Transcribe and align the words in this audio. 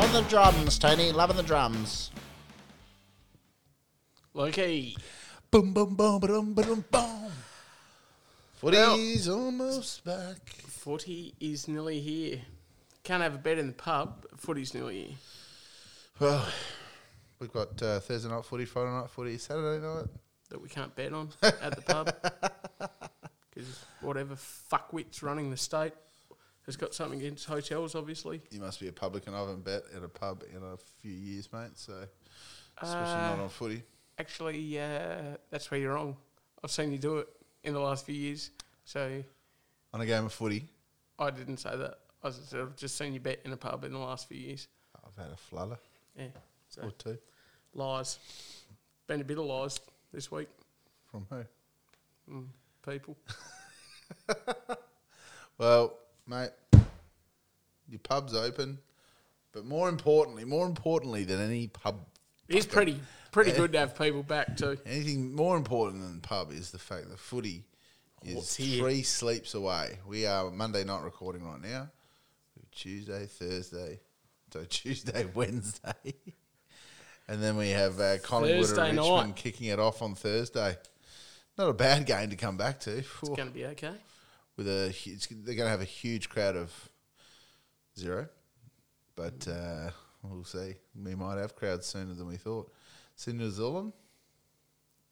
Loving 0.00 0.22
the 0.22 0.30
drums, 0.30 0.78
Tony. 0.78 1.12
Loving 1.12 1.36
the 1.36 1.42
drums. 1.42 2.10
Loki. 4.32 4.96
Boom, 5.50 5.74
boom, 5.74 5.94
boom, 5.94 6.18
boom, 6.20 6.54
boom, 6.54 6.84
boom. 6.90 7.32
Footy's 8.54 9.28
almost 9.28 10.02
back. 10.02 10.38
Footy 10.48 11.34
is 11.38 11.68
nearly 11.68 12.00
here. 12.00 12.40
Can't 13.04 13.22
have 13.22 13.34
a 13.34 13.38
bet 13.38 13.58
in 13.58 13.66
the 13.66 13.72
pub. 13.74 14.22
but 14.22 14.40
Footy's 14.40 14.72
nearly 14.72 15.02
here. 15.02 15.16
Well, 16.18 16.48
we've 17.38 17.52
got 17.52 17.82
uh, 17.82 18.00
Thursday 18.00 18.30
night 18.30 18.46
footy, 18.46 18.64
Friday 18.64 18.90
night 18.90 19.10
footy, 19.10 19.36
Saturday 19.36 19.86
night. 19.86 20.06
that 20.48 20.62
we 20.62 20.70
can't 20.70 20.96
bet 20.96 21.12
on 21.12 21.28
at 21.42 21.76
the 21.76 21.82
pub 21.82 22.10
because 23.50 23.84
whatever 24.00 24.34
fuckwit's 24.34 25.22
running 25.22 25.50
the 25.50 25.58
state 25.58 25.92
has 26.70 26.76
got 26.76 26.94
something 26.94 27.18
against 27.20 27.46
hotels, 27.46 27.94
obviously. 27.94 28.40
You 28.50 28.60
must 28.60 28.80
be 28.80 28.88
a 28.88 28.92
publican. 28.92 29.34
I 29.34 29.40
haven't 29.40 29.64
bet 29.64 29.82
at 29.94 30.02
a 30.02 30.08
pub 30.08 30.44
in 30.54 30.62
a 30.62 30.76
few 31.00 31.12
years, 31.12 31.52
mate. 31.52 31.70
So, 31.74 32.06
especially 32.80 33.22
Uh, 33.24 33.28
not 33.36 33.38
on 33.40 33.48
footy. 33.48 33.82
Actually, 34.18 34.78
uh, 34.78 35.36
that's 35.50 35.70
where 35.70 35.80
you're 35.80 35.94
wrong. 35.94 36.16
I've 36.62 36.70
seen 36.70 36.92
you 36.92 36.98
do 36.98 37.18
it 37.18 37.28
in 37.64 37.72
the 37.74 37.80
last 37.80 38.04
few 38.06 38.14
years, 38.14 38.50
so 38.84 39.22
On 39.92 40.00
a 40.00 40.06
game 40.06 40.26
of 40.26 40.32
footy, 40.32 40.68
I 41.18 41.30
didn't 41.30 41.56
say 41.58 41.76
that. 41.76 41.98
I 42.22 42.30
said 42.30 42.60
I've 42.60 42.76
just 42.76 42.96
seen 42.96 43.12
you 43.14 43.20
bet 43.20 43.40
in 43.44 43.52
a 43.52 43.56
pub 43.56 43.84
in 43.84 43.92
the 43.92 43.98
last 43.98 44.28
few 44.28 44.36
years. 44.38 44.68
I've 45.04 45.16
had 45.16 45.32
a 45.32 45.36
flutter 45.36 45.78
Yeah, 46.16 46.26
so 46.68 46.82
or 46.82 46.90
two. 46.92 47.18
lies. 47.74 48.18
Been 49.06 49.20
a 49.22 49.24
bit 49.24 49.38
of 49.38 49.46
lies 49.46 49.80
this 50.12 50.30
week, 50.30 50.48
From 51.10 51.26
who? 51.30 51.44
mm, 52.32 52.46
people. 52.86 53.16
Well, 55.58 55.98
mate, 56.30 56.50
your 57.88 57.98
pub's 57.98 58.34
open, 58.34 58.78
but 59.52 59.64
more 59.64 59.88
importantly, 59.88 60.44
more 60.44 60.64
importantly 60.66 61.24
than 61.24 61.40
any 61.40 61.66
pub, 61.66 62.06
It's 62.48 62.66
pretty 62.66 63.00
pretty 63.32 63.50
good 63.52 63.72
to 63.72 63.78
have 63.80 63.98
people 63.98 64.22
back 64.22 64.56
too. 64.56 64.76
anything 64.86 65.34
more 65.34 65.56
important 65.56 66.02
than 66.02 66.20
pub 66.20 66.52
is 66.52 66.70
the 66.70 66.78
fact 66.78 67.08
that 67.10 67.18
footy 67.18 67.64
is 68.24 68.34
What's 68.36 68.56
here? 68.56 68.80
three 68.82 69.02
sleeps 69.02 69.54
away. 69.54 69.98
We 70.06 70.24
are 70.26 70.50
Monday 70.50 70.84
night 70.84 71.02
recording 71.02 71.44
right 71.44 71.60
now. 71.60 71.90
Tuesday, 72.72 73.26
Thursday, 73.26 73.98
so 74.52 74.64
Tuesday, 74.68 75.26
Wednesday, 75.34 76.14
and 77.26 77.42
then 77.42 77.56
we 77.56 77.70
have 77.70 77.98
uh, 77.98 78.18
Collingwood 78.22 78.66
Thursday 78.66 78.88
and 78.90 78.96
night. 78.96 79.10
Richmond 79.16 79.36
kicking 79.36 79.66
it 79.66 79.80
off 79.80 80.00
on 80.00 80.14
Thursday. 80.14 80.76
Not 81.58 81.68
a 81.68 81.72
bad 81.74 82.06
game 82.06 82.30
to 82.30 82.36
come 82.36 82.56
back 82.56 82.78
to. 82.80 82.98
It's 82.98 83.08
Phew. 83.08 83.34
going 83.34 83.48
to 83.48 83.54
be 83.54 83.66
okay. 83.66 83.94
With 84.60 84.68
a 84.68 84.94
they're 85.42 85.54
going 85.54 85.66
to 85.66 85.70
have 85.70 85.80
a 85.80 85.84
huge 85.84 86.28
crowd 86.28 86.54
of 86.54 86.70
zero, 87.98 88.28
but 89.16 89.48
uh, 89.48 89.88
we'll 90.22 90.44
see. 90.44 90.74
We 91.02 91.14
might 91.14 91.38
have 91.38 91.56
crowds 91.56 91.86
sooner 91.86 92.12
than 92.12 92.26
we 92.26 92.36
thought. 92.36 92.70
See 93.16 93.32
New 93.32 93.50
Zealand, 93.50 93.94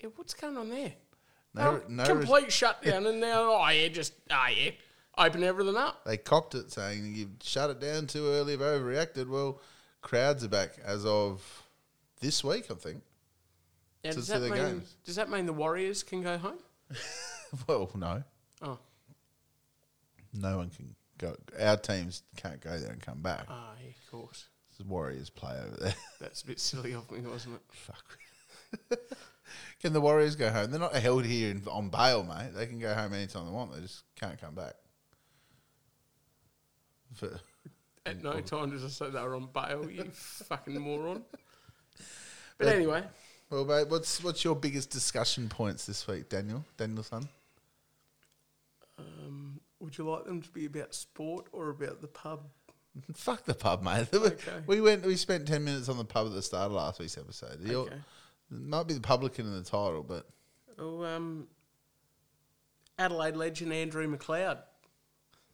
Yeah, 0.02 0.10
what's 0.16 0.34
going 0.34 0.58
on 0.58 0.68
there? 0.68 0.92
no, 1.54 1.62
Oh, 1.62 1.82
no, 1.88 2.02
res- 2.04 2.08
complete 2.10 2.52
shutdown, 2.52 3.06
and 3.06 3.20
now 3.20 3.54
oh 3.54 3.68
yeah, 3.70 3.88
just 3.88 4.12
oh 4.30 4.46
yeah, 4.54 4.72
open 5.16 5.42
everything 5.42 5.76
up. 5.76 6.04
they 6.04 6.18
copped 6.18 6.54
it, 6.54 6.70
saying 6.70 7.14
you 7.14 7.30
shut 7.42 7.70
it 7.70 7.80
down 7.80 8.06
too 8.06 8.26
early, 8.28 8.52
have 8.52 8.60
overreacted. 8.60 9.28
Well, 9.30 9.62
crowds 10.02 10.44
are 10.44 10.48
back 10.48 10.74
as 10.84 11.06
of 11.06 11.42
this 12.20 12.44
week, 12.44 12.66
I 12.70 12.74
think. 12.74 13.02
To 14.04 14.12
does 14.12 14.28
that 14.28 14.42
mean 14.42 14.52
games. 14.52 14.94
does 15.04 15.16
that 15.16 15.30
mean 15.30 15.46
the 15.46 15.52
Warriors 15.54 16.02
can 16.02 16.22
go 16.22 16.36
home? 16.36 16.58
Well, 17.66 17.90
no, 17.94 18.22
Oh, 18.60 18.78
no 20.32 20.58
one 20.58 20.70
can 20.70 20.94
go. 21.18 21.36
Our 21.60 21.76
teams 21.76 22.22
can't 22.36 22.60
go 22.60 22.78
there 22.78 22.90
and 22.90 23.00
come 23.00 23.22
back. 23.22 23.46
ah, 23.48 23.72
yeah, 23.82 23.90
of 23.90 24.10
course. 24.10 24.46
The 24.78 24.84
Warriors 24.84 25.28
play 25.30 25.56
over 25.58 25.76
there. 25.76 25.94
That's 26.20 26.42
a 26.42 26.46
bit 26.46 26.60
silly 26.60 26.92
of 26.94 27.10
me, 27.10 27.20
wasn't 27.20 27.56
it? 27.56 27.62
Fuck. 27.72 28.18
can 29.80 29.92
the 29.92 30.00
Warriors 30.00 30.36
go 30.36 30.50
home? 30.50 30.70
They're 30.70 30.78
not 30.78 30.94
held 30.94 31.24
here 31.24 31.50
in, 31.50 31.62
on 31.68 31.88
bail, 31.88 32.22
mate. 32.22 32.54
They 32.54 32.66
can 32.66 32.78
go 32.78 32.94
home 32.94 33.12
anytime 33.12 33.46
they 33.46 33.52
want. 33.52 33.74
They 33.74 33.80
just 33.80 34.04
can't 34.14 34.40
come 34.40 34.54
back. 34.54 34.74
For, 37.14 37.40
At 38.06 38.22
no 38.22 38.40
time 38.40 38.70
does 38.70 38.84
I 38.84 38.88
say 38.88 39.10
they 39.10 39.20
were 39.20 39.34
on 39.34 39.48
bail. 39.52 39.90
You 39.90 40.04
fucking 40.12 40.78
moron. 40.78 41.24
But 42.58 42.68
anyway, 42.68 43.02
well, 43.50 43.64
mate, 43.64 43.88
what's 43.88 44.22
what's 44.22 44.44
your 44.44 44.56
biggest 44.56 44.90
discussion 44.90 45.48
points 45.48 45.86
this 45.86 46.06
week, 46.06 46.28
Daniel? 46.28 46.64
Daniel, 46.76 47.02
son. 47.02 47.28
um, 48.98 49.47
would 49.80 49.96
you 49.98 50.08
like 50.08 50.24
them 50.24 50.42
to 50.42 50.48
be 50.50 50.66
about 50.66 50.94
sport 50.94 51.46
or 51.52 51.70
about 51.70 52.00
the 52.00 52.08
pub? 52.08 52.46
Fuck 53.14 53.44
the 53.44 53.54
pub, 53.54 53.82
mate. 53.82 54.08
Okay. 54.14 54.52
We 54.66 54.80
went. 54.80 55.04
We 55.06 55.16
spent 55.16 55.46
ten 55.46 55.64
minutes 55.64 55.88
on 55.88 55.98
the 55.98 56.04
pub 56.04 56.26
at 56.26 56.32
the 56.32 56.42
start 56.42 56.66
of 56.66 56.72
last 56.72 56.98
week's 57.00 57.16
episode. 57.18 57.60
Okay. 57.68 57.94
It 57.94 58.00
might 58.50 58.86
be 58.88 58.94
the 58.94 59.00
publican 59.00 59.46
in 59.46 59.52
the 59.52 59.62
title, 59.62 60.02
but 60.02 60.26
Oh, 60.78 61.04
um, 61.04 61.48
Adelaide 62.98 63.36
legend 63.36 63.72
Andrew 63.72 64.06
McLeod. 64.16 64.58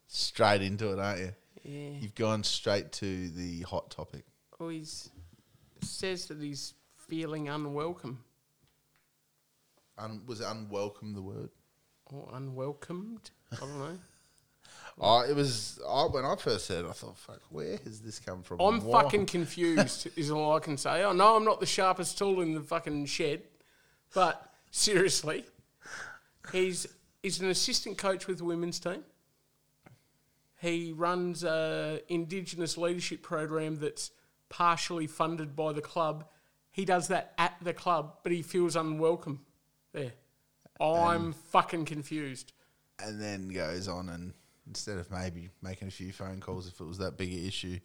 straight 0.07 0.63
into 0.63 0.93
it, 0.93 0.99
aren't 0.99 1.21
you? 1.21 1.35
Yeah. 1.65 1.99
You've 2.01 2.15
gone 2.15 2.45
straight 2.45 2.93
to 2.93 3.29
the 3.31 3.63
hot 3.63 3.91
topic. 3.91 4.25
Oh, 4.61 4.69
he 4.69 4.85
says 5.83 6.27
that 6.27 6.41
he's 6.41 6.75
feeling 6.97 7.49
unwelcome 7.49 8.23
Un, 9.99 10.23
was 10.27 10.41
unwelcome 10.41 11.15
the 11.15 11.23
word? 11.23 11.51
or 12.07 12.29
unwelcomed. 12.35 13.31
I 13.53 13.57
don't 13.57 13.79
know. 13.79 13.99
Oh, 15.01 15.21
it 15.29 15.35
was. 15.35 15.81
I, 15.89 16.05
when 16.05 16.25
I 16.25 16.37
first 16.37 16.69
heard. 16.69 16.85
it, 16.85 16.89
I 16.89 16.93
thought, 16.93 17.19
"Fuck, 17.19 17.41
where 17.51 17.79
has 17.85 18.01
this 18.01 18.21
come 18.21 18.43
from?" 18.43 18.61
I'm 18.61 18.81
why?" 18.81 19.03
fucking 19.03 19.27
confused. 19.27 20.09
is 20.17 20.31
all 20.31 20.55
I 20.55 20.61
can 20.61 20.77
say. 20.77 21.03
I 21.03 21.13
know 21.13 21.37
I'm 21.37 21.45
not 21.45 21.61
the 21.61 21.67
sharpest 21.67 22.17
tool 22.17 22.41
in 22.41 22.55
the 22.55 22.61
fucking 22.61 23.07
shed, 23.07 23.43
but 24.15 24.53
seriously, 24.71 25.45
he's 26.53 26.87
he's 27.23 27.41
an 27.41 27.51
assistant 27.51 27.99
coach 27.99 28.27
with 28.27 28.39
the 28.39 28.45
women's 28.45 28.79
team. 28.79 29.05
He 30.61 30.93
runs 30.93 31.45
a 31.45 32.01
Indigenous 32.09 32.79
leadership 32.79 33.23
program 33.23 33.81
that's 33.81 34.13
partially 34.49 35.07
funded 35.07 35.57
by 35.57 35.73
the 35.73 35.83
club. 35.83 36.25
He 36.71 36.85
does 36.85 37.09
that 37.09 37.35
at 37.37 37.57
the 37.61 37.75
club, 37.75 38.19
but 38.23 38.33
he 38.33 38.43
feels 38.43 38.77
unwelcome 38.77 39.41
there. 39.93 40.13
I'm 40.81 41.33
fucking 41.33 41.85
confused. 41.85 42.53
and 42.99 43.21
then 43.21 43.49
goes 43.49 43.87
on 43.89 44.09
and 44.09 44.33
instead 44.67 44.99
of 44.99 45.11
maybe 45.11 45.51
making 45.63 45.89
a 45.89 45.91
few 45.91 46.13
phone 46.13 46.41
calls 46.41 46.67
if 46.69 46.81
it 46.81 46.85
was 46.85 46.99
that 46.99 47.17
big 47.17 47.33
an 47.33 47.47
issue, 47.47 47.79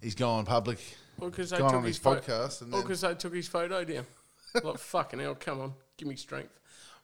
he's 0.00 0.14
gone 0.14 0.44
public, 0.44 0.78
Well, 1.18 1.30
because 1.30 1.50
they 1.50 1.56
took 1.58 1.66
on 1.72 1.84
his 1.84 1.96
his 1.96 1.98
pho- 1.98 2.16
podcast, 2.16 2.62
and 2.62 2.72
Well, 2.72 2.82
because 2.82 3.00
they 3.02 3.14
took 3.14 3.34
his 3.34 3.48
photo 3.48 3.84
down. 3.84 4.06
like 4.62 4.78
fucking 4.78 5.20
hell, 5.20 5.34
come 5.34 5.60
on, 5.60 5.72
give 5.96 6.08
me 6.08 6.16
strength. 6.16 6.58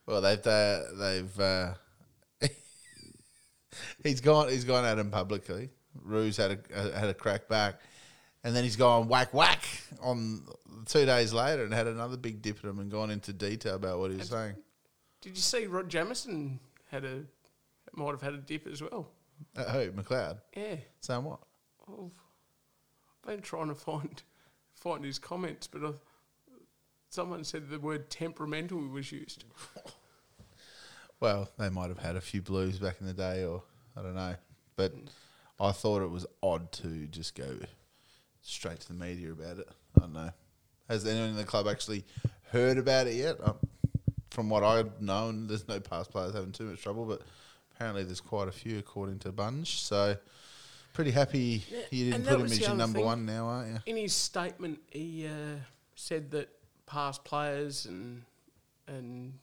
well, 0.06 0.20
they've 0.20 0.46
uh, 0.46 0.80
they've 0.98 1.40
uh, 1.40 1.74
he's 4.02 4.20
gone 4.20 4.48
he's 4.48 4.64
gone 4.64 4.84
at 4.84 4.98
him 4.98 5.10
publicly. 5.10 5.70
Ruse 6.02 6.36
had 6.36 6.58
a 6.72 6.98
had 6.98 7.08
a 7.08 7.14
crack 7.14 7.48
back, 7.48 7.80
and 8.44 8.54
then 8.54 8.64
he's 8.64 8.76
gone 8.76 9.08
whack 9.08 9.32
whack 9.34 9.64
on 10.00 10.44
two 10.86 11.04
days 11.06 11.32
later 11.32 11.64
and 11.64 11.72
had 11.74 11.86
another 11.86 12.16
big 12.16 12.40
dip 12.40 12.58
at 12.58 12.64
him 12.64 12.78
and 12.78 12.90
gone 12.90 13.10
into 13.10 13.32
detail 13.32 13.74
about 13.74 13.98
what 13.98 14.10
he 14.10 14.16
was 14.16 14.28
saying. 14.28 14.54
Did 15.20 15.30
you 15.36 15.42
see 15.42 15.66
Rod 15.66 15.88
Jameson 15.88 16.60
had 16.90 17.04
a 17.04 17.24
might 17.98 18.10
have 18.12 18.22
had 18.22 18.34
a 18.34 18.38
dip 18.38 18.66
as 18.66 18.80
well? 18.80 19.10
Uh, 19.56 19.64
who 19.64 19.92
McLeod 19.92 20.38
Yeah, 20.56 20.76
saying 21.00 21.24
what? 21.24 21.40
I've 21.88 22.10
been 23.26 23.42
trying 23.42 23.68
to 23.68 23.74
find 23.74 24.22
find 24.74 25.04
his 25.04 25.18
comments, 25.18 25.66
but 25.66 25.84
I, 25.84 25.92
someone 27.10 27.44
said 27.44 27.68
the 27.68 27.78
word 27.78 28.10
temperamental 28.10 28.78
was 28.88 29.12
used. 29.12 29.44
Well, 31.20 31.48
they 31.58 31.68
might 31.68 31.88
have 31.88 31.98
had 31.98 32.14
a 32.14 32.20
few 32.20 32.42
blues 32.42 32.78
back 32.78 33.00
in 33.00 33.06
the 33.06 33.12
day, 33.12 33.44
or 33.44 33.64
I 33.96 34.02
don't 34.02 34.14
know. 34.14 34.36
But 34.76 34.94
I 35.58 35.72
thought 35.72 36.02
it 36.02 36.10
was 36.10 36.26
odd 36.42 36.70
to 36.72 37.06
just 37.08 37.34
go 37.34 37.58
straight 38.42 38.80
to 38.80 38.88
the 38.88 38.94
media 38.94 39.32
about 39.32 39.58
it. 39.58 39.68
I 39.96 40.00
don't 40.00 40.12
know. 40.12 40.30
Has 40.88 41.04
anyone 41.04 41.30
in 41.30 41.36
the 41.36 41.44
club 41.44 41.66
actually 41.66 42.04
heard 42.52 42.78
about 42.78 43.08
it 43.08 43.14
yet? 43.14 43.38
Um, 43.42 43.56
from 44.30 44.48
what 44.48 44.62
I've 44.62 45.02
known, 45.02 45.48
there's 45.48 45.66
no 45.66 45.80
past 45.80 46.12
players 46.12 46.34
having 46.34 46.52
too 46.52 46.66
much 46.66 46.82
trouble, 46.82 47.04
but 47.04 47.22
apparently 47.78 48.02
there's 48.02 48.20
quite 48.20 48.48
a 48.48 48.52
few, 48.52 48.78
according 48.78 49.20
to 49.20 49.30
Bunga. 49.30 49.66
So 49.66 50.16
pretty 50.92 51.12
happy 51.12 51.62
you 51.90 52.10
didn't 52.10 52.26
put 52.26 52.40
him 52.40 52.46
as 52.46 52.60
your 52.60 52.74
number 52.74 52.98
thing. 52.98 53.06
one 53.06 53.24
now, 53.24 53.46
aren't 53.46 53.68
you? 53.68 53.78
In 53.86 53.96
his 53.96 54.12
statement, 54.12 54.80
he 54.90 55.26
uh, 55.26 55.58
said 55.94 56.32
that 56.32 56.48
past 56.86 57.24
players 57.24 57.86
and 57.86 58.22
and 58.88 59.34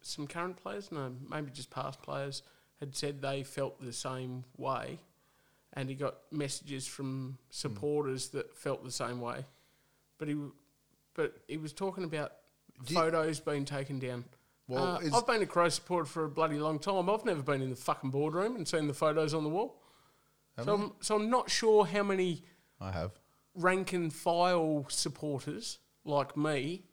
some 0.00 0.26
current 0.26 0.56
players, 0.56 0.90
no, 0.90 1.12
maybe 1.28 1.50
just 1.52 1.70
past 1.70 2.02
players, 2.02 2.42
had 2.80 2.96
said 2.96 3.20
they 3.20 3.42
felt 3.42 3.80
the 3.80 3.92
same 3.92 4.44
way, 4.56 4.98
and 5.74 5.88
he 5.88 5.94
got 5.94 6.16
messages 6.32 6.86
from 6.86 7.38
supporters 7.50 8.28
that 8.28 8.56
felt 8.56 8.82
the 8.84 8.90
same 8.90 9.20
way, 9.20 9.44
but 10.18 10.28
he, 10.28 10.36
but 11.14 11.36
he 11.46 11.56
was 11.56 11.72
talking 11.72 12.04
about 12.04 12.32
Do 12.86 12.94
photos 12.94 13.38
being 13.38 13.64
taken 13.64 13.98
down. 13.98 14.24
Well, 14.68 14.84
Uh, 15.02 15.16
I've 15.16 15.26
been 15.26 15.42
a 15.42 15.46
Crow 15.46 15.68
supporter 15.68 16.06
for 16.06 16.24
a 16.24 16.28
bloody 16.28 16.58
long 16.58 16.78
time. 16.78 17.08
I've 17.08 17.24
never 17.24 17.42
been 17.42 17.62
in 17.62 17.70
the 17.70 17.76
fucking 17.76 18.10
boardroom 18.10 18.56
and 18.56 18.66
seen 18.66 18.88
the 18.88 18.94
photos 18.94 19.32
on 19.32 19.44
the 19.44 19.48
wall. 19.50 19.80
So 20.64 20.74
I'm, 20.74 20.92
so 21.00 21.16
I'm 21.16 21.28
not 21.30 21.50
sure 21.50 21.84
how 21.84 22.02
many 22.02 22.42
I 22.80 22.90
have. 22.90 23.12
rank 23.54 23.92
and 23.92 24.12
file 24.12 24.86
supporters 24.88 25.78
like 26.04 26.36
me 26.36 26.84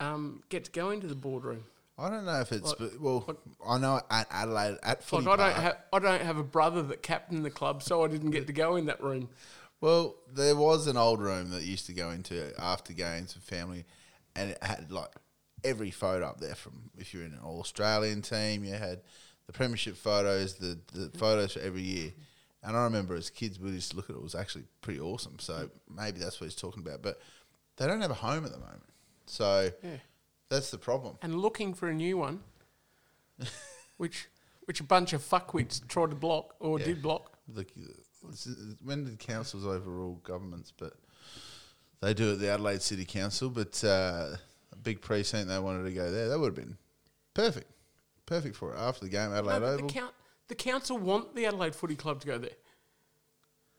um, 0.00 0.42
get 0.48 0.64
to 0.64 0.70
go 0.72 0.90
into 0.90 1.06
the 1.06 1.14
boardroom. 1.14 1.64
I 1.98 2.10
don't 2.10 2.26
know 2.26 2.40
if 2.40 2.52
it's 2.52 2.68
Like- 2.68 2.78
but, 2.78 3.00
well. 3.00 3.38
I 3.66 3.78
know 3.78 4.00
at 4.10 4.26
Adelaide 4.30 4.76
at 4.82 5.02
Footy 5.02 5.24
Like 5.24 5.38
I 5.40 5.46
don't 5.52 5.62
have 5.62 5.76
I 5.92 5.98
don't 5.98 6.20
have 6.22 6.36
a 6.36 6.42
brother 6.44 6.82
that 6.82 7.02
captained 7.02 7.44
the 7.44 7.50
club, 7.50 7.82
so 7.82 8.04
I 8.04 8.08
didn't 8.08 8.32
get 8.32 8.46
to 8.48 8.52
go 8.52 8.76
in 8.76 8.84
that 8.86 9.02
room. 9.02 9.30
Well, 9.80 10.16
there 10.30 10.56
was 10.56 10.86
an 10.88 10.96
old 10.98 11.20
room 11.22 11.50
that 11.50 11.62
used 11.62 11.86
to 11.86 11.92
go 11.94 12.10
into 12.10 12.52
after 12.60 12.92
games 12.92 13.32
for 13.32 13.40
family, 13.40 13.86
and 14.34 14.50
it 14.50 14.62
had 14.62 14.90
like 14.92 15.10
every 15.66 15.90
photo 15.90 16.26
up 16.26 16.40
there 16.40 16.54
from 16.54 16.90
if 16.96 17.12
you're 17.12 17.24
in 17.24 17.32
an 17.32 17.40
All 17.44 17.60
Australian 17.60 18.22
team, 18.22 18.64
you 18.64 18.74
had 18.74 19.00
the 19.46 19.52
premiership 19.52 19.96
photos, 19.96 20.54
the, 20.54 20.78
the 20.92 21.10
photos 21.18 21.52
for 21.52 21.60
every 21.60 21.82
year. 21.82 22.12
And 22.62 22.76
I 22.76 22.84
remember 22.84 23.14
as 23.14 23.30
kids, 23.30 23.60
we 23.60 23.70
used 23.70 23.90
to 23.92 23.96
look 23.96 24.10
at 24.10 24.16
it, 24.16 24.18
it 24.18 24.22
was 24.22 24.34
actually 24.34 24.64
pretty 24.80 24.98
awesome. 25.00 25.38
So 25.38 25.70
maybe 25.94 26.18
that's 26.18 26.40
what 26.40 26.46
he's 26.46 26.56
talking 26.56 26.82
about. 26.82 27.02
But 27.02 27.20
they 27.76 27.86
don't 27.86 28.00
have 28.00 28.10
a 28.10 28.14
home 28.14 28.44
at 28.44 28.50
the 28.52 28.58
moment. 28.58 28.82
So 29.26 29.70
Yeah. 29.82 29.98
that's 30.48 30.70
the 30.70 30.78
problem. 30.78 31.16
And 31.22 31.36
looking 31.36 31.74
for 31.74 31.88
a 31.88 31.94
new 31.94 32.16
one, 32.16 32.40
which 33.96 34.28
which 34.64 34.80
a 34.80 34.84
bunch 34.84 35.12
of 35.12 35.22
fuckwits 35.22 35.86
tried 35.86 36.10
to 36.10 36.16
block 36.16 36.56
or 36.58 36.80
Yeah. 36.80 36.86
did 36.86 37.02
block. 37.02 37.38
The, 37.48 37.64
when 38.82 39.04
did 39.04 39.18
councils 39.20 39.64
overrule 39.64 40.16
governments? 40.24 40.72
But 40.76 40.94
they 42.00 42.12
do 42.14 42.32
at 42.32 42.40
the 42.40 42.50
Adelaide 42.50 42.82
City 42.82 43.04
Council. 43.04 43.48
But 43.48 43.82
uh, 43.84 44.36
big 44.82 45.00
precinct, 45.00 45.48
they 45.48 45.58
wanted 45.58 45.84
to 45.84 45.92
go 45.92 46.10
there. 46.10 46.28
That 46.28 46.38
would 46.38 46.56
have 46.56 46.66
been 46.66 46.76
perfect, 47.34 47.70
perfect 48.26 48.56
for 48.56 48.74
it. 48.74 48.78
After 48.78 49.04
the 49.04 49.10
game, 49.10 49.32
Adelaide 49.32 49.60
but 49.60 49.62
Oval. 49.62 49.86
the, 49.86 49.92
count, 49.92 50.12
the 50.48 50.54
council 50.54 50.98
want 50.98 51.34
the 51.34 51.46
Adelaide 51.46 51.74
Footy 51.74 51.96
Club 51.96 52.20
to 52.20 52.26
go 52.26 52.38
there 52.38 52.50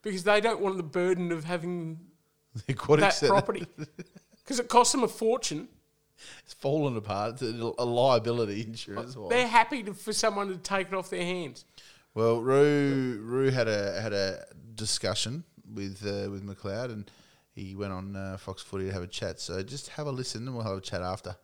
because 0.02 0.24
they 0.24 0.42
don't 0.42 0.62
want 0.62 0.78
the 0.78 0.84
burden 0.84 1.32
of 1.32 1.44
having 1.44 2.00
The 2.68 2.74
that 2.74 3.24
property 3.28 3.66
because 4.44 4.60
it 4.60 4.68
costs 4.68 4.94
them 4.94 5.04
a 5.04 5.08
fortune. 5.08 5.68
It's 6.44 6.54
fallen 6.54 6.98
apart. 6.98 7.40
It's 7.42 7.44
a 7.44 7.86
liability 7.86 8.64
insurance. 8.64 9.16
They're 9.30 9.48
happy 9.48 9.84
to, 9.84 9.94
for 9.94 10.14
someone 10.14 10.48
to 10.48 10.58
take 10.58 10.88
it 10.88 10.94
off 10.96 11.12
their 11.12 11.24
hands. 11.24 11.66
Well, 12.16 12.42
Roo 12.42 13.22
Roo 13.22 13.52
had 13.52 13.68
a 13.68 14.02
had 14.02 14.14
a 14.14 14.44
discussion 14.74 15.44
with 15.72 16.02
uh, 16.04 16.32
with 16.32 16.44
McLeod, 16.44 16.92
and 16.92 17.12
he 17.58 17.76
went 17.76 17.92
on 17.92 18.16
uh, 18.16 18.38
Fox 18.38 18.62
Footy 18.62 18.86
to 18.86 18.94
have 18.94 19.02
a 19.02 19.08
chat. 19.08 19.40
So 19.40 19.64
just 19.64 19.90
have 19.90 20.06
a 20.06 20.12
listen, 20.12 20.46
and 20.46 20.56
we'll 20.56 20.64
have 20.64 20.78
a 20.78 20.82
chat 20.82 21.02
after. 21.02 21.36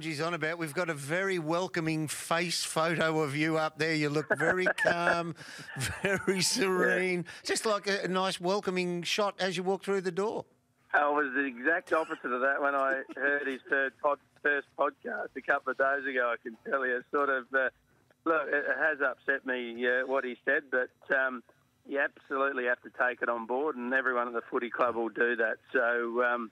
He's 0.00 0.20
on 0.20 0.34
about. 0.34 0.58
We've 0.58 0.74
got 0.74 0.90
a 0.90 0.94
very 0.94 1.38
welcoming 1.38 2.08
face 2.08 2.64
photo 2.64 3.20
of 3.20 3.36
you 3.36 3.56
up 3.56 3.78
there. 3.78 3.94
You 3.94 4.10
look 4.10 4.26
very 4.36 4.66
calm, 4.76 5.34
very 6.02 6.40
serene, 6.40 7.24
just 7.44 7.66
like 7.66 7.86
a, 7.88 8.04
a 8.04 8.08
nice 8.08 8.40
welcoming 8.40 9.02
shot 9.04 9.34
as 9.38 9.56
you 9.56 9.62
walk 9.62 9.84
through 9.84 10.02
the 10.02 10.12
door. 10.12 10.44
I 10.92 11.08
was 11.08 11.32
the 11.34 11.44
exact 11.44 11.92
opposite 11.92 12.32
of 12.32 12.40
that 12.40 12.60
when 12.60 12.74
I 12.74 13.02
heard 13.16 13.46
his 13.46 13.60
third 13.68 13.92
pod, 14.02 14.18
first 14.42 14.66
podcast 14.78 15.28
a 15.36 15.42
couple 15.42 15.70
of 15.70 15.78
days 15.78 16.06
ago. 16.08 16.32
I 16.32 16.36
can 16.42 16.56
tell 16.68 16.84
you, 16.84 17.02
sort 17.12 17.28
of. 17.28 17.44
Uh, 17.54 17.68
look, 18.24 18.42
it 18.48 18.64
it 18.68 18.76
has 18.76 18.98
upset 19.00 19.46
me 19.46 19.86
uh, 19.86 20.06
what 20.06 20.24
he 20.24 20.36
said, 20.44 20.64
but 20.70 20.90
um, 21.16 21.42
you 21.88 21.98
absolutely 22.00 22.66
have 22.66 22.80
to 22.82 22.90
take 22.90 23.22
it 23.22 23.28
on 23.28 23.46
board, 23.46 23.76
and 23.76 23.92
everyone 23.94 24.28
at 24.28 24.34
the 24.34 24.42
footy 24.50 24.68
club 24.68 24.94
will 24.94 25.08
do 25.08 25.36
that. 25.36 25.56
So, 25.72 26.22
um, 26.22 26.50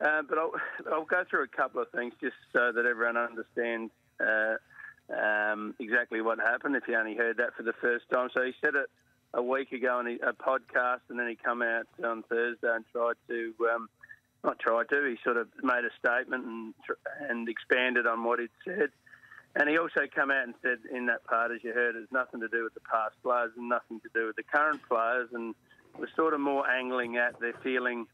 uh, 0.00 0.22
but 0.28 0.38
I'll, 0.38 0.52
I'll 0.92 1.04
go 1.04 1.24
through 1.28 1.44
a 1.44 1.48
couple 1.48 1.82
of 1.82 1.90
things 1.90 2.14
just 2.20 2.36
so 2.52 2.72
that 2.72 2.86
everyone 2.86 3.18
understands 3.18 3.92
uh, 4.18 4.54
um, 5.14 5.74
exactly 5.78 6.22
what 6.22 6.38
happened. 6.38 6.74
If 6.74 6.88
you 6.88 6.96
only 6.96 7.14
heard 7.14 7.36
that 7.36 7.54
for 7.54 7.62
the 7.62 7.74
first 7.74 8.06
time, 8.12 8.30
so 8.32 8.42
he 8.42 8.52
said 8.64 8.74
it 8.74 8.90
a 9.34 9.42
week 9.42 9.72
ago 9.72 9.98
on 9.98 10.06
a 10.06 10.32
podcast, 10.32 11.00
and 11.10 11.20
then 11.20 11.28
he 11.28 11.36
come 11.36 11.60
out 11.60 11.86
on 12.02 12.22
Thursday 12.22 12.74
and 12.74 12.84
tried 12.92 13.16
to, 13.28 13.54
um, 13.74 13.88
not 14.42 14.58
tried 14.58 14.88
to, 14.88 15.04
he 15.04 15.16
sort 15.22 15.36
of 15.36 15.48
made 15.62 15.84
a 15.84 15.90
statement 15.98 16.46
and 16.46 16.74
and 17.28 17.48
expanded 17.48 18.06
on 18.06 18.24
what 18.24 18.38
he'd 18.38 18.48
said. 18.64 18.90
And 19.58 19.70
he 19.70 19.78
also 19.78 20.02
come 20.14 20.30
out 20.30 20.44
and 20.44 20.54
said 20.60 20.78
in 20.94 21.06
that 21.06 21.24
part, 21.24 21.50
as 21.50 21.64
you 21.64 21.72
heard, 21.72 21.96
it's 21.96 22.12
nothing 22.12 22.40
to 22.40 22.48
do 22.48 22.62
with 22.62 22.74
the 22.74 22.80
past 22.80 23.14
players 23.22 23.52
and 23.56 23.70
nothing 23.70 24.00
to 24.00 24.08
do 24.12 24.26
with 24.26 24.36
the 24.36 24.42
current 24.42 24.82
players, 24.86 25.30
and 25.32 25.54
we're 25.98 26.10
sort 26.14 26.34
of 26.34 26.40
more 26.40 26.68
angling 26.68 27.16
at 27.16 27.40
the 27.40 27.54
feeling 27.62 28.06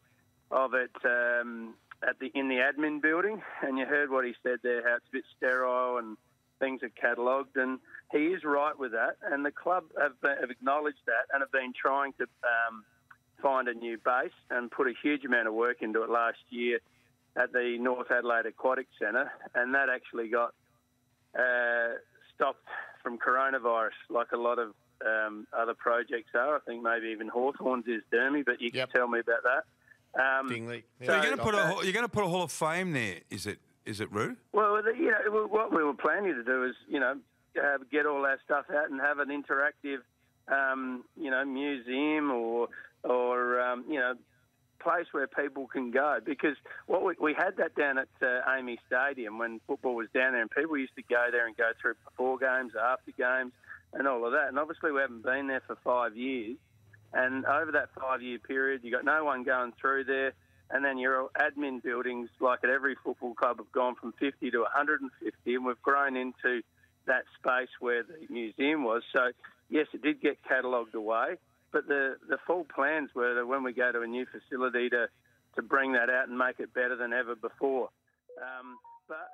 of 0.52 0.74
it 0.74 0.92
um, 1.04 1.74
at 2.08 2.20
the 2.20 2.30
in 2.34 2.48
the 2.48 2.58
admin 2.58 3.02
building. 3.02 3.42
And 3.60 3.76
you 3.76 3.86
heard 3.86 4.08
what 4.08 4.24
he 4.24 4.34
said 4.44 4.58
there, 4.62 4.88
how 4.88 4.96
it's 4.96 5.06
a 5.08 5.12
bit 5.12 5.24
sterile 5.36 5.98
and 5.98 6.16
things 6.60 6.80
are 6.84 6.90
catalogued, 6.90 7.56
and 7.56 7.80
he 8.12 8.26
is 8.26 8.44
right 8.44 8.78
with 8.78 8.92
that. 8.92 9.16
And 9.24 9.44
the 9.44 9.50
club 9.50 9.84
have, 10.00 10.20
been, 10.20 10.36
have 10.40 10.50
acknowledged 10.50 11.02
that 11.06 11.26
and 11.32 11.42
have 11.42 11.50
been 11.50 11.72
trying 11.72 12.12
to 12.18 12.24
um, 12.44 12.84
find 13.42 13.66
a 13.66 13.74
new 13.74 13.98
base 13.98 14.30
and 14.48 14.70
put 14.70 14.86
a 14.86 14.92
huge 15.02 15.24
amount 15.24 15.48
of 15.48 15.54
work 15.54 15.82
into 15.82 16.04
it 16.04 16.10
last 16.10 16.38
year 16.50 16.78
at 17.34 17.52
the 17.52 17.78
North 17.80 18.12
Adelaide 18.12 18.46
Aquatic 18.46 18.86
Centre, 18.96 19.32
and 19.56 19.74
that 19.74 19.88
actually 19.88 20.28
got 20.28 20.54
uh, 21.38 21.94
stopped 22.34 22.66
from 23.02 23.18
coronavirus, 23.18 23.90
like 24.10 24.32
a 24.32 24.36
lot 24.36 24.58
of 24.58 24.74
um, 25.04 25.46
other 25.56 25.74
projects 25.74 26.30
are. 26.34 26.56
I 26.56 26.60
think 26.60 26.82
maybe 26.82 27.08
even 27.08 27.28
Hawthorns 27.28 27.86
is 27.88 28.02
Dermy, 28.12 28.44
but 28.44 28.60
you 28.60 28.70
Yep. 28.72 28.90
can 28.90 29.00
tell 29.00 29.08
me 29.08 29.18
about 29.20 29.40
that. 29.42 29.64
Um, 30.40 30.48
Dingley. 30.48 30.84
So 31.04 31.12
you're 31.12 31.22
going 31.22 31.36
to 31.36 31.36
So- 31.38 31.42
put 31.44 31.54
a 31.54 31.66
hall- 31.66 31.84
you're 31.84 31.92
going 31.92 32.04
to 32.04 32.08
put 32.12 32.22
a 32.24 32.28
Hall 32.28 32.42
of 32.44 32.52
Fame 32.52 32.92
there. 32.92 33.20
Is 33.30 33.46
it 33.46 33.58
is 33.84 34.00
it 34.00 34.12
Roo? 34.12 34.36
Well, 34.52 34.80
the- 34.80 34.94
you 34.96 35.10
know, 35.10 35.46
what 35.48 35.72
we 35.72 35.82
were 35.82 35.94
planning 35.94 36.34
to 36.34 36.44
do 36.44 36.62
is, 36.64 36.76
you 36.86 37.00
know, 37.00 37.18
uh, 37.60 37.78
get 37.90 38.06
all 38.06 38.24
our 38.24 38.38
stuff 38.44 38.66
out 38.70 38.90
and 38.90 39.00
have 39.00 39.18
an 39.18 39.28
interactive, 39.28 40.02
um, 40.46 41.04
you 41.16 41.30
know, 41.32 41.44
museum 41.44 42.30
or 42.30 42.68
or 43.02 43.60
um, 43.60 43.84
you 43.88 43.98
know, 43.98 44.14
place 44.82 45.06
where 45.12 45.26
people 45.26 45.66
can 45.66 45.90
go. 45.90 46.18
Because 46.24 46.56
what 46.86 47.04
we, 47.04 47.14
we 47.20 47.34
had 47.34 47.56
that 47.58 47.74
down 47.74 47.98
at 47.98 48.08
uh, 48.20 48.48
AAMI 48.48 48.78
Stadium 48.86 49.38
when 49.38 49.60
football 49.66 49.94
was 49.94 50.08
down 50.14 50.32
there, 50.32 50.42
and 50.42 50.50
people 50.50 50.76
used 50.76 50.96
to 50.96 51.02
go 51.02 51.28
there 51.30 51.46
and 51.46 51.56
go 51.56 51.70
through 51.80 51.94
before 52.04 52.38
games, 52.38 52.72
after 52.80 53.12
games, 53.12 53.52
and 53.92 54.06
all 54.08 54.24
of 54.26 54.32
that. 54.32 54.48
And 54.48 54.58
obviously, 54.58 54.92
we 54.92 55.00
haven't 55.00 55.22
been 55.22 55.46
there 55.46 55.62
for 55.66 55.76
five 55.84 56.16
years. 56.16 56.56
And 57.14 57.44
over 57.44 57.72
that 57.72 57.90
five-year 58.00 58.38
period, 58.38 58.80
you 58.82 58.90
got 58.90 59.04
no 59.04 59.22
one 59.24 59.42
going 59.42 59.74
through 59.78 60.04
there 60.04 60.32
and 60.72 60.84
then 60.84 60.98
your 60.98 61.28
admin 61.38 61.82
buildings, 61.82 62.30
like 62.40 62.60
at 62.64 62.70
every 62.70 62.96
football 63.04 63.34
club, 63.34 63.58
have 63.58 63.70
gone 63.72 63.94
from 63.94 64.12
50 64.18 64.50
to 64.50 64.60
150, 64.60 65.54
and 65.54 65.64
we've 65.66 65.82
grown 65.82 66.16
into 66.16 66.62
that 67.06 67.24
space 67.38 67.68
where 67.78 68.02
the 68.02 68.14
museum 68.30 68.82
was. 68.82 69.02
So, 69.12 69.32
yes, 69.68 69.86
it 69.92 70.02
did 70.02 70.22
get 70.22 70.42
catalogued 70.48 70.94
away, 70.94 71.36
but 71.72 71.88
the, 71.88 72.16
the 72.28 72.38
full 72.46 72.64
plans 72.64 73.10
were 73.14 73.34
that 73.34 73.46
when 73.46 73.62
we 73.62 73.72
go 73.72 73.90
to 73.90 74.02
a 74.02 74.06
new 74.06 74.26
facility 74.26 74.88
to, 74.90 75.08
to 75.56 75.62
bring 75.62 75.92
that 75.92 76.10
out 76.10 76.28
and 76.28 76.36
make 76.36 76.60
it 76.60 76.72
better 76.74 76.96
than 76.96 77.12
ever 77.12 77.34
before. 77.34 77.88
Um, 78.38 78.78
but 79.08 79.30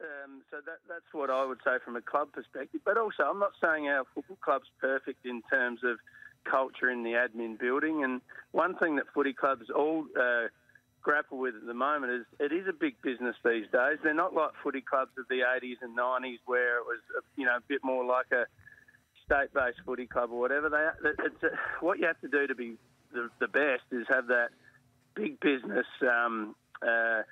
um, 0.00 0.42
so 0.50 0.58
that, 0.64 0.78
that's 0.88 1.12
what 1.12 1.30
I 1.30 1.44
would 1.44 1.58
say 1.64 1.78
from 1.84 1.96
a 1.96 2.00
club 2.00 2.28
perspective. 2.32 2.80
But 2.84 2.96
also, 2.96 3.24
I'm 3.24 3.40
not 3.40 3.52
saying 3.62 3.88
our 3.88 4.04
football 4.14 4.38
club's 4.40 4.68
perfect 4.80 5.26
in 5.26 5.42
terms 5.50 5.80
of 5.82 5.98
culture 6.44 6.90
in 6.90 7.02
the 7.02 7.12
admin 7.12 7.58
building. 7.58 8.04
And 8.04 8.20
one 8.52 8.76
thing 8.76 8.96
that 8.96 9.06
footy 9.12 9.32
clubs 9.32 9.70
all 9.74 10.06
uh, 10.18 10.48
grapple 11.02 11.38
with 11.38 11.54
at 11.56 11.66
the 11.66 11.74
moment 11.74 12.12
is 12.12 12.26
it 12.38 12.52
is 12.52 12.66
a 12.68 12.72
big 12.72 13.00
business 13.02 13.36
these 13.44 13.66
days. 13.72 13.98
They're 14.02 14.14
not 14.14 14.34
like 14.34 14.50
footy 14.62 14.80
clubs 14.80 15.12
of 15.18 15.26
the 15.28 15.40
80s 15.40 15.82
and 15.82 15.96
90s 15.96 16.38
where 16.46 16.78
it 16.78 16.84
was, 16.86 17.00
you 17.36 17.44
know, 17.44 17.56
a 17.56 17.62
bit 17.66 17.80
more 17.82 18.04
like 18.04 18.30
a 18.32 18.46
state-based 19.28 19.78
footy 19.84 20.06
club 20.06 20.30
or 20.32 20.40
whatever. 20.40 20.68
They, 20.68 21.10
it's 21.24 21.42
a, 21.42 21.84
what 21.84 21.98
you 21.98 22.06
have 22.06 22.20
to 22.22 22.28
do 22.28 22.46
to 22.46 22.54
be 22.54 22.76
the, 23.12 23.28
the 23.38 23.48
best 23.48 23.84
is 23.92 24.06
have 24.08 24.28
that 24.28 24.48
big 25.14 25.38
business 25.40 25.86
um, 26.02 26.54
uh, 26.82 27.22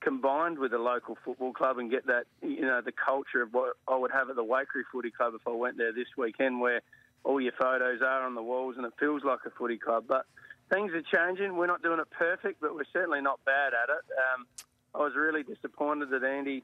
combined 0.00 0.58
with 0.58 0.72
a 0.72 0.78
local 0.78 1.18
football 1.24 1.52
club 1.52 1.78
and 1.78 1.90
get 1.90 2.06
that, 2.06 2.24
you 2.42 2.62
know, 2.62 2.80
the 2.80 2.92
culture 2.92 3.42
of 3.42 3.52
what 3.52 3.76
I 3.88 3.96
would 3.96 4.12
have 4.12 4.30
at 4.30 4.36
the 4.36 4.44
Waikerie 4.44 4.86
Footy 4.92 5.10
Club 5.10 5.34
if 5.34 5.46
I 5.46 5.50
went 5.50 5.76
there 5.76 5.92
this 5.92 6.08
weekend, 6.16 6.60
where 6.60 6.80
all 7.24 7.40
your 7.40 7.52
photos 7.52 8.00
are 8.00 8.22
on 8.22 8.34
the 8.34 8.42
walls 8.42 8.76
and 8.76 8.86
it 8.86 8.92
feels 8.98 9.22
like 9.24 9.40
a 9.44 9.50
footy 9.50 9.76
club. 9.76 10.04
But 10.08 10.24
things 10.70 10.92
are 10.92 11.02
changing. 11.02 11.56
We're 11.56 11.66
not 11.66 11.82
doing 11.82 12.00
it 12.00 12.10
perfect, 12.10 12.60
but 12.60 12.74
we're 12.74 12.84
certainly 12.92 13.20
not 13.20 13.40
bad 13.44 13.72
at 13.74 13.90
it. 13.90 14.04
Um, 14.16 14.46
I 14.94 14.98
was 14.98 15.12
really 15.16 15.42
disappointed 15.42 16.10
that 16.10 16.24
Andy 16.24 16.62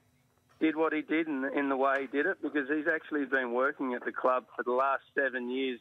did 0.61 0.77
what 0.77 0.93
he 0.93 1.03
did 1.03 1.29
in, 1.29 1.45
in 1.55 1.69
the 1.69 1.77
way 1.77 2.03
he 2.03 2.07
did 2.07 2.27
it 2.27 2.39
because 2.43 2.69
he's 2.69 2.87
actually 2.93 3.25
been 3.27 3.53
working 3.53 3.95
at 3.95 4.05
the 4.05 4.13
club 4.13 4.45
for 4.57 4.63
the 4.63 4.73
last 4.73 5.03
seven 5.15 5.51
years 5.51 5.79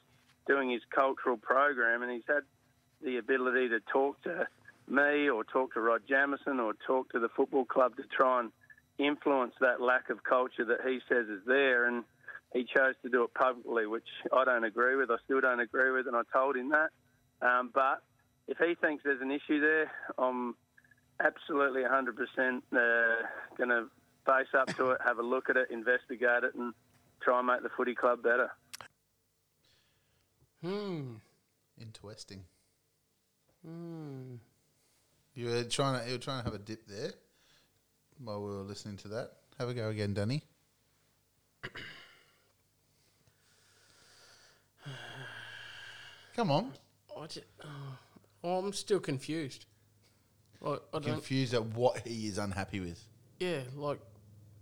doing 0.47 0.69
his 0.69 0.81
cultural 0.93 1.37
program 1.37 2.03
and 2.03 2.11
he's 2.11 2.27
had 2.27 2.43
the 3.03 3.17
ability 3.17 3.69
to 3.69 3.79
talk 3.91 4.21
to 4.23 4.47
me 4.87 5.29
or 5.29 5.43
talk 5.43 5.73
to 5.73 5.79
Rod 5.79 6.01
Jameson 6.07 6.59
or 6.59 6.73
talk 6.85 7.11
to 7.11 7.19
the 7.19 7.29
football 7.29 7.65
club 7.65 7.95
to 7.97 8.03
try 8.03 8.41
and 8.41 8.51
influence 8.97 9.53
that 9.61 9.81
lack 9.81 10.09
of 10.09 10.23
culture 10.23 10.65
that 10.65 10.79
he 10.85 10.99
says 11.09 11.27
is 11.27 11.41
there 11.45 11.85
and 11.85 12.03
he 12.53 12.63
chose 12.63 12.95
to 13.03 13.09
do 13.09 13.23
it 13.23 13.33
publicly, 13.33 13.85
which 13.85 14.07
I 14.31 14.45
don't 14.45 14.63
agree 14.63 14.95
with. 14.95 15.11
I 15.11 15.17
still 15.25 15.41
don't 15.41 15.59
agree 15.59 15.91
with, 15.91 16.07
and 16.07 16.15
I 16.15 16.21
told 16.31 16.55
him 16.55 16.69
that. 16.69 16.89
Um, 17.41 17.69
but 17.73 18.01
if 18.47 18.57
he 18.57 18.75
thinks 18.75 19.03
there's 19.03 19.21
an 19.21 19.31
issue 19.31 19.59
there, 19.59 19.91
I'm 20.17 20.55
absolutely 21.19 21.81
100% 21.81 21.87
uh, 21.91 23.27
going 23.57 23.69
to 23.69 23.87
face 24.25 24.47
up 24.57 24.75
to 24.77 24.91
it, 24.91 25.01
have 25.05 25.19
a 25.19 25.23
look 25.23 25.49
at 25.49 25.57
it, 25.57 25.69
investigate 25.71 26.43
it, 26.43 26.55
and 26.55 26.73
try 27.21 27.37
and 27.39 27.47
make 27.47 27.61
the 27.63 27.69
footy 27.69 27.95
club 27.95 28.21
better. 28.23 28.49
Hmm. 30.63 31.15
Interesting. 31.79 32.43
Hmm. 33.65 34.35
You 35.33 35.47
were 35.49 35.63
trying 35.63 35.99
to 36.01 36.07
you 36.07 36.13
were 36.15 36.21
trying 36.21 36.39
to 36.39 36.45
have 36.45 36.53
a 36.53 36.63
dip 36.63 36.87
there 36.87 37.11
while 38.23 38.41
we 38.41 38.47
were 38.49 38.63
listening 38.63 38.97
to 38.97 39.07
that. 39.09 39.31
Have 39.59 39.69
a 39.69 39.73
go 39.73 39.89
again, 39.89 40.13
Danny. 40.13 40.43
Come 46.35 46.51
on. 46.51 46.71
I 47.19 47.27
ju- 47.27 47.41
oh, 48.43 48.57
I'm 48.59 48.73
still 48.73 48.99
confused. 48.99 49.65
Like, 50.61 50.81
I 50.93 50.99
don't, 50.99 51.13
Confused 51.13 51.53
at 51.53 51.63
what 51.65 51.99
he 52.05 52.27
is 52.27 52.37
unhappy 52.37 52.79
with. 52.79 53.01
yeah, 53.39 53.59
like, 53.75 53.99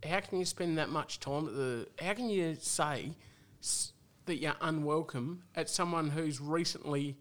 how 0.03 0.19
can 0.19 0.39
you 0.39 0.45
spend 0.45 0.77
that 0.77 0.89
much 0.89 1.19
time 1.19 1.47
at 1.47 1.55
the? 1.55 1.87
How 2.01 2.13
can 2.13 2.29
you 2.29 2.55
say 2.59 3.15
s- 3.61 3.93
that 4.25 4.37
you're 4.37 4.55
unwelcome 4.61 5.43
at 5.55 5.69
someone 5.69 6.09
who's 6.09 6.39
recently 6.39 7.17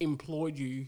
employed 0.00 0.58
you 0.58 0.86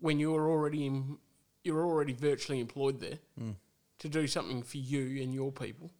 when 0.00 0.18
you 0.20 0.30
were 0.32 0.48
already 0.48 0.86
in, 0.86 1.18
you're 1.64 1.84
already 1.84 2.12
virtually 2.12 2.60
employed 2.60 3.00
there 3.00 3.18
hmm. 3.38 3.50
to 3.98 4.08
do 4.08 4.26
something 4.26 4.62
for 4.62 4.76
you 4.78 5.22
and 5.22 5.34
your 5.34 5.50
people, 5.50 5.90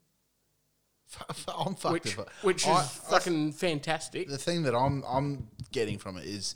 I'm 1.56 1.74
fucked. 1.74 1.92
which 1.92 2.14
which 2.42 2.62
is 2.62 2.68
I- 2.68 2.80
I- 2.80 2.82
fucking 2.82 3.52
fantastic. 3.52 4.28
the 4.28 4.38
thing 4.38 4.62
that 4.64 4.74
I'm 4.74 5.02
I'm 5.06 5.48
getting 5.72 5.98
from 5.98 6.16
it 6.16 6.26
is 6.26 6.54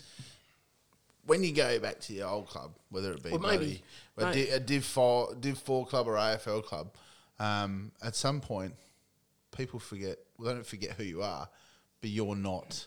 when 1.25 1.43
you 1.45 1.53
go 1.53 1.79
back 1.79 2.01
to 2.01 2.13
your 2.13 2.29
old 2.29 2.49
club, 2.49 2.73
whether 2.91 3.13
it 3.13 3.23
be 3.23 3.31
Well, 3.31 3.39
maybe- 3.41 3.83
bloody- 4.17 4.51
a, 4.51 4.57
a 4.57 4.61
Div 4.61 4.85
four 4.85 5.35
Div 5.35 5.57
four 5.59 5.87
club 5.87 6.07
or 6.09 6.15
AFL 6.15 6.65
club, 6.65 6.95
um, 7.39 7.93
at 8.03 8.15
some 8.17 8.41
point, 8.41 8.75
people 9.57 9.79
forget. 9.79 10.19
Well, 10.39 10.49
they 10.49 10.55
don't 10.55 10.67
forget 10.67 10.93
who 10.93 11.05
you 11.05 11.23
are, 11.23 11.49
but 12.01 12.11
you're 12.11 12.37
not. 12.37 12.87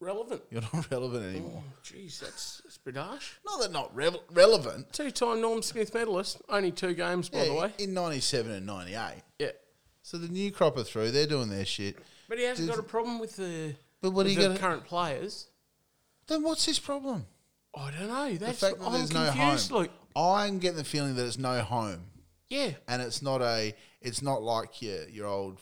Relevant. 0.00 0.42
You're 0.50 0.60
not 0.60 0.90
relevant 0.90 1.24
anymore. 1.24 1.62
Oh, 1.66 1.72
jeez, 1.82 2.18
that's, 2.20 2.60
that's 2.62 2.76
bit 2.76 2.96
harsh. 2.96 3.32
Not 3.46 3.60
that 3.62 3.72
not 3.72 3.94
rev- 3.96 4.18
relevant. 4.32 4.92
Two-time 4.92 5.40
Norm 5.40 5.62
Smith 5.62 5.94
medalist, 5.94 6.42
only 6.50 6.72
two 6.72 6.92
games 6.92 7.30
by 7.30 7.38
the 7.46 7.54
Yeah, 7.54 7.60
way. 7.62 7.72
in 7.78 7.94
'97 7.94 8.52
and 8.52 8.66
'98. 8.66 9.22
Yeah, 9.38 9.48
So 10.02 10.18
the 10.18 10.28
new 10.28 10.50
crop 10.50 10.76
are 10.76 10.82
through. 10.84 11.10
They're 11.12 11.26
doing 11.28 11.48
their 11.48 11.64
shit. 11.64 11.96
but 12.28 12.36
he 12.36 12.44
hasn't 12.44 12.68
Does- 12.68 12.76
got 12.76 12.84
a 12.84 12.86
problem 12.88 13.18
with 13.18 13.36
the. 13.36 13.76
But 14.02 14.10
what 14.10 14.26
with 14.26 14.26
are 14.26 14.30
you 14.30 14.36
the 14.42 14.48
gonna- 14.48 14.58
current 14.60 14.84
players? 14.84 15.46
Then 16.26 16.42
what's 16.42 16.66
his 16.66 16.78
problem? 16.78 17.24
I 17.74 17.90
don't 17.90 18.08
know. 18.08 18.32
The 18.32 18.38
That's 18.38 18.60
fact 18.60 18.78
that 18.80 18.84
I'm 18.86 18.92
there's 18.92 19.12
no 19.12 19.30
confused. 19.30 19.70
home. 19.70 19.80
Luke. 19.82 19.90
I'm 20.16 20.58
getting 20.58 20.76
the 20.76 20.84
feeling 20.84 21.14
that 21.14 21.24
it's 21.26 21.38
no 21.38 21.60
home. 21.62 22.02
Yeah, 22.48 22.70
and 22.86 23.00
it's 23.02 23.22
not 23.22 23.40
a 23.40 23.74
it's 24.00 24.22
not 24.22 24.42
like 24.42 24.82
your 24.82 25.08
your 25.08 25.26
old 25.26 25.58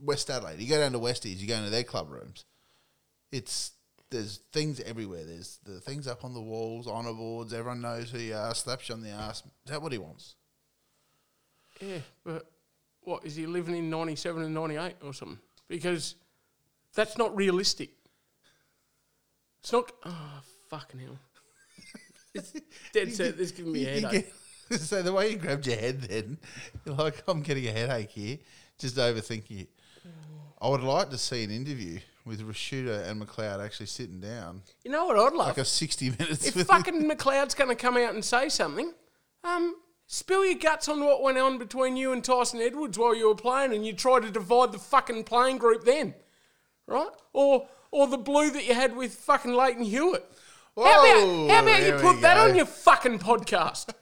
West 0.00 0.28
Adelaide. 0.30 0.60
You 0.60 0.68
go 0.68 0.78
down 0.78 0.92
to 0.92 0.98
Westies, 0.98 1.38
you 1.38 1.46
go 1.46 1.56
into 1.56 1.70
their 1.70 1.84
club 1.84 2.10
rooms. 2.10 2.44
It's 3.32 3.72
there's 4.10 4.40
things 4.52 4.80
everywhere. 4.80 5.24
There's 5.24 5.58
the 5.64 5.80
things 5.80 6.06
up 6.06 6.24
on 6.24 6.34
the 6.34 6.40
walls, 6.40 6.86
honour 6.86 7.12
boards. 7.12 7.52
Everyone 7.52 7.80
knows 7.80 8.10
who 8.10 8.18
you 8.18 8.34
are. 8.34 8.54
Slaps 8.54 8.88
you 8.88 8.94
on 8.94 9.02
the 9.02 9.10
ass. 9.10 9.42
Is 9.64 9.70
that 9.70 9.82
what 9.82 9.92
he 9.92 9.98
wants? 9.98 10.34
yeah, 11.80 11.98
but 12.24 12.50
what 13.02 13.24
is 13.24 13.36
he 13.36 13.46
living 13.46 13.76
in 13.76 13.90
'97 13.90 14.42
and 14.42 14.54
'98 14.54 14.96
or 15.02 15.12
something? 15.14 15.38
Because 15.68 16.16
that's 16.94 17.18
not 17.18 17.36
realistic. 17.36 17.90
It's 19.60 19.72
not. 19.72 19.90
Oh 20.04 20.40
fucking 20.68 21.00
hell! 21.00 21.18
It's 22.34 22.52
dead 22.92 23.14
set. 23.14 23.38
This 23.38 23.50
giving 23.50 23.72
me 23.72 23.86
a 23.86 24.00
headache. 24.00 24.32
so 24.78 25.02
the 25.02 25.12
way 25.12 25.30
you 25.30 25.36
grabbed 25.36 25.66
your 25.66 25.76
head, 25.76 26.02
then 26.02 26.38
you're 26.84 26.94
like, 26.96 27.22
I'm 27.28 27.42
getting 27.42 27.66
a 27.66 27.72
headache 27.72 28.10
here, 28.10 28.38
just 28.78 28.96
overthinking 28.96 29.62
it. 29.62 29.68
I 30.60 30.68
would 30.68 30.80
like 30.82 31.10
to 31.10 31.18
see 31.18 31.44
an 31.44 31.50
interview 31.50 32.00
with 32.24 32.40
Ricciuto 32.40 33.06
and 33.08 33.20
McLeod 33.22 33.64
actually 33.64 33.86
sitting 33.86 34.20
down, 34.20 34.62
You 34.84 34.90
know 34.90 35.04
what 35.06 35.16
I'd 35.16 35.32
love? 35.34 35.48
like 35.48 35.58
a 35.58 35.64
60 35.64 36.10
minutes. 36.18 36.46
if 36.46 36.56
with 36.56 36.66
fucking 36.66 37.02
McLeod's 37.10 37.54
going 37.54 37.68
to 37.70 37.76
come 37.76 37.96
out 37.96 38.14
and 38.14 38.24
say 38.24 38.48
something, 38.48 38.92
um, 39.44 39.76
spill 40.06 40.44
your 40.44 40.58
guts 40.58 40.88
on 40.88 41.04
what 41.04 41.22
went 41.22 41.38
on 41.38 41.58
between 41.58 41.96
you 41.96 42.12
and 42.12 42.24
Tyson 42.24 42.60
Edwards 42.60 42.98
while 42.98 43.14
you 43.14 43.28
were 43.28 43.34
playing, 43.34 43.74
and 43.74 43.86
you 43.86 43.92
try 43.92 44.18
to 44.18 44.30
divide 44.30 44.72
the 44.72 44.78
fucking 44.78 45.24
playing 45.24 45.58
group 45.58 45.84
then, 45.84 46.14
right? 46.86 47.10
Or 47.32 47.68
or 47.92 48.06
the 48.08 48.18
blue 48.18 48.50
that 48.50 48.66
you 48.66 48.74
had 48.74 48.96
with 48.96 49.14
fucking 49.14 49.52
Lleyton 49.52 49.84
Hewitt. 49.84 50.24
how 50.76 50.82
about, 50.82 51.50
how 51.50 51.62
about 51.62 51.82
you 51.86 51.92
put 52.00 52.20
that 52.22 52.36
on 52.36 52.56
your 52.56 52.66
fucking 52.66 53.18
podcast? 53.20 53.92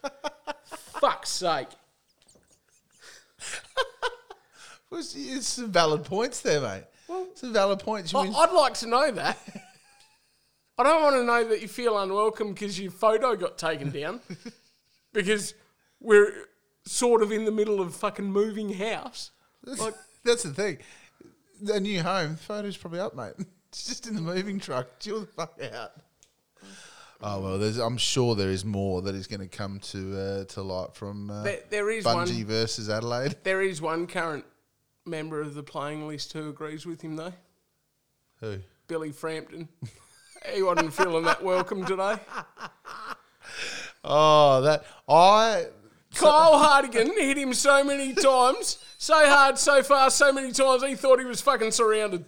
Fuck's 0.65 1.31
sake. 1.31 1.69
Well, 4.91 5.01
It's, 5.01 5.49
some 5.49 5.73
valid 5.73 6.05
points 6.05 6.41
there, 6.41 6.61
mate. 6.61 6.85
some 7.35 7.53
valid 7.53 7.81
points. 7.81 8.13
You 8.13 8.19
I, 8.21 8.23
win- 8.23 8.35
I'd 8.37 8.53
like 8.53 8.75
to 8.75 8.87
know 8.87 9.11
that. 9.11 9.37
I 10.79 10.83
don't 10.85 11.03
want 11.03 11.17
to 11.17 11.25
know 11.25 11.49
that 11.49 11.61
you 11.63 11.67
feel 11.67 11.99
unwelcome 11.99 12.53
because 12.53 12.79
your 12.79 12.93
photo 12.93 13.35
got 13.35 13.59
taken 13.59 13.91
down 13.91 14.21
because 15.13 15.55
we're 16.01 16.33
sort 16.85 17.23
of 17.23 17.33
in 17.33 17.45
the 17.45 17.51
middle 17.51 17.81
of 17.81 17.93
fucking 17.97 18.25
moving 18.31 18.73
house. 18.73 19.33
Like, 19.65 19.95
That's 20.25 20.45
the 20.45 20.51
thing. 20.55 20.79
The 21.61 21.81
new 21.81 22.01
home 22.03 22.37
photo's 22.37 22.77
probably 22.77 23.01
up, 23.01 23.17
mate. 23.17 23.33
It's 23.71 23.87
just 23.87 24.07
in 24.07 24.15
the 24.15 24.21
moving 24.21 24.61
truck. 24.61 25.01
Chill 25.01 25.21
the 25.21 25.27
fuck 25.27 25.59
out. 25.73 25.93
Oh 27.23 27.40
well, 27.40 27.59
there's. 27.59 27.78
I'm 27.78 27.97
sure 27.97 28.35
there 28.35 28.50
is 28.50 28.64
more 28.64 29.00
that 29.02 29.14
is 29.14 29.26
going 29.26 29.40
to 29.40 29.47
come 29.49 29.78
to 29.80 30.18
uh, 30.18 30.44
to 30.47 30.62
light 30.62 30.94
from 30.94 31.30
uh, 31.30 31.42
There- 31.42 31.62
there 31.71 31.90
is 31.90 32.04
Bunga 32.04 32.14
one- 32.16 32.44
versus 32.44 32.90
Adelaide. 32.90 33.37
there 33.44 33.62
is 33.62 33.80
one 33.80 34.06
current 34.06 34.44
member 35.06 35.40
of 35.40 35.54
the 35.54 35.62
playing 35.62 36.06
list 36.09 36.33
who 36.33 36.49
agrees 36.49 36.85
with 36.87 37.00
him 37.02 37.16
though, 37.16 37.33
Who? 38.40 38.59
Billy 38.88 39.12
Frampton. 39.12 39.68
he 40.54 40.62
wasn't 40.62 40.92
feeling 40.92 41.25
that 41.25 41.42
welcome 41.42 41.85
today. 41.87 42.16
Oh, 44.04 44.61
that 44.62 44.85
I. 45.09 45.66
Kyle 46.14 46.59
Hartigan 46.59 47.09
hit 47.16 47.37
him 47.37 47.52
so 47.54 47.83
many 47.83 48.12
times, 48.12 48.78
so 48.99 49.14
hard, 49.28 49.59
so 49.59 49.83
fast, 49.83 50.16
so 50.16 50.33
many 50.33 50.52
times 50.52 50.85
he 50.85 50.94
thought 50.94 51.18
he 51.18 51.25
was 51.25 51.40
fucking 51.40 51.73
surrounded. 51.73 52.25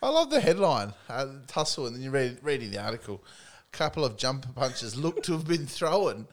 I 0.00 0.08
love 0.08 0.30
the 0.30 0.40
headline, 0.40 0.92
uh, 1.08 1.26
tussle, 1.48 1.86
and 1.88 1.96
then 1.96 2.02
you 2.02 2.12
read 2.12 2.38
reading 2.42 2.70
the 2.70 2.78
article. 2.80 3.20
Couple 3.78 4.04
of 4.04 4.16
jumper 4.16 4.48
punches 4.56 4.96
look 4.96 5.22
to 5.22 5.32
have 5.34 5.46
been 5.46 5.64
thrown. 5.68 6.26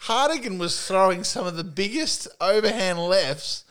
Hartigan 0.00 0.56
was 0.56 0.86
throwing 0.88 1.24
some 1.24 1.46
of 1.46 1.54
the 1.58 1.62
biggest 1.62 2.26
overhand 2.40 2.98
lefts 2.98 3.64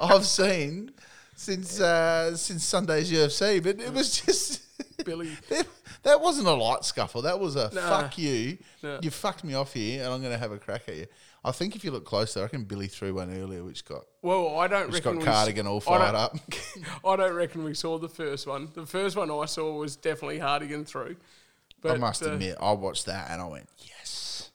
I've 0.00 0.24
seen 0.24 0.92
since 1.36 1.78
uh, 1.78 2.34
since 2.38 2.64
Sunday's 2.64 3.12
UFC, 3.12 3.62
but 3.62 3.78
it 3.80 3.92
was 3.92 4.22
just 4.22 4.62
Billy. 5.04 5.28
that, 5.50 5.66
that 6.04 6.20
wasn't 6.22 6.48
a 6.48 6.54
light 6.54 6.84
scuffle. 6.86 7.20
That 7.20 7.38
was 7.38 7.54
a 7.54 7.70
Nah. 7.74 7.86
fuck 8.00 8.16
you. 8.16 8.56
Nah. 8.82 9.00
You 9.02 9.10
fucked 9.10 9.44
me 9.44 9.52
off 9.52 9.74
here, 9.74 10.02
and 10.02 10.10
I'm 10.14 10.20
going 10.22 10.32
to 10.32 10.38
have 10.38 10.52
a 10.52 10.58
crack 10.58 10.88
at 10.88 10.96
you. 10.96 11.06
I 11.44 11.52
think 11.52 11.76
if 11.76 11.84
you 11.84 11.90
look 11.90 12.06
closer, 12.06 12.40
I 12.40 12.42
reckon 12.44 12.64
Billy 12.64 12.86
threw 12.86 13.12
one 13.14 13.30
earlier, 13.30 13.62
which 13.62 13.84
got 13.84 14.04
Well, 14.22 14.58
I 14.58 14.68
don't 14.68 14.86
which 14.90 15.04
reckon 15.04 15.18
got 15.18 15.26
we 15.26 15.30
Hartigan 15.32 15.66
all 15.66 15.80
fired 15.80 16.12
don't- 16.12 16.14
up. 16.16 16.36
I 17.04 17.16
don't 17.16 17.34
reckon 17.34 17.62
we 17.62 17.74
saw 17.74 17.98
the 17.98 18.08
first 18.08 18.46
one. 18.46 18.70
The 18.74 18.86
first 18.86 19.16
one 19.16 19.30
I 19.30 19.44
saw 19.44 19.74
was 19.78 19.96
definitely 19.96 20.38
Hartigan 20.38 20.86
through. 20.86 21.16
But 21.82 21.92
I 21.92 21.96
must 21.98 22.22
uh, 22.22 22.32
admit, 22.32 22.56
I 22.60 22.72
watched 22.72 23.06
that 23.06 23.30
and 23.30 23.40
I 23.40 23.46
went, 23.46 23.68
yes. 23.78 24.50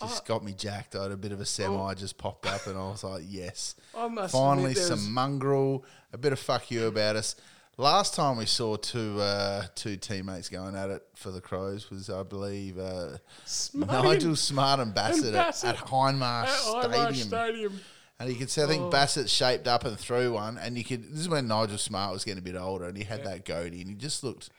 Just 0.00 0.26
got 0.26 0.44
me 0.44 0.52
jacked. 0.52 0.96
I 0.96 1.04
had 1.04 1.12
a 1.12 1.16
bit 1.16 1.32
of 1.32 1.40
a 1.40 1.46
semi 1.46 1.94
just 1.94 2.18
popped 2.18 2.46
up 2.46 2.66
and 2.66 2.76
I 2.76 2.82
was 2.90 3.04
like, 3.04 3.22
yes. 3.26 3.74
I 3.96 4.08
must 4.08 4.32
Finally, 4.32 4.74
some 4.74 5.12
mongrel, 5.12 5.84
a 6.12 6.18
bit 6.18 6.32
of 6.32 6.38
fuck 6.38 6.70
you 6.70 6.86
about 6.86 7.16
us. 7.16 7.36
Last 7.76 8.14
time 8.14 8.36
we 8.36 8.46
saw 8.46 8.76
two 8.76 9.20
uh, 9.20 9.64
two 9.74 9.96
teammates 9.96 10.48
going 10.48 10.76
at 10.76 10.90
it 10.90 11.02
for 11.16 11.32
the 11.32 11.40
Crows 11.40 11.90
was, 11.90 12.08
I 12.08 12.22
believe, 12.22 12.78
uh, 12.78 13.18
Smart 13.44 13.90
Nigel 14.04 14.36
Smart 14.36 14.78
and 14.78 14.94
Bassett, 14.94 15.26
and 15.26 15.36
at- 15.36 15.46
Bassett 15.46 15.70
At, 15.70 15.76
Hindmarsh 15.86 16.44
at 16.44 16.50
Stadium. 16.50 16.92
Hindmarsh 16.92 17.14
Stadium. 17.26 17.80
And 18.20 18.30
you 18.30 18.36
could 18.36 18.48
see, 18.50 18.60
I 18.60 18.64
Oh. 18.64 18.68
think 18.68 18.90
Bassett 18.92 19.28
shaped 19.28 19.66
up 19.66 19.84
and 19.84 19.98
threw 19.98 20.34
one. 20.34 20.56
And 20.56 20.78
you 20.78 20.84
could, 20.84 21.02
this 21.10 21.20
is 21.20 21.28
when 21.28 21.48
Nigel 21.48 21.78
Smart 21.78 22.12
was 22.12 22.22
getting 22.24 22.38
a 22.38 22.42
bit 22.42 22.54
older 22.54 22.84
and 22.86 22.96
he 22.96 23.02
had 23.02 23.24
that 23.24 23.44
goatee 23.44 23.80
and 23.80 23.90
he 23.90 23.96
just 23.96 24.22
looked 24.22 24.50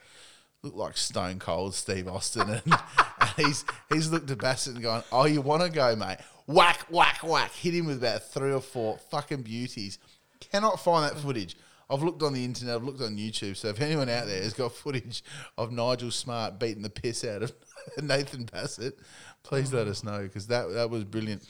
looked 0.65 0.77
like 0.77 0.97
Stone 0.97 1.39
Cold 1.39 1.73
Steve 1.75 2.07
Austin. 2.07 2.49
And, 2.49 2.61
and 3.21 3.29
he's 3.37 3.63
he's 3.89 4.11
looked 4.11 4.29
at 4.31 4.39
Bassett 4.39 4.73
and 4.73 4.83
gone, 4.83 5.03
Oh, 5.11 5.25
you 5.25 5.41
want 5.41 5.61
to 5.63 5.69
go, 5.69 5.95
mate? 5.95 6.17
Whack, 6.47 6.85
whack, 6.89 7.19
whack. 7.23 7.51
Hit 7.53 7.73
him 7.73 7.85
with 7.85 7.97
about 7.99 8.23
three 8.23 8.51
or 8.51 8.61
four 8.61 8.97
fucking 9.09 9.43
beauties. 9.43 9.99
Cannot 10.39 10.79
find 10.79 11.09
that 11.09 11.19
footage. 11.19 11.55
I've 11.89 12.01
looked 12.01 12.23
on 12.23 12.33
the 12.33 12.43
internet, 12.43 12.75
I've 12.75 12.83
looked 12.83 13.01
on 13.01 13.15
YouTube. 13.15 13.55
So 13.57 13.67
if 13.69 13.79
anyone 13.79 14.09
out 14.09 14.25
there 14.25 14.41
has 14.41 14.53
got 14.53 14.73
footage 14.73 15.23
of 15.57 15.71
Nigel 15.71 16.09
Smart 16.11 16.59
beating 16.59 16.81
the 16.81 16.89
piss 16.89 17.23
out 17.23 17.43
of 17.43 17.53
Nathan 18.01 18.45
Bassett, 18.45 18.97
please 19.43 19.71
let 19.71 19.87
us 19.87 20.03
know 20.03 20.23
because 20.23 20.47
that, 20.47 20.71
that 20.73 20.89
was 20.89 21.03
brilliant. 21.03 21.43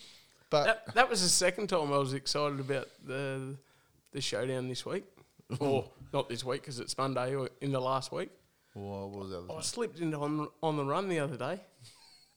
But 0.49 0.65
That, 0.65 0.95
that 0.95 1.09
was 1.09 1.23
the 1.23 1.29
second 1.29 1.67
time 1.67 1.91
I 1.93 1.97
was 1.97 2.13
excited 2.13 2.59
about 2.59 2.87
the 3.05 3.55
the 4.11 4.21
showdown 4.21 4.67
this 4.69 4.85
week. 4.85 5.05
or 5.59 5.85
not 6.13 6.29
this 6.29 6.43
week 6.43 6.61
because 6.61 6.79
it's 6.79 6.97
Monday 6.97 7.35
or 7.35 7.49
in 7.61 7.71
the 7.71 7.79
last 7.81 8.11
week. 8.11 8.29
What 8.75 9.11
was 9.11 9.29
the 9.29 9.37
other 9.39 9.47
I 9.49 9.53
one? 9.55 9.63
slipped 9.63 9.99
into 9.99 10.17
on, 10.19 10.47
on 10.61 10.77
the 10.77 10.83
run 10.85 11.09
the 11.09 11.19
other 11.19 11.37
day. 11.37 11.59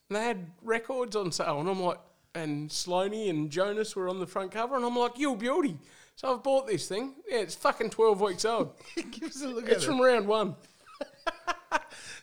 And 0.09 0.16
they 0.16 0.23
had 0.25 0.50
records 0.62 1.14
on 1.16 1.33
sale. 1.33 1.61
And 1.61 1.68
I'm 1.68 1.80
like, 1.80 1.99
and 2.35 2.71
Sloaney 2.71 3.28
and 3.28 3.50
Jonas 3.50 3.95
were 3.97 4.09
on 4.09 4.21
the 4.21 4.26
front 4.26 4.52
cover. 4.52 4.76
And 4.76 4.85
I'm 4.85 4.97
like, 4.97 5.18
you 5.18 5.37
beauty. 5.37 5.78
So 6.16 6.33
I've 6.35 6.42
bought 6.42 6.66
this 6.66 6.88
thing. 6.88 7.14
Yeah, 7.28 7.38
it's 7.38 7.54
fucking 7.54 7.90
12 7.90 8.21
weeks 8.21 8.45
old. 8.45 8.73
Give 9.11 9.25
us 9.30 9.42
a 9.42 9.49
look 9.49 9.68
It's 9.68 9.85
from 9.85 10.00
it. 10.00 10.04
round 10.04 10.26
one. 10.26 10.57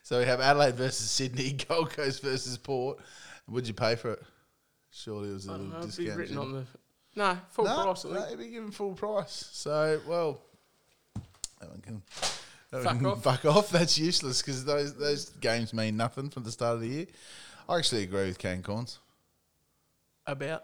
So 0.03 0.19
we 0.19 0.25
have 0.25 0.39
Adelaide 0.39 0.75
versus 0.75 1.09
Sydney, 1.09 1.53
Gold 1.67 1.89
Coast 1.89 2.21
versus 2.21 2.59
Port. 2.59 2.99
Would 3.47 3.67
you 3.67 3.73
pay 3.73 3.95
for 3.95 4.11
it? 4.11 4.21
Surely 4.91 5.29
it 5.29 5.33
was 5.33 5.47
a 5.47 5.51
little 5.53 5.65
know, 5.65 5.77
it'd 5.79 5.97
be 5.97 6.03
discount. 6.03 6.19
written 6.19 6.37
on 6.37 6.51
the 6.53 6.65
no 7.15 7.37
full 7.49 7.65
no, 7.65 7.83
price. 7.83 8.05
I 8.05 8.09
no, 8.09 8.25
it'd 8.27 8.37
be 8.37 8.49
given 8.49 8.69
full 8.69 8.93
price. 8.93 9.49
So, 9.51 9.99
well, 10.07 10.41
that 11.59 11.69
one 11.71 11.81
can 11.81 12.03
Fuck 12.83 13.03
off. 13.03 13.23
Fuck 13.23 13.45
off. 13.45 13.69
That's 13.69 13.97
useless 13.97 14.41
because 14.41 14.65
those 14.65 14.95
those 14.95 15.29
games 15.29 15.73
mean 15.73 15.97
nothing 15.97 16.29
from 16.29 16.43
the 16.43 16.51
start 16.51 16.75
of 16.75 16.81
the 16.81 16.87
year. 16.87 17.05
I 17.67 17.77
actually 17.77 18.03
agree 18.03 18.25
with 18.27 18.37
Kane 18.37 18.61
Cornes. 18.61 18.97
About 20.27 20.63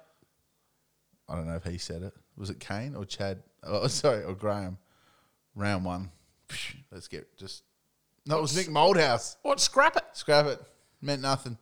I 1.30 1.36
don't 1.36 1.48
know 1.48 1.56
if 1.56 1.64
he 1.64 1.78
said 1.78 2.02
it. 2.04 2.14
Was 2.38 2.50
it 2.50 2.60
Kane 2.60 2.96
or 2.96 3.06
Chad? 3.06 3.42
Oh, 3.64 3.88
sorry, 3.88 4.24
or 4.24 4.34
Graham. 4.34 4.78
Round 5.56 5.86
one. 5.86 6.12
Let's 6.92 7.08
get 7.08 7.38
just. 7.38 7.64
No, 8.26 8.38
it 8.38 8.42
was 8.42 8.56
Nick 8.56 8.68
Moldhouse. 8.68 9.38
what? 9.42 9.60
Scrap 9.60 9.96
it. 9.96 10.04
Scrap 10.14 10.46
it. 10.46 10.62
Meant 11.02 11.22
nothing. 11.22 11.58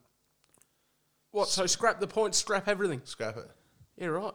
What? 1.31 1.47
So 1.47 1.65
scrap 1.67 1.99
the 1.99 2.07
points, 2.07 2.37
scrap 2.37 2.67
everything. 2.67 3.01
Scrap 3.03 3.37
it. 3.37 3.49
Yeah, 3.97 4.07
right. 4.07 4.33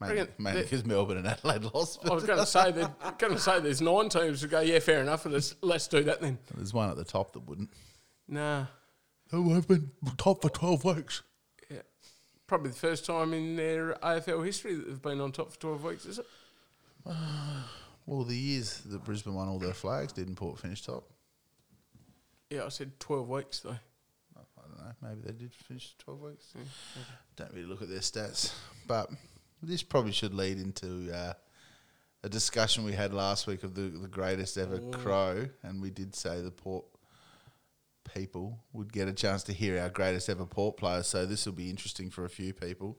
Mainly, 0.00 0.62
because 0.62 0.84
Melbourne 0.84 1.18
and 1.18 1.26
Adelaide 1.26 1.64
lost. 1.74 2.00
I 2.08 2.14
was 2.14 2.24
going 2.24 2.38
to 2.38 2.46
say 2.46 2.70
that. 2.72 3.18
Going 3.18 3.32
to 3.32 3.38
say 3.38 3.60
there's 3.60 3.80
nine 3.80 4.08
teams 4.08 4.42
to 4.42 4.48
go. 4.48 4.60
Yeah, 4.60 4.78
fair 4.78 5.00
enough. 5.00 5.24
Let's 5.24 5.54
let's 5.62 5.88
do 5.88 6.02
that 6.04 6.20
then. 6.20 6.38
There's 6.54 6.74
one 6.74 6.90
at 6.90 6.96
the 6.96 7.04
top 7.04 7.32
that 7.32 7.40
wouldn't. 7.48 7.70
Nah. 8.28 8.66
Oh, 9.32 9.56
I've 9.56 9.66
been 9.66 9.90
top 10.18 10.42
for 10.42 10.50
12 10.50 10.84
weeks. 10.84 11.22
Yeah. 11.70 11.78
Probably 12.46 12.70
the 12.70 12.76
first 12.76 13.06
time 13.06 13.32
in 13.32 13.56
their 13.56 13.94
AFL 13.94 14.44
history 14.44 14.74
that 14.74 14.86
they've 14.86 15.02
been 15.02 15.20
on 15.20 15.32
top 15.32 15.52
for 15.52 15.58
12 15.58 15.84
weeks, 15.84 16.06
is 16.06 16.18
it? 16.18 16.26
Well, 18.08 18.22
the 18.22 18.36
years 18.36 18.82
that 18.86 19.02
Brisbane 19.02 19.34
won 19.34 19.48
all 19.48 19.58
their 19.58 19.74
flags 19.74 20.12
didn't 20.12 20.36
Port 20.36 20.60
finish 20.60 20.80
top. 20.82 21.10
Yeah, 22.50 22.64
I 22.64 22.68
said 22.68 23.00
12 23.00 23.28
weeks 23.28 23.58
though. 23.58 23.70
I 24.36 24.68
don't 24.68 24.78
know. 24.78 24.92
Maybe 25.02 25.20
they 25.24 25.32
did 25.32 25.52
finish 25.52 25.92
12 25.98 26.20
weeks. 26.20 26.54
Don't 27.34 27.52
really 27.52 27.66
look 27.66 27.82
at 27.82 27.88
their 27.88 27.98
stats. 27.98 28.54
But 28.86 29.10
this 29.62 29.82
probably 29.82 30.12
should 30.12 30.34
lead 30.34 30.58
into 30.58 31.12
uh, 31.14 31.34
a 32.22 32.28
discussion 32.28 32.84
we 32.84 32.92
had 32.92 33.12
last 33.14 33.46
week 33.46 33.62
of 33.62 33.74
the, 33.74 33.82
the 33.82 34.08
greatest 34.08 34.58
ever 34.58 34.78
mm. 34.78 34.92
crow. 34.92 35.48
And 35.62 35.80
we 35.80 35.90
did 35.90 36.14
say 36.14 36.40
the 36.40 36.50
Port 36.50 36.84
people 38.14 38.58
would 38.72 38.92
get 38.92 39.08
a 39.08 39.12
chance 39.12 39.42
to 39.44 39.52
hear 39.52 39.80
our 39.80 39.88
greatest 39.88 40.28
ever 40.28 40.46
Port 40.46 40.76
player. 40.76 41.02
So 41.02 41.26
this 41.26 41.46
will 41.46 41.52
be 41.52 41.70
interesting 41.70 42.10
for 42.10 42.24
a 42.24 42.30
few 42.30 42.52
people. 42.52 42.98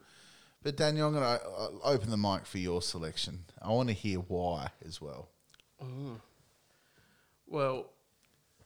But 0.63 0.75
Daniel, 0.75 1.07
I'm 1.07 1.13
going 1.13 1.23
to 1.23 1.45
uh, 1.45 1.65
uh, 1.65 1.69
open 1.83 2.09
the 2.09 2.17
mic 2.17 2.45
for 2.45 2.57
your 2.57 2.81
selection. 2.81 3.45
I 3.61 3.69
want 3.69 3.89
to 3.89 3.93
hear 3.93 4.19
why 4.19 4.69
as 4.85 4.99
well. 4.99 5.29
Mm. 5.81 6.19
Well, 7.45 7.91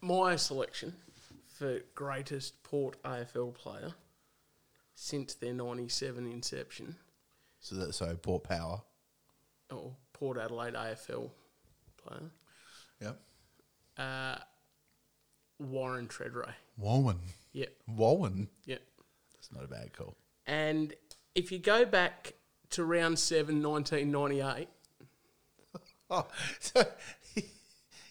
my 0.01 0.35
selection 0.35 0.95
for 1.47 1.79
greatest 1.93 2.63
Port 2.63 3.01
AFL 3.03 3.53
player 3.53 3.93
since 4.95 5.33
their 5.33 5.53
97 5.53 6.25
inception, 6.31 6.95
So 7.61 7.75
that 7.75 7.93
so 7.93 8.15
Port 8.15 8.43
Power. 8.43 8.81
or 9.71 9.93
Port 10.13 10.37
Adelaide 10.37 10.73
AFL 10.73 11.29
player, 11.97 12.29
Yep. 12.99 13.19
uh, 13.97 14.35
Warren 15.59 16.07
Tredrea. 16.07 16.53
Warren. 16.77 17.19
Yep, 17.53 17.73
Warren. 17.87 18.47
yep. 18.65 18.81
That's 19.33 19.51
not 19.53 19.63
a 19.63 19.67
bad 19.67 19.93
call. 19.93 20.15
And 20.47 20.93
if 21.35 21.51
you 21.51 21.59
go 21.59 21.85
back 21.85 22.33
to 22.71 22.83
round 22.83 23.19
seven, 23.19 23.61
1998, 23.61 24.67
Oh, 26.09 26.27
so 26.59 26.83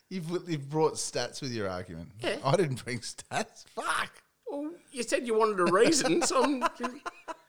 you've, 0.09 0.31
you've 0.48 0.68
brought 0.70 0.94
stats 0.94 1.42
with 1.42 1.53
your 1.53 1.68
argument. 1.68 2.11
Yeah. 2.22 2.37
I 2.44 2.57
didn't 2.57 2.83
bring 2.85 3.01
stats. 3.01 3.64
Fuck. 3.68 4.22
well, 4.46 4.70
you 4.92 5.03
said 5.03 5.27
you 5.27 5.35
wanted 5.37 5.61
a 5.68 5.72
reason, 5.72 6.22
so 6.22 6.42
I'm, 6.44 6.61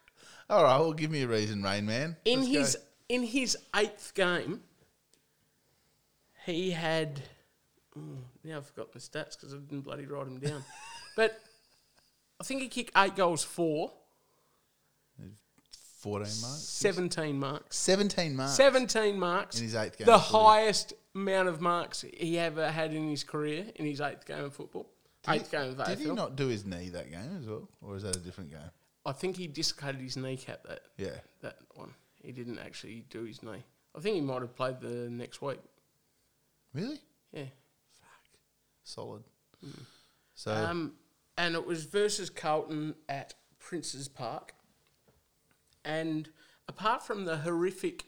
All 0.51 0.63
right, 0.63 0.77
well, 0.77 0.91
give 0.91 1.09
me 1.09 1.23
a 1.23 1.27
reason, 1.27 1.63
Rain 1.63 1.85
Man. 1.85 2.17
in 2.25 2.39
Let's 2.41 2.51
go. 2.51 2.59
his 2.59 2.77
in 3.07 3.23
his 3.23 3.57
eighth 3.73 4.13
game, 4.13 4.61
he 6.45 6.71
had. 6.71 7.21
oh, 7.97 8.01
now 8.43 8.57
I've 8.57 8.67
forgotten 8.67 8.91
the 8.93 8.99
stats 8.99 9.39
because 9.39 9.53
I 9.53 9.57
didn't 9.57 9.81
bloody 9.81 10.05
write 10.05 10.25
them 10.25 10.39
down. 10.39 10.65
but 11.15 11.39
I 12.39 12.43
think 12.43 12.61
he 12.61 12.67
kicked 12.67 12.91
eight 12.97 13.15
goals 13.15 13.45
for 13.45 13.93
14 15.99 16.19
marks. 16.19 16.63
17 16.63 17.39
marks. 17.39 17.77
17 17.77 18.35
marks. 18.35 18.53
17 18.53 19.19
marks. 19.19 19.57
In 19.57 19.63
his 19.63 19.75
eighth 19.75 19.97
game 19.99 20.07
The 20.07 20.17
highest 20.17 20.93
amount 21.13 21.47
of 21.47 21.61
marks 21.61 22.03
he 22.17 22.39
ever 22.39 22.71
had 22.71 22.91
in 22.91 23.07
his 23.07 23.23
career 23.23 23.65
in 23.75 23.85
his 23.85 24.01
eighth 24.01 24.25
game 24.25 24.43
of 24.43 24.53
football. 24.53 24.89
Did 25.23 25.35
eighth 25.35 25.51
he, 25.51 25.57
game 25.57 25.69
of 25.69 25.85
Did 25.85 25.99
he 25.99 26.11
not 26.11 26.35
do 26.35 26.47
his 26.47 26.65
knee 26.65 26.89
that 26.89 27.11
game 27.11 27.37
as 27.39 27.45
well? 27.45 27.69
Or 27.81 27.95
is 27.95 28.03
that 28.03 28.15
a 28.15 28.19
different 28.19 28.49
game? 28.49 28.71
I 29.05 29.11
think 29.13 29.37
he 29.37 29.47
dislocated 29.47 30.01
his 30.01 30.15
kneecap 30.17 30.63
that 30.67 30.81
Yeah. 30.97 31.19
that 31.41 31.57
one. 31.75 31.93
He 32.21 32.31
didn't 32.31 32.59
actually 32.59 33.01
do 33.09 33.23
his 33.23 33.41
knee. 33.41 33.63
I 33.95 33.99
think 33.99 34.15
he 34.15 34.21
might 34.21 34.41
have 34.41 34.55
played 34.55 34.79
the 34.79 35.09
next 35.09 35.41
week. 35.41 35.59
Really? 36.73 37.01
Yeah. 37.31 37.45
Fuck. 37.99 38.29
Solid. 38.83 39.23
So, 40.35 40.53
Um, 40.53 40.97
and 41.37 41.55
it 41.55 41.65
was 41.65 41.85
versus 41.85 42.29
Carlton 42.29 42.95
at 43.09 43.33
Prince's 43.59 44.07
Park. 44.07 44.53
And 45.83 46.29
apart 46.67 47.03
from 47.03 47.25
the 47.25 47.39
horrific 47.39 48.05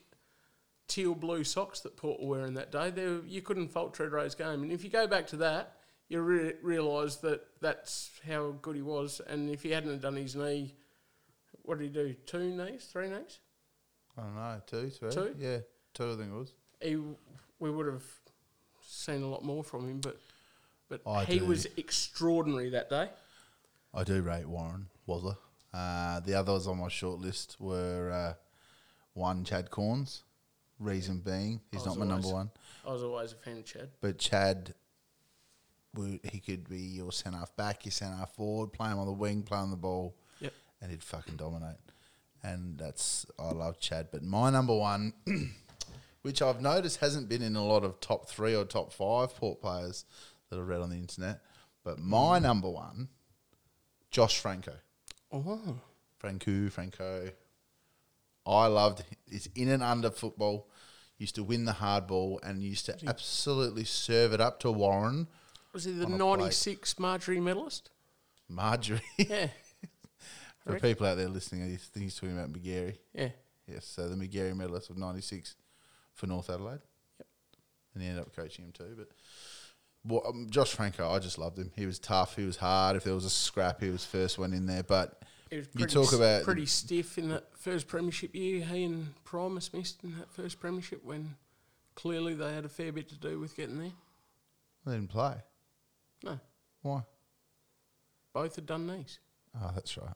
teal 0.87 1.15
blue 1.15 1.43
socks 1.43 1.79
that 1.81 1.97
Port 1.97 2.21
were 2.21 2.27
wearing 2.37 2.53
that 2.53 2.71
day, 2.71 2.91
there 2.91 3.19
you 3.25 3.41
couldn't 3.41 3.69
fault 3.69 3.95
Tredrea's 3.95 4.35
game. 4.35 4.61
And 4.63 4.71
if 4.71 4.83
you 4.83 4.89
go 4.89 5.07
back 5.07 5.25
to 5.27 5.37
that, 5.37 5.79
you 6.07 6.21
re- 6.21 6.53
realise 6.61 7.15
that 7.17 7.59
that's 7.61 8.11
how 8.27 8.51
good 8.61 8.75
he 8.75 8.81
was. 8.81 9.19
And 9.21 9.49
if 9.49 9.63
he 9.63 9.71
hadn't 9.71 10.01
done 10.01 10.15
his 10.15 10.35
knee, 10.35 10.75
what 11.63 11.79
did 11.79 11.85
he 11.85 11.89
do? 11.89 12.13
Two 12.25 12.51
knees, 12.51 12.85
three 12.91 13.09
knees? 13.09 13.39
I 14.17 14.21
don't 14.21 14.35
know, 14.35 14.61
two, 14.67 14.89
three? 14.89 15.11
Two? 15.11 15.35
Yeah, 15.37 15.57
two 15.93 16.11
I 16.11 16.15
think 16.15 16.31
it 16.31 16.35
was. 16.35 16.53
He, 16.81 16.97
we 17.59 17.71
would 17.71 17.87
have 17.87 18.03
seen 18.81 19.23
a 19.23 19.27
lot 19.27 19.43
more 19.43 19.63
from 19.63 19.89
him, 19.89 19.99
but 19.99 20.17
but 20.89 21.01
I 21.07 21.25
he 21.25 21.39
do. 21.39 21.45
was 21.45 21.65
extraordinary 21.77 22.69
that 22.69 22.89
day. 22.89 23.09
I 23.93 24.03
do 24.03 24.21
rate 24.21 24.47
Warren, 24.47 24.87
was 25.05 25.35
Uh, 25.73 26.19
the 26.19 26.35
others 26.35 26.67
on 26.67 26.77
my 26.79 26.89
short 26.89 27.19
list 27.19 27.57
were 27.59 28.11
uh, 28.11 28.33
one, 29.13 29.43
Chad 29.43 29.69
Cornes. 29.71 30.21
Reason 30.79 31.19
being, 31.19 31.61
he's 31.71 31.85
not 31.85 31.97
my 31.97 32.05
number 32.05 32.27
one. 32.27 32.51
I 32.85 32.91
was 32.91 33.03
always 33.03 33.31
a 33.31 33.35
fan 33.35 33.57
of 33.57 33.65
Chad. 33.65 33.89
But 34.01 34.17
Chad, 34.17 34.73
would, 35.95 36.19
he 36.23 36.39
could 36.39 36.67
be 36.67 36.79
your 36.79 37.11
centre 37.11 37.37
half 37.37 37.55
back, 37.55 37.85
your 37.85 37.91
centre 37.91 38.17
half 38.17 38.35
forward, 38.35 38.73
play 38.73 38.89
him 38.89 38.99
on 38.99 39.05
the 39.05 39.13
wing, 39.13 39.43
play 39.43 39.59
on 39.59 39.69
the 39.69 39.77
ball. 39.77 40.15
And 40.83 40.91
he'd 40.91 41.01
fucking 41.01 41.37
dominate. 41.37 41.77
And 42.43 42.77
that's 42.77 43.25
I 43.39 43.51
love 43.53 43.79
Chad. 43.79 44.09
But 44.11 44.21
my 44.21 44.49
number 44.49 44.75
one, 44.77 45.13
which 46.23 46.41
I've 46.41 46.61
noticed 46.61 46.99
hasn't 46.99 47.29
been 47.29 47.41
in 47.41 47.55
a 47.55 47.65
lot 47.65 47.83
of 47.85 47.99
top 48.01 48.27
three 48.27 48.53
or 48.53 48.65
top 48.65 48.91
five 48.91 49.33
port 49.35 49.61
players 49.61 50.03
that 50.49 50.59
I've 50.59 50.67
read 50.67 50.81
on 50.81 50.89
the 50.89 50.97
internet, 50.97 51.39
but 51.85 51.99
my 51.99 52.37
number 52.39 52.69
one, 52.69 53.07
Josh 54.11 54.41
Francou. 54.43 54.75
Oh, 55.31 55.79
Francou, 56.21 56.69
Francou. 56.69 57.31
I 58.45 58.67
loved 58.67 59.03
it's 59.27 59.47
in 59.55 59.69
and 59.69 59.81
under 59.81 60.11
football. 60.11 60.67
Used 61.17 61.35
to 61.35 61.43
win 61.43 61.63
the 61.63 61.73
hard 61.73 62.07
ball 62.07 62.41
and 62.43 62.61
used 62.61 62.87
to 62.87 62.97
absolutely 63.07 63.85
serve 63.85 64.33
it 64.33 64.41
up 64.41 64.59
to 64.61 64.71
Warren, 64.71 65.27
was 65.71 65.85
he 65.85 65.91
the 65.93 66.03
On 66.05 66.09
plate. 66.11 66.17
'96 66.19 66.99
Marjorie 66.99 67.39
medalist? 67.39 67.89
Marjorie. 68.49 68.99
Yeah, 69.17 69.47
For 70.65 70.79
people 70.79 71.05
out 71.05 71.17
there 71.17 71.27
listening, 71.27 71.63
I 71.63 71.75
think 71.75 72.03
he's 72.05 72.15
talking 72.15 72.37
about 72.37 72.51
Magarey. 72.53 72.97
yeah. 73.13 73.29
Yes, 73.67 73.85
so 73.85 74.09
the 74.09 74.15
Magarey 74.15 74.55
medalist 74.55 74.89
of 74.89 74.97
'96 74.97 75.55
for 76.13 76.27
North 76.27 76.49
Adelaide. 76.49 76.79
Yep. 77.19 77.27
And 77.93 78.03
he 78.03 78.09
ended 78.09 78.23
up 78.25 78.35
coaching 78.35 78.65
him 78.65 78.71
too. 78.73 78.95
But 78.97 79.07
well, 80.05 80.21
um, 80.27 80.47
Josh 80.49 80.75
Francou, 80.75 81.09
I 81.09 81.19
just 81.19 81.37
loved 81.37 81.57
him. 81.57 81.71
He 81.75 81.85
was 81.85 81.97
tough. 81.99 82.35
He 82.35 82.43
was 82.45 82.57
hard. 82.57 82.97
If 82.97 83.05
there 83.05 83.13
was 83.15 83.23
a 83.25 83.29
scrap, 83.29 83.79
he 83.81 83.89
was 83.89 84.03
first 84.05 84.37
one 84.37 84.53
in 84.53 84.65
there. 84.65 84.83
But 84.83 85.23
was 85.49 85.67
you 85.77 85.85
talk 85.85 86.07
s- 86.07 86.13
about 86.13 86.43
pretty 86.43 86.65
stiff 86.65 87.17
in 87.17 87.29
that 87.29 87.57
first 87.57 87.87
premiership 87.87 88.35
year. 88.35 88.65
He 88.65 88.83
and 88.83 89.13
Primus 89.23 89.73
missed 89.73 90.03
in 90.03 90.17
that 90.17 90.29
first 90.29 90.59
premiership 90.59 91.03
when 91.05 91.35
clearly 91.95 92.33
they 92.33 92.53
had 92.53 92.65
a 92.65 92.69
fair 92.69 92.91
bit 92.91 93.07
to 93.09 93.15
do 93.15 93.39
with 93.39 93.55
getting 93.55 93.79
there. 93.79 93.91
they 94.85 94.93
didn't 94.93 95.09
play. 95.09 95.35
No, 96.23 96.39
Why? 96.81 97.03
both 98.33 98.55
had 98.55 98.65
done 98.65 98.87
these. 98.87 99.19
Oh, 99.61 99.71
that's 99.73 99.97
right. 99.97 100.13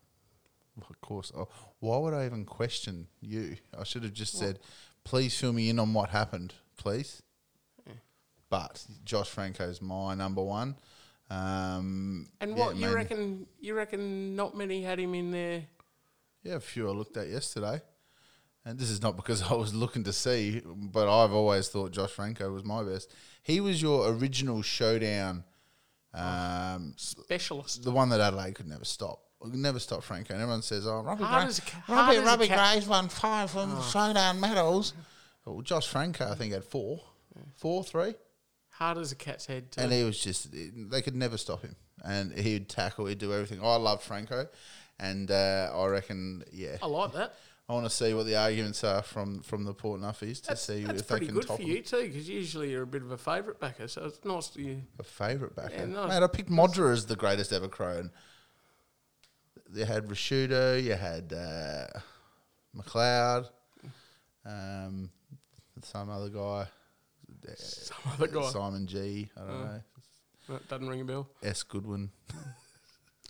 Of 0.90 1.02
course. 1.02 1.32
Oh, 1.36 1.48
why 1.80 1.98
would 1.98 2.14
I 2.14 2.26
even 2.26 2.46
question 2.46 3.08
you? 3.22 3.58
I 3.78 3.84
should 3.84 4.04
have 4.04 4.14
just 4.14 4.34
said, 4.38 4.60
please 5.04 5.38
fill 5.38 5.54
me 5.54 5.70
in 5.70 5.80
on 5.80 5.94
what 5.94 6.10
happened, 6.10 6.54
please. 6.78 7.22
But 8.50 8.86
Josh 9.04 9.30
Francou's 9.30 9.82
my 9.82 10.16
number 10.16 10.42
one. 10.42 10.76
Um, 11.30 12.28
And 12.40 12.52
yeah, 12.52 12.58
what 12.66 12.76
you 12.76 12.82
mainly- 12.82 12.96
reckon? 12.96 13.48
You 13.60 13.76
reckon 13.76 14.36
not 14.38 14.56
many 14.56 14.84
had 14.84 15.00
him 15.00 15.14
in 15.16 15.32
there? 15.32 15.66
Yeah, 16.44 16.56
a 16.56 16.60
few 16.62 16.88
I 16.88 16.92
looked 16.94 17.18
at 17.18 17.28
yesterday. 17.28 17.82
And 18.64 18.80
this 18.80 18.90
is 18.90 19.02
not 19.02 19.18
because 19.18 19.42
I 19.44 19.54
was 19.54 19.74
looking 19.74 20.04
to 20.06 20.14
see, 20.14 20.62
but 20.66 21.10
I've 21.10 21.34
always 21.34 21.68
thought 21.68 21.92
Josh 21.92 22.12
Francou 22.12 22.54
was 22.54 22.64
my 22.64 22.84
best. 22.84 23.14
He 23.44 23.60
was 23.60 23.82
your 23.82 24.10
original 24.12 24.62
showdown 24.62 25.44
Um, 26.14 26.94
Specialist. 26.98 27.84
the 27.84 27.92
one 27.92 28.08
that 28.10 28.22
Adelaide 28.22 28.56
could 28.56 28.68
never 28.68 28.86
stop. 28.86 29.20
Could 29.40 29.56
never 29.56 29.80
stop 29.80 30.04
Francou. 30.04 30.34
And 30.34 30.42
everyone 30.42 30.62
says, 30.64 30.88
"Oh, 30.88 31.02
Robbie, 31.02 31.24
Hard 31.24 31.42
Gray, 31.44 31.50
as 31.50 31.58
a 31.60 31.62
ca- 31.62 31.84
Robbie, 31.88 32.18
Robbie. 32.18 32.48
Gray's 32.48 32.88
won 32.88 33.08
five 33.08 33.52
from 33.52 33.82
showdown 33.84 34.40
medals." 34.40 34.94
Well, 35.46 35.62
Josh 35.62 35.88
Francou, 35.88 36.30
I 36.32 36.36
think, 36.36 36.54
had 36.54 36.64
four, 36.64 37.02
four, 37.56 37.84
three, 37.84 38.16
Hard 38.72 38.98
as 38.98 39.12
a 39.12 39.16
cat's 39.16 39.46
head. 39.46 39.72
Too. 39.72 39.82
and 39.82 39.92
he 39.92 40.04
was 40.04 40.20
just 40.20 40.50
they 40.52 41.02
could 41.02 41.16
never 41.16 41.38
stop 41.38 41.62
him. 41.62 41.76
And 42.04 42.32
he'd 42.38 42.68
tackle, 42.70 43.06
he'd 43.06 43.18
do 43.20 43.32
everything. 43.34 43.60
I 43.64 43.76
love 43.78 44.04
Francou, 44.04 44.48
and 45.00 45.30
uh, 45.32 45.72
I 45.74 45.86
reckon, 45.88 46.44
yeah, 46.52 46.78
I 46.82 46.88
like 46.88 47.14
that. 47.14 47.36
I 47.70 47.74
want 47.74 47.86
to 47.86 47.90
see 47.90 48.14
what 48.14 48.26
the 48.26 48.36
arguments 48.38 48.84
are 48.84 49.02
from 49.04 49.42
from 49.42 49.66
the 49.66 49.74
Port 49.74 50.00
Nuffies 50.02 50.42
to 50.42 50.48
That's, 50.50 50.62
see 50.62 50.84
that's 50.84 51.02
if 51.02 51.08
they 51.08 51.20
can 51.20 51.28
top 51.28 51.36
That's 51.36 51.46
pretty 51.48 51.48
good 51.48 51.48
for 51.48 51.58
them. 51.58 51.68
you 51.68 51.82
too, 51.82 52.08
because 52.08 52.30
usually 52.30 52.72
you're 52.72 52.84
a 52.84 52.88
bit 52.88 53.02
of 53.04 53.12
a 53.12 53.18
favourite 53.18 53.60
backer, 53.60 53.88
so 53.88 54.06
it's 54.06 54.24
nice 54.26 54.48
to 54.50 54.62
you. 54.62 54.82
A 55.00 55.04
favourite 55.04 55.56
backer. 55.56 55.76
Yeah, 55.76 55.86
no. 55.86 56.08
Mate, 56.08 56.24
I 56.24 56.28
picked 56.28 56.50
Modra 56.50 56.92
as 56.94 57.06
the 57.06 57.16
greatest 57.16 57.52
ever 57.54 57.68
crone. 57.68 58.12
You 59.74 59.86
had 59.86 60.08
Ricciuto, 60.08 60.82
you 60.82 60.94
had 60.94 61.34
uh, 61.34 61.88
McLeod, 62.76 63.50
um, 64.46 65.10
some 65.82 66.10
other 66.10 66.30
guy, 66.30 66.68
Some 67.58 67.98
other 68.14 68.28
guy. 68.28 68.50
Simon 68.50 68.88
G, 68.88 69.30
I 69.36 69.40
don't 69.42 69.50
Oh. 69.50 69.64
know, 69.64 69.82
That 70.50 70.68
doesn't 70.70 70.88
ring 70.88 71.02
a 71.02 71.06
bell. 71.06 71.28
S. 71.44 71.64
Goodwin. 71.64 72.10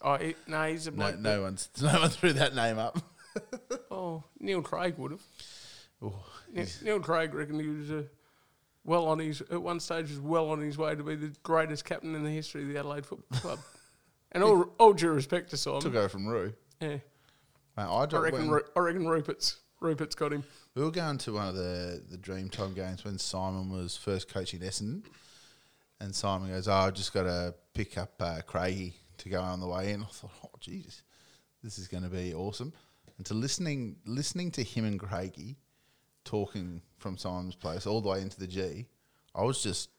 Oh, 0.02 0.16
he, 0.18 0.36
no, 0.46 0.64
he's 0.70 0.86
a 0.88 0.92
No, 0.92 1.12
no 1.16 1.42
one's 1.42 1.70
no 1.82 2.00
one 2.02 2.10
threw 2.10 2.34
that 2.34 2.54
name 2.56 2.78
up. 2.78 3.00
oh, 3.92 4.24
Neil 4.40 4.62
Craig 4.62 4.96
would 4.98 5.12
have. 5.12 5.22
Oh, 6.04 6.24
Neil, 6.54 6.66
Neil 6.84 7.00
Craig 7.00 7.34
reckoned 7.34 7.60
he 7.62 7.68
was 7.68 7.90
uh, 7.92 8.04
well 8.86 9.08
on 9.08 9.18
his 9.20 9.42
at 9.42 9.62
one 9.62 9.80
stage 9.80 10.10
was 10.12 10.20
well 10.20 10.50
on 10.52 10.62
his 10.62 10.78
way 10.78 10.94
to 10.94 11.04
be 11.04 11.16
the 11.16 11.34
greatest 11.42 11.84
captain 11.84 12.14
in 12.14 12.24
the 12.24 12.30
history 12.30 12.62
of 12.62 12.70
the 12.70 12.78
Adelaide 12.78 13.06
Football 13.08 13.40
Club. 13.40 13.60
and 14.32 14.44
all, 14.44 14.74
all 14.80 14.94
due 14.94 15.12
respect 15.12 15.50
to 15.52 15.58
Simon, 15.58 15.82
took 15.82 15.96
over 15.96 16.10
from 16.10 16.28
Roo. 16.28 16.54
yeah, 16.82 16.88
Mate, 16.88 17.02
I, 17.78 17.86
I 17.86 18.18
reckon 18.20 18.50
Ru- 18.50 18.64
I 18.76 18.80
reckon 18.80 19.08
Rupert's 19.08 19.58
Rupert's 19.80 20.16
got 20.16 20.34
him. 20.34 20.44
we 20.76 20.84
were 20.84 20.92
going 20.92 21.18
to 21.20 21.34
one 21.34 21.48
of 21.48 21.56
the 21.56 22.02
the 22.10 22.18
Dreamtime 22.18 22.76
games 22.76 23.06
when 23.06 23.18
Simon 23.20 23.70
was 23.72 23.96
first 23.96 24.28
coaching 24.32 24.60
Essendon, 24.62 25.04
and 26.00 26.14
Simon 26.16 26.50
goes, 26.50 26.68
"Oh, 26.68 26.74
I've 26.74 26.94
just 26.94 27.14
got 27.14 27.24
to 27.24 27.54
pick 27.74 27.98
up 27.98 28.14
uh, 28.20 28.42
Craigie 28.46 28.96
to 29.20 29.30
go 29.30 29.42
on 29.42 29.60
the 29.60 29.68
way 29.68 29.92
in." 29.92 30.02
I 30.04 30.06
thought, 30.08 30.32
"Oh, 30.44 30.50
Jesus, 30.60 31.04
this 31.64 31.78
is 31.78 31.88
going 31.88 32.04
to 32.04 32.10
be 32.10 32.34
awesome." 32.34 32.74
And 33.18 33.26
to 33.28 33.34
listening 33.34 33.98
listening 34.06 34.52
to 34.52 34.64
him 34.64 34.86
and 34.86 35.00
Craigie 35.00 35.58
talking 36.24 36.82
from 36.98 37.18
Simon's 37.18 37.56
place 37.56 37.88
all 37.88 38.02
the 38.02 38.10
way 38.10 38.22
into 38.22 38.40
the 38.40 38.48
G, 38.48 38.88
I 39.34 39.44
was 39.44 39.64
just, 39.64 39.90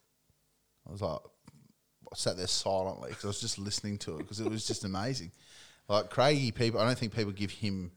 I 0.86 0.92
was 0.92 1.00
like, 1.00 1.18
I 1.18 1.28
sat 2.14 2.36
there 2.36 2.46
silently 2.46 3.10
because 3.10 3.24
I 3.24 3.28
was 3.28 3.40
just 3.40 3.58
listening 3.58 3.98
to 3.98 4.14
it 4.14 4.18
because 4.18 4.40
it 4.40 4.48
was 4.50 4.66
just 4.66 4.84
amazing. 4.84 5.32
Like 5.88 6.10
Craigie, 6.10 6.52
people, 6.52 6.80
I 6.80 6.86
don't 6.86 6.98
think 6.98 7.14
people 7.14 7.32
give 7.32 7.50
him 7.50 7.92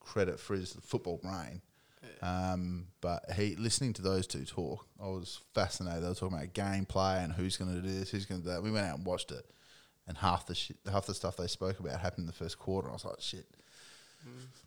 credit 0.00 0.38
for 0.40 0.54
his 0.54 0.76
football 0.82 1.18
brain. 1.22 1.60
Um, 2.22 2.86
but 3.00 3.24
he 3.36 3.54
listening 3.56 3.92
to 3.94 4.02
those 4.02 4.26
two 4.26 4.44
talk, 4.44 4.86
I 5.02 5.06
was 5.06 5.40
fascinated. 5.54 6.02
They 6.02 6.08
were 6.08 6.14
talking 6.14 6.38
about 6.38 6.54
gameplay 6.54 7.22
and 7.22 7.32
who's 7.32 7.56
going 7.56 7.74
to 7.74 7.80
do 7.80 7.88
this, 7.88 8.10
who's 8.10 8.24
going 8.24 8.40
to 8.40 8.46
do 8.46 8.52
that. 8.52 8.62
We 8.62 8.70
went 8.70 8.86
out 8.86 8.96
and 8.96 9.04
watched 9.06 9.30
it, 9.30 9.44
and 10.06 10.16
half 10.16 10.46
the 10.46 10.54
shit, 10.54 10.76
half 10.90 11.06
the 11.06 11.14
stuff 11.14 11.36
they 11.36 11.48
spoke 11.48 11.80
about 11.80 12.00
happened 12.00 12.22
in 12.22 12.26
the 12.26 12.32
first 12.32 12.58
quarter. 12.58 12.88
I 12.88 12.92
was 12.92 13.04
like, 13.04 13.20
shit. 13.20 13.46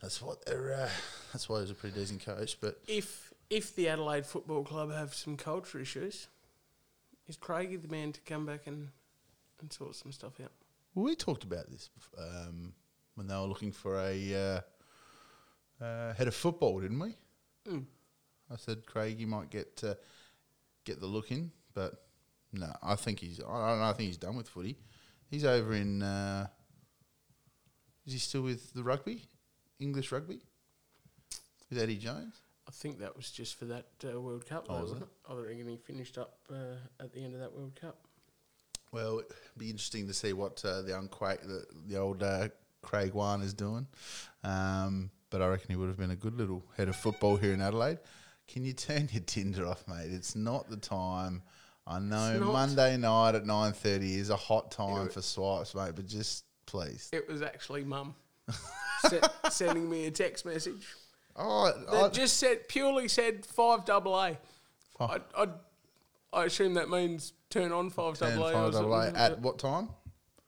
That's 0.02 0.22
what 0.22 0.46
they're. 0.46 0.74
Uh, 0.84 0.90
that's 1.34 1.50
why 1.50 1.62
he's 1.62 1.72
a 1.72 1.74
pretty 1.74 2.00
decent 2.00 2.24
coach. 2.24 2.58
But 2.62 2.80
If 2.88 3.34
if 3.50 3.76
the 3.76 3.90
Adelaide 3.90 4.26
Football 4.26 4.64
Club 4.64 4.92
have 4.92 5.16
some 5.16 5.36
culture 5.36 5.80
issues, 5.80 6.28
is 7.28 7.38
Craigie 7.38 7.78
the 7.78 7.88
man 7.88 8.12
to 8.14 8.22
come 8.22 8.46
back 8.46 8.68
and 8.68 8.90
and 9.60 9.74
sort 9.74 9.96
some 9.96 10.12
stuff 10.12 10.40
out? 10.42 10.52
we 10.94 11.16
talked 11.16 11.44
about 11.44 11.70
this 11.70 11.90
um, 12.18 12.74
when 13.16 13.28
they 13.28 13.36
were 13.36 13.42
looking 13.42 13.72
for 13.72 14.00
a 14.00 14.34
uh, 14.34 15.84
uh, 15.84 16.14
head 16.14 16.28
of 16.28 16.36
football, 16.36 16.80
didn't 16.80 17.00
we? 17.00 17.16
Mm. 17.70 17.86
I 18.52 18.56
said 18.56 18.86
Craig, 18.86 19.20
you 19.20 19.28
might 19.28 19.50
get 19.50 19.82
uh, 19.84 19.96
get 20.86 21.00
the 21.00 21.06
look 21.06 21.32
in, 21.32 21.52
but 21.74 22.08
no, 22.54 22.72
I 22.82 22.96
think 22.96 23.20
he's. 23.20 23.40
I 23.40 23.70
don't 23.70 23.80
know. 23.80 23.86
I 23.86 23.94
think 23.94 24.08
he's 24.08 24.18
done 24.18 24.36
with 24.36 24.48
footy. 24.48 24.78
He's 25.30 25.46
over 25.46 25.74
in. 25.74 26.02
Uh, 26.02 26.48
is 28.06 28.14
he 28.14 28.20
still 28.20 28.42
with 28.42 28.74
the 28.74 28.84
rugby, 28.84 29.24
English 29.80 30.12
rugby, 30.12 30.40
with 31.70 31.78
Eddie 31.78 31.98
Jones? 31.98 32.42
I 32.68 32.72
think 32.72 33.00
that 33.00 33.16
was 33.16 33.32
just 33.32 33.58
for 33.58 33.66
that 33.66 33.86
uh, 34.04 34.20
World 34.20 34.46
Cup, 34.46 34.66
Oh, 34.70 34.76
though, 34.76 34.82
was 34.82 34.92
wasn't 34.92 35.10
it? 35.10 35.32
I 35.32 35.36
reckon 35.36 35.68
he 35.68 35.78
finished 35.78 36.18
up 36.18 36.38
uh, 36.52 36.76
at 37.04 37.14
the 37.14 37.24
end 37.24 37.34
of 37.34 37.40
that 37.40 37.54
World 37.54 37.80
Cup. 37.80 37.98
Well, 38.92 39.20
it'd 39.20 39.32
be 39.58 39.70
interesting 39.70 40.08
to 40.08 40.14
see 40.14 40.34
what 40.34 40.64
uh, 40.66 40.82
the 40.82 40.98
unquake 40.98 41.42
the, 41.42 41.66
the 41.88 41.98
old 41.98 42.24
uh, 42.24 42.50
Craig 42.82 43.14
Wan 43.14 43.42
is 43.42 43.54
doing. 43.54 43.88
Um, 44.44 45.12
but 45.30 45.42
I 45.42 45.48
reckon 45.48 45.68
he 45.70 45.76
would 45.76 45.88
have 45.90 45.98
been 45.98 46.12
a 46.12 46.16
good 46.16 46.36
little 46.38 46.64
head 46.78 46.88
of 46.90 46.96
football 46.96 47.36
here 47.38 47.54
in 47.54 47.62
Adelaide. 47.62 48.00
Can 48.48 48.64
you 48.64 48.74
turn 48.74 49.10
your 49.12 49.24
Tinder 49.24 49.68
off, 49.68 49.86
mate? 49.88 50.10
It's 50.12 50.36
not 50.36 50.70
the 50.70 50.78
time. 50.78 51.44
I 51.86 52.00
know 52.00 52.40
Monday 52.52 52.98
night 52.98 53.36
at 53.36 53.46
nine 53.46 53.72
thirty 53.74 54.16
is 54.16 54.30
a 54.30 54.36
hot 54.36 54.72
time 54.72 55.08
for 55.10 55.22
swipes, 55.22 55.74
mate. 55.74 55.94
But 55.96 56.06
just 56.06 56.44
please. 56.66 57.10
It 57.14 57.30
was 57.30 57.42
actually 57.42 57.84
Mum 57.86 58.14
se- 59.08 59.22
sending 59.50 59.90
me 59.90 60.06
a 60.06 60.12
text 60.12 60.46
message 60.46 60.86
Oh, 61.38 61.72
that 61.92 62.04
I, 62.04 62.10
just 62.10 62.38
said 62.38 62.68
purely 62.68 63.08
said 63.08 63.46
five 63.46 63.86
double 63.86 64.16
A. 64.20 64.38
I 65.00 65.20
I 65.38 65.48
I 66.34 66.46
assume 66.46 66.74
that 66.76 66.90
means 66.90 67.34
turn 67.50 67.72
on 67.72 67.90
five 67.90 68.18
ten, 68.18 68.32
double 68.32 68.48
A. 68.48 68.54
five, 68.54 68.72
double 68.74 68.96
A. 68.96 69.06
something. 69.06 69.22
at 69.22 69.40
what 69.40 69.60
time? 69.60 69.90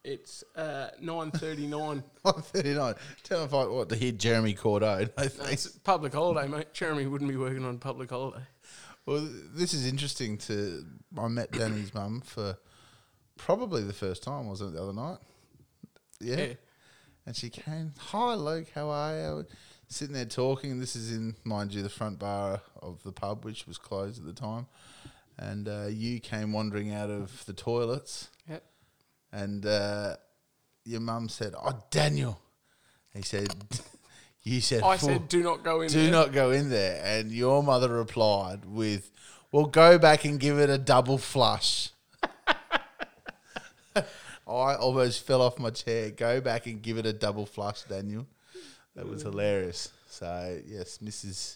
It's 0.04 0.44
uh, 0.56 0.90
nine 1.02 1.32
thirty 1.32 1.68
nine. 1.68 2.04
Nine 2.26 2.42
thirty 2.42 2.74
nine. 2.74 2.96
Tell 3.24 3.44
if 3.44 3.54
I 3.54 3.66
what 3.66 3.90
to 3.90 3.96
hear 3.96 4.12
Jeremy 4.12 4.54
Cordeaux. 4.54 5.10
No 5.18 5.24
It's 5.24 5.68
public 5.68 6.14
holiday, 6.14 6.48
mate. 6.48 6.74
Jeremy 6.74 7.06
wouldn't 7.06 7.30
be 7.30 7.38
working 7.38 7.66
on 7.66 7.78
public 7.78 8.10
holiday. 8.10 8.44
Well, 9.06 9.28
this 9.54 9.74
is 9.74 9.86
interesting. 9.86 10.38
To 10.40 10.86
I 11.18 11.28
met 11.28 11.52
Danny's 11.52 11.94
mum 11.94 12.22
for 12.22 12.58
probably 13.38 13.84
the 13.84 13.94
first 13.94 14.24
time, 14.24 14.48
wasn't 14.48 14.72
it, 14.72 14.74
the 14.78 14.84
other 14.84 14.94
night? 14.94 15.18
Yeah. 16.20 16.36
Yeah. 16.38 16.54
And 17.26 17.36
she 17.36 17.50
came, 17.50 17.94
Hi, 17.98 18.34
Luke, 18.34 18.68
how 18.74 18.90
are 18.90 19.16
you? 19.16 19.46
Sitting 19.92 20.14
there 20.14 20.26
talking. 20.26 20.80
This 20.80 20.96
is 20.96 21.12
in, 21.12 21.36
mind 21.44 21.74
you, 21.74 21.82
the 21.82 21.90
front 21.90 22.20
bar 22.20 22.62
of 22.82 23.02
the 23.04 23.12
pub, 23.12 23.44
which 23.44 23.66
was 23.66 23.78
closed 23.80 24.20
at 24.20 24.26
the 24.26 24.40
time. 24.40 24.68
And 25.38 25.68
uh, 25.68 25.88
you 25.90 26.20
came 26.20 26.54
wandering 26.54 26.94
out 26.94 27.10
of 27.10 27.46
the 27.46 27.54
toilets, 27.54 28.30
Yep. 28.48 28.64
and 29.32 29.66
uh, 29.66 30.18
your 30.86 31.00
mum 31.00 31.28
said, 31.30 31.54
Oh, 31.60 31.82
Daniel. 31.90 32.40
He 33.14 33.22
said, 33.24 33.48
You 34.44 34.62
said, 34.62 34.84
I 34.84 34.98
said, 34.98 35.28
do 35.28 35.42
not 35.42 35.64
go 35.64 35.82
in 35.82 35.90
do 35.90 36.04
there. 36.04 36.12
not 36.12 36.34
go 36.34 36.52
in 36.52 36.70
there. 36.70 37.02
And 37.04 37.32
your 37.32 37.64
mother 37.64 37.90
replied 37.90 38.66
with, 38.66 39.12
Well, 39.52 39.66
go 39.66 39.98
back 39.98 40.24
and 40.26 40.40
give 40.40 40.60
it 40.60 40.70
a 40.70 40.78
double 40.78 41.18
flush. 41.18 41.90
I 43.96 44.04
almost 44.76 45.26
fell 45.26 45.42
off 45.42 45.58
my 45.60 45.70
chair. 45.72 46.12
Go 46.12 46.42
back 46.42 46.66
and 46.68 46.82
give 46.82 46.98
it 46.98 47.06
a 47.06 47.14
double 47.14 47.46
flush, 47.46 47.84
Daniel. 47.84 48.28
That 49.00 49.08
was 49.08 49.22
hilarious. 49.22 49.94
So, 50.10 50.60
yes, 50.68 50.98
Mrs. 51.02 51.56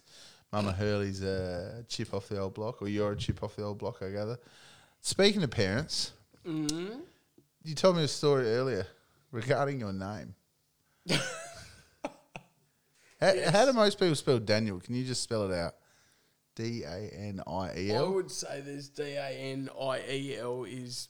Mama 0.53 0.71
Hurley's 0.71 1.21
a 1.21 1.84
chip 1.89 2.13
off 2.13 2.29
the 2.29 2.39
old 2.39 2.53
block, 2.53 2.82
or 2.82 2.88
you're 2.88 3.12
a 3.12 3.17
chip 3.17 3.43
off 3.43 3.58
the 3.58 3.63
old 3.63 3.79
block, 3.79 4.01
I 4.01 4.12
gather. 4.12 4.38
Speaking 5.01 5.43
of 5.43 5.51
parents, 5.51 6.13
Mm-hmm. 6.47 6.99
you 7.65 7.75
told 7.75 7.97
me 7.97 8.03
a 8.03 8.08
story 8.08 8.47
earlier 8.53 8.88
regarding 9.32 9.82
your 9.82 9.91
name. 9.91 10.36
how, 13.19 13.34
how 13.51 13.65
do 13.65 13.73
most 13.73 13.99
people 13.99 14.15
spell 14.15 14.39
Daniel? 14.39 14.79
Can 14.79 14.95
you 14.95 15.03
just 15.03 15.21
spell 15.23 15.49
it 15.51 15.53
out? 15.58 15.73
D 16.56 16.84
A 16.84 17.10
N 17.13 17.41
I 17.45 17.71
E 17.77 17.91
L. 17.91 18.06
I 18.06 18.10
would 18.10 18.32
say 18.32 18.62
there's 18.62 18.88
D 18.88 19.03
A 19.03 19.27
N 19.29 19.69
I 19.82 20.01
E 20.10 20.38
L 20.38 20.63
is 20.65 21.10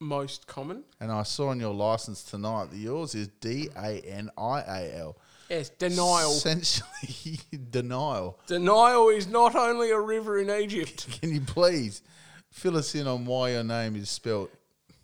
most 0.00 0.46
common. 0.46 0.84
And 1.00 1.10
I 1.10 1.22
saw 1.22 1.48
on 1.48 1.60
your 1.60 1.74
license 1.74 2.22
tonight 2.22 2.70
that 2.70 2.76
yours 2.76 3.14
is 3.14 3.28
D 3.40 3.68
A 3.76 4.00
N 4.00 4.30
I 4.36 4.60
A 4.60 4.98
L. 4.98 5.16
Yes, 5.48 5.68
denial. 5.70 6.32
Essentially, 6.32 7.38
denial. 7.70 8.38
Denial 8.46 9.08
is 9.10 9.26
not 9.28 9.54
only 9.54 9.90
a 9.90 10.00
river 10.00 10.38
in 10.38 10.50
Egypt. 10.50 11.06
Can 11.20 11.32
you 11.32 11.40
please 11.40 12.02
fill 12.50 12.76
us 12.76 12.94
in 12.94 13.06
on 13.06 13.24
why 13.26 13.50
your 13.52 13.62
name 13.64 13.94
is 13.96 14.10
spelled 14.10 14.48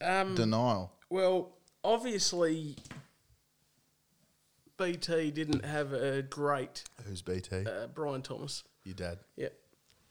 Um, 0.01 0.35
denial? 0.35 0.93
well, 1.11 1.53
obviously, 1.85 2.77
BT 4.79 5.31
didn't 5.31 5.65
have 5.65 5.93
a 5.93 6.23
great 6.23 6.83
Who's 7.07 7.23
BT? 7.23 7.65
uh, 7.67 7.87
Brian 7.95 8.23
Thomas. 8.23 8.65
Your 8.85 8.95
dad. 8.97 9.19
Yeah, 9.37 9.49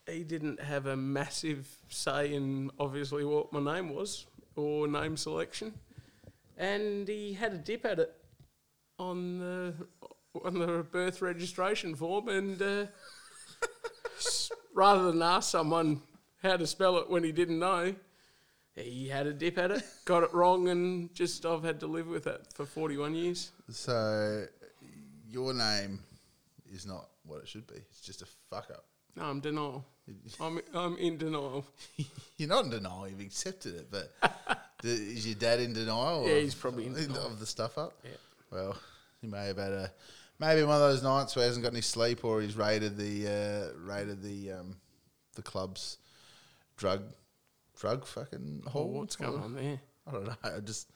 he 0.08 0.24
didn't 0.24 0.60
have 0.62 0.86
a 0.86 0.96
massive 0.96 1.68
say 1.90 2.32
in 2.32 2.70
obviously 2.78 3.24
what 3.24 3.52
my 3.52 3.74
name 3.74 3.94
was 3.94 4.26
or 4.56 4.86
name 4.88 5.16
selection, 5.16 5.72
and 6.56 7.08
he 7.08 7.34
had 7.34 7.52
a 7.52 7.58
dip 7.58 7.84
at 7.84 7.98
it 7.98 8.14
on 8.98 9.38
the 9.38 9.74
on 10.44 10.54
the 10.54 10.84
birth 10.90 11.20
registration 11.22 11.94
form, 11.94 12.28
and 12.28 12.60
uh, 12.62 12.86
rather 14.74 15.10
than 15.10 15.22
ask 15.22 15.50
someone 15.50 16.00
how 16.42 16.56
to 16.56 16.66
spell 16.66 16.96
it 16.98 17.08
when 17.10 17.22
he 17.24 17.32
didn't 17.32 17.58
know, 17.58 17.94
He 18.74 19.08
had 19.08 19.26
a 19.26 19.32
dip 19.32 19.58
at 19.58 19.70
it, 19.70 19.82
got 20.04 20.22
it 20.22 20.32
wrong, 20.32 20.68
and 20.68 21.12
just 21.14 21.44
I've 21.44 21.62
had 21.62 21.80
to 21.80 21.86
live 21.86 22.06
with 22.08 22.26
it 22.26 22.46
for 22.54 22.64
41 22.64 23.14
years. 23.14 23.52
So 23.70 24.46
your 25.28 25.52
name 25.52 26.00
is 26.72 26.86
not 26.86 27.08
what 27.24 27.40
it 27.42 27.48
should 27.48 27.66
be. 27.66 27.76
It's 27.90 28.00
just 28.00 28.22
a 28.22 28.26
fuck 28.50 28.70
up. 28.70 28.84
No, 29.14 29.24
I'm 29.24 29.40
denial. 29.40 29.84
I'm, 30.40 30.60
I'm 30.74 30.96
in 30.98 31.16
denial. 31.18 31.64
You're 32.36 32.48
not 32.48 32.64
in 32.64 32.70
denial. 32.70 33.08
You've 33.08 33.20
accepted 33.20 33.74
it, 33.76 33.88
but 33.90 34.12
d- 34.82 34.88
is 34.90 35.26
your 35.26 35.36
dad 35.36 35.60
in 35.60 35.72
denial? 35.72 36.24
Yeah, 36.26 36.34
of- 36.34 36.42
he's 36.42 36.54
probably 36.54 36.86
in 36.86 36.94
denial. 36.94 37.26
of 37.26 37.38
the 37.40 37.46
stuff 37.46 37.78
up. 37.78 37.92
Yeah. 38.04 38.10
Well, 38.50 38.76
he 39.20 39.28
may 39.28 39.46
have 39.46 39.58
had 39.58 39.72
a 39.72 39.92
maybe 40.40 40.62
one 40.64 40.74
of 40.74 40.80
those 40.82 41.02
nights 41.02 41.36
where 41.36 41.44
he 41.44 41.46
hasn't 41.48 41.62
got 41.64 41.72
any 41.72 41.80
sleep, 41.82 42.24
or 42.24 42.40
he's 42.42 42.56
raided 42.56 42.96
the 42.96 43.28
uh, 43.74 43.78
raided 43.80 44.22
the 44.22 44.52
um, 44.52 44.76
the 45.36 45.42
club's 45.42 45.98
drug 46.76 47.02
drug 47.78 48.04
fucking 48.06 48.62
Oh, 48.66 48.70
hole. 48.70 48.90
what's 48.92 49.16
going 49.16 49.40
on 49.40 49.54
there? 49.54 49.80
I 50.06 50.10
don't 50.10 50.26
know. 50.26 50.34
I 50.42 50.58
just 50.60 50.88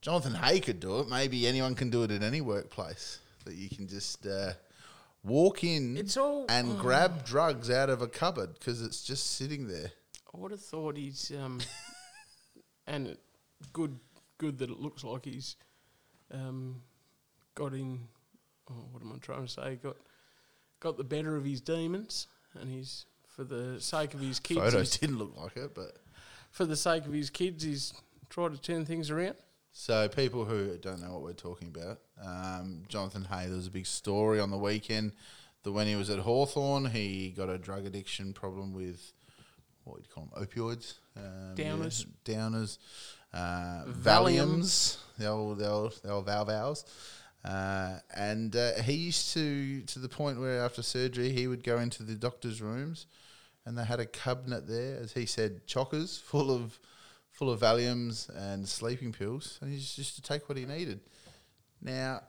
Jonathan 0.00 0.34
Hay 0.34 0.60
could 0.60 0.80
do 0.80 0.98
it. 0.98 1.08
Maybe 1.08 1.46
anyone 1.46 1.74
can 1.74 1.90
do 1.90 2.02
it 2.02 2.10
in 2.10 2.22
any 2.22 2.40
workplace. 2.40 3.20
That 3.44 3.54
you 3.54 3.68
can 3.68 3.86
just 3.86 4.26
uh, 4.26 4.52
walk 5.24 5.64
in 5.64 5.96
It's 5.96 6.16
all- 6.16 6.46
and 6.48 6.78
grab 6.78 7.24
drugs 7.24 7.70
out 7.70 7.90
of 7.90 8.02
a 8.02 8.06
cupboard 8.08 8.54
because 8.54 8.82
it's 8.82 9.02
just 9.02 9.32
sitting 9.32 9.66
there. 9.68 9.90
I 10.34 10.38
would 10.38 10.50
have 10.50 10.60
thought 10.60 10.96
he's 10.96 11.30
um, 11.32 11.60
and 12.86 13.06
it, 13.08 13.20
good, 13.72 13.98
good 14.38 14.58
that 14.58 14.70
it 14.70 14.78
looks 14.80 15.02
like 15.04 15.24
he's 15.24 15.56
um, 16.30 16.82
got 17.54 17.72
in. 17.72 18.08
Oh, 18.70 18.86
what 18.92 19.02
am 19.02 19.12
I 19.12 19.18
trying 19.18 19.46
to 19.46 19.52
say? 19.52 19.76
Got 19.82 19.96
got 20.80 20.96
the 20.96 21.04
better 21.04 21.36
of 21.36 21.44
his 21.44 21.60
demons, 21.60 22.26
and 22.54 22.70
he's 22.70 23.06
for 23.28 23.44
the 23.44 23.80
sake 23.80 24.14
of 24.14 24.20
his 24.20 24.40
kids. 24.40 24.60
Photos 24.60 24.72
he's- 24.94 24.98
didn't 24.98 25.18
look 25.18 25.36
like 25.36 25.56
it, 25.56 25.74
but 25.74 25.98
for 26.50 26.64
the 26.64 26.76
sake 26.76 27.04
of 27.06 27.12
his 27.12 27.30
kids, 27.30 27.62
he's 27.64 27.92
tried 28.30 28.52
to 28.52 28.60
turn 28.60 28.84
things 28.86 29.10
around. 29.10 29.36
So 29.76 30.08
people 30.08 30.44
who 30.44 30.78
don't 30.78 31.02
know 31.02 31.12
what 31.12 31.22
we're 31.22 31.32
talking 31.32 31.66
about, 31.66 31.98
um, 32.24 32.84
Jonathan 32.88 33.24
Hay. 33.24 33.46
There 33.46 33.56
was 33.56 33.66
a 33.66 33.72
big 33.72 33.86
story 33.86 34.38
on 34.38 34.52
the 34.52 34.56
weekend 34.56 35.12
that 35.64 35.72
when 35.72 35.88
he 35.88 35.96
was 35.96 36.10
at 36.10 36.20
Hawthorn, 36.20 36.86
he 36.86 37.34
got 37.36 37.48
a 37.48 37.58
drug 37.58 37.84
addiction 37.84 38.32
problem 38.32 38.72
with 38.72 39.12
what 39.82 39.96
would 39.96 40.06
you 40.06 40.12
call 40.14 40.28
them? 40.32 40.46
Opioids, 40.46 40.94
um, 41.16 41.54
yeah, 41.56 41.72
Downers. 41.72 42.06
downers, 42.24 42.78
uh, 43.34 43.84
Valiums. 43.88 43.96
Valiums, 44.00 44.96
the 45.18 45.26
old, 45.26 45.58
the 45.58 45.68
old, 45.68 46.00
the 46.02 46.10
old 46.10 46.26
Val 46.26 46.46
Vals. 46.46 46.84
Uh, 47.44 47.98
and 48.16 48.54
uh, 48.54 48.74
he 48.82 48.92
used 48.92 49.34
to, 49.34 49.82
to 49.82 49.98
the 49.98 50.08
point 50.08 50.40
where 50.40 50.60
after 50.60 50.82
surgery, 50.82 51.30
he 51.30 51.48
would 51.48 51.64
go 51.64 51.78
into 51.78 52.04
the 52.04 52.14
doctor's 52.14 52.62
rooms 52.62 53.06
and 53.66 53.76
they 53.76 53.84
had 53.84 53.98
a 53.98 54.06
cabinet 54.06 54.68
there, 54.68 54.98
as 55.02 55.12
he 55.12 55.26
said, 55.26 55.66
chockers 55.66 56.20
full 56.22 56.50
of 56.50 56.78
full 57.34 57.50
of 57.50 57.60
Valiums 57.60 58.30
and 58.34 58.66
sleeping 58.66 59.12
pills, 59.12 59.58
and 59.60 59.70
he's 59.70 59.94
just 59.94 60.14
to 60.14 60.22
take 60.22 60.48
what 60.48 60.56
he 60.56 60.64
needed. 60.64 61.00
Now, 61.82 62.22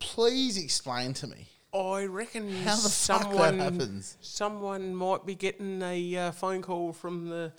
please 0.00 0.62
explain 0.62 1.14
to 1.14 1.28
me 1.28 1.46
I 1.72 2.06
reckon 2.06 2.50
how 2.64 2.74
the 2.74 2.82
fuck 2.88 3.22
someone 3.22 3.58
that 3.58 3.72
happens. 3.72 4.16
someone 4.20 4.94
might 4.94 5.24
be 5.24 5.34
getting 5.34 5.80
a 5.82 6.16
uh, 6.16 6.32
phone 6.32 6.60
call 6.60 6.92
from 6.92 7.28
the 7.28 7.52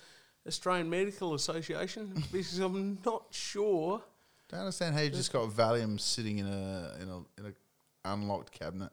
Australian 0.46 0.90
Medical 0.90 1.34
Association 1.34 2.22
because 2.32 2.58
I'm 2.58 2.98
not 3.04 3.24
sure. 3.30 4.02
Don't 4.48 4.60
understand 4.60 4.94
how 4.94 5.00
you 5.00 5.10
just 5.10 5.32
got 5.32 5.48
Valium 5.48 5.98
sitting 5.98 6.38
in 6.38 6.46
a 6.46 6.96
in 7.00 7.08
a 7.08 7.16
in 7.40 7.46
a 7.46 8.12
unlocked 8.12 8.52
cabinet 8.52 8.90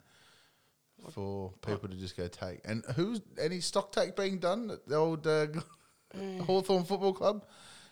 for 1.12 1.52
people 1.66 1.90
to 1.90 1.96
just 1.96 2.16
go 2.16 2.28
take. 2.28 2.60
And 2.64 2.84
who's 2.96 3.22
any 3.42 3.60
stock 3.60 3.92
take 3.92 4.16
being 4.16 4.38
done 4.38 4.72
at 4.72 4.88
the 4.88 4.96
old 4.96 5.28
uh, 5.28 5.48
Mm. 6.18 6.42
Hawthorn 6.42 6.84
Football 6.86 7.14
Club? 7.14 7.46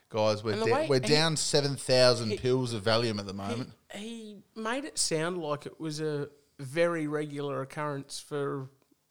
Guys, 0.10 0.44
we're 0.44 0.56
da- 0.66 0.88
we're 0.88 1.00
down 1.00 1.36
seven 1.36 1.76
thousand 1.76 2.38
pills 2.38 2.74
of 2.74 2.84
Valium 2.84 3.20
at 3.20 3.26
the 3.28 3.34
moment. 3.34 3.72
He, 3.94 4.00
he 4.00 4.38
made 4.56 4.86
it 4.86 4.98
sound 4.98 5.38
like 5.38 5.66
it 5.66 5.80
was 5.80 6.00
a 6.00 6.30
very 6.60 7.08
regular 7.08 7.62
occurrence 7.62 8.20
for 8.20 8.70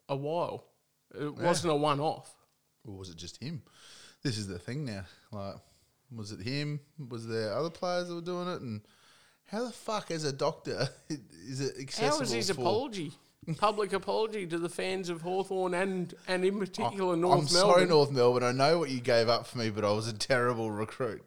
a 0.09 0.17
while. 0.17 0.65
It 1.15 1.35
wasn't 1.35 1.73
a 1.73 1.77
one-off. 1.77 2.35
or 2.85 2.97
was 2.97 3.11
it 3.11 3.17
just 3.17 3.43
him? 3.43 3.63
This 4.23 4.39
is 4.39 4.49
the 4.49 4.59
thing 4.59 4.85
now. 4.85 5.05
Like, 5.31 5.57
was 6.15 6.33
it 6.33 6.41
him? 6.41 6.81
Was 7.09 7.27
there 7.27 7.53
other 7.53 7.71
players 7.71 8.09
that 8.09 8.15
were 8.15 8.21
doing 8.21 8.49
it? 8.49 8.61
And 8.61 8.81
how 9.45 9.65
the 9.65 9.73
fuck, 9.73 10.11
as 10.11 10.25
a 10.25 10.33
doctor, 10.33 10.89
is 11.47 11.61
it 11.61 11.75
accessible? 11.79 12.11
How 12.15 12.21
was 12.21 12.31
his 12.33 12.51
apology? 12.51 13.13
Public 13.55 13.93
apology 13.93 14.47
to 14.47 14.59
the 14.59 14.69
fans 14.69 15.09
of 15.09 15.23
Hawthorn 15.23 15.73
and, 15.75 16.13
and 16.27 16.45
in 16.45 16.59
particular 16.59 17.17
North 17.17 17.49
I'm 17.49 17.55
Melbourne. 17.55 17.75
sorry, 17.75 17.87
North 17.87 18.11
Melbourne. 18.11 18.43
I 18.43 18.53
know 18.53 18.79
what 18.81 18.91
you 18.91 19.01
gave 19.01 19.29
up 19.29 19.47
for 19.47 19.59
me, 19.59 19.71
but 19.71 19.85
I 19.85 19.93
was 19.93 20.09
a 20.09 20.13
terrible 20.13 20.71
recruit. 20.71 21.23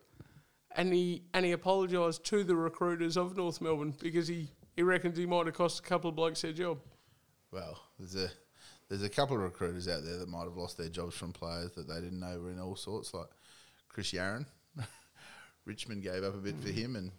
and 0.75 0.93
he 0.93 1.23
and 1.33 1.45
he 1.45 1.51
apologised 1.53 2.25
to 2.25 2.43
the 2.43 2.55
recruiters 2.55 3.15
of 3.17 3.37
North 3.37 3.61
Melbourne 3.61 3.93
because 4.01 4.27
he, 4.27 4.49
he 4.75 4.83
reckons 4.83 5.17
he 5.17 5.25
might 5.25 5.45
have 5.45 5.55
cost 5.55 5.79
a 5.79 5.83
couple 5.83 6.09
of 6.09 6.15
blokes 6.17 6.41
their 6.41 6.51
job. 6.53 6.79
Well, 7.51 7.79
there's 7.97 8.15
a 8.15 8.29
there's 8.89 9.03
a 9.03 9.09
couple 9.09 9.37
of 9.37 9.43
recruiters 9.43 9.87
out 9.87 10.03
there 10.03 10.17
that 10.17 10.27
might 10.27 10.43
have 10.43 10.57
lost 10.57 10.77
their 10.77 10.89
jobs 10.89 11.15
from 11.15 11.31
players 11.31 11.71
that 11.73 11.87
they 11.87 11.95
didn't 12.01 12.19
know 12.19 12.37
were 12.39 12.51
in 12.51 12.59
all 12.59 12.75
sorts, 12.75 13.13
like 13.13 13.27
Chris 13.87 14.11
Yarran. 14.11 14.45
Richmond 15.65 16.03
gave 16.03 16.23
up 16.23 16.33
a 16.33 16.37
bit 16.37 16.55
for 16.61 16.69
him 16.69 16.95
and 16.95 17.11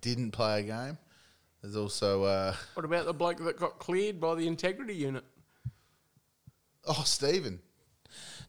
didn't 0.00 0.30
play 0.32 0.60
a 0.60 0.62
game. 0.62 0.98
There's 1.64 1.76
also 1.76 2.24
uh, 2.24 2.54
What 2.74 2.84
about 2.84 3.06
the 3.06 3.14
bloke 3.14 3.38
that 3.38 3.58
got 3.58 3.78
cleared 3.78 4.20
by 4.20 4.34
the 4.34 4.46
integrity 4.46 4.94
unit? 4.94 5.24
oh 6.86 7.02
Steven, 7.06 7.58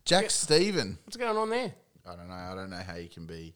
Jack 0.04 0.30
Steven. 0.30 0.98
What's 1.06 1.16
going 1.16 1.38
on 1.38 1.50
there? 1.50 1.74
I 2.06 2.18
don't 2.18 2.28
know. 2.28 2.34
I 2.34 2.54
don't 2.56 2.70
know 2.70 2.84
how 2.86 2.98
you 2.98 3.08
can 3.08 3.26
be 3.26 3.56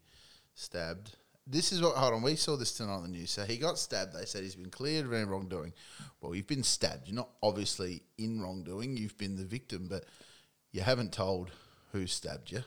stabbed. 0.53 1.17
This 1.45 1.73
is 1.73 1.81
what. 1.81 1.97
Hold 1.97 2.13
on. 2.13 2.21
We 2.21 2.37
saw 2.37 2.55
this 2.55 2.71
tonight 2.71 2.93
on 2.93 3.03
the 3.03 3.09
news. 3.09 3.31
So 3.31 3.43
he 3.43 3.57
got 3.57 3.77
stabbed. 3.77 4.13
They 4.13 4.23
said 4.23 4.43
he's 4.43 4.55
been 4.55 4.69
cleared 4.69 5.05
of 5.05 5.11
any 5.11 5.25
wrongdoing. 5.25 5.73
Well, 6.21 6.33
you've 6.33 6.47
been 6.47 6.63
stabbed. 6.63 7.09
You're 7.09 7.17
not 7.17 7.31
obviously 7.43 8.03
in 8.17 8.41
wrongdoing. 8.41 8.95
You've 8.95 9.17
been 9.17 9.35
the 9.35 9.43
victim, 9.43 9.87
but 9.89 10.05
you 10.71 10.79
haven't 10.79 11.11
told 11.11 11.51
who 11.91 12.07
stabbed 12.07 12.49
you, 12.49 12.63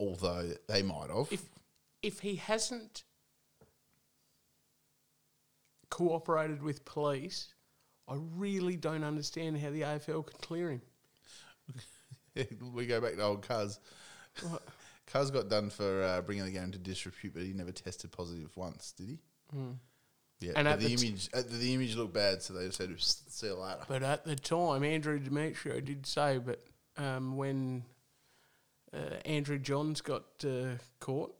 although 0.00 0.50
they 0.66 0.82
might 0.82 1.08
have. 1.08 1.28
If 1.30 1.44
if 2.02 2.18
he 2.18 2.34
hasn't 2.34 3.04
cooperated 5.90 6.62
with 6.62 6.84
police, 6.84 7.54
I 8.08 8.14
really 8.36 8.76
don't 8.76 9.04
understand 9.04 9.58
how 9.58 9.70
the 9.70 9.82
AFL 9.82 10.26
could 10.26 10.40
clear 10.40 10.70
him. 10.70 10.82
we 12.74 12.86
go 12.86 13.00
back 13.00 13.14
to 13.14 13.22
old 13.22 13.42
Cuz. 13.42 13.80
What? 14.42 14.62
Cuz 15.06 15.30
got 15.30 15.48
done 15.48 15.70
for 15.70 16.02
uh, 16.02 16.20
bringing 16.22 16.44
the 16.44 16.50
game 16.50 16.72
to 16.72 16.78
disrepute, 16.78 17.34
but 17.34 17.42
he 17.42 17.52
never 17.52 17.72
tested 17.72 18.10
positive 18.10 18.56
once, 18.56 18.92
did 18.92 19.08
he? 19.08 19.18
Yeah, 20.40 20.52
And 20.56 20.68
at 20.68 20.80
the, 20.80 20.88
the 20.88 20.96
t- 20.96 21.06
image 21.06 21.28
uh, 21.32 21.42
the 21.46 21.74
image 21.74 21.96
looked 21.96 22.12
bad, 22.12 22.42
so 22.42 22.52
they 22.52 22.66
just 22.66 22.76
said, 22.76 22.94
"See 23.00 23.46
you 23.46 23.54
later." 23.54 23.80
But 23.88 24.02
at 24.02 24.24
the 24.24 24.36
time, 24.36 24.84
Andrew 24.84 25.18
Demetriou 25.18 25.82
did 25.82 26.04
say, 26.06 26.38
but 26.38 26.62
um, 26.98 27.36
when 27.36 27.84
uh, 28.92 29.16
Andrew 29.24 29.58
Johns 29.58 30.02
got 30.02 30.24
uh, 30.44 30.76
caught, 31.00 31.34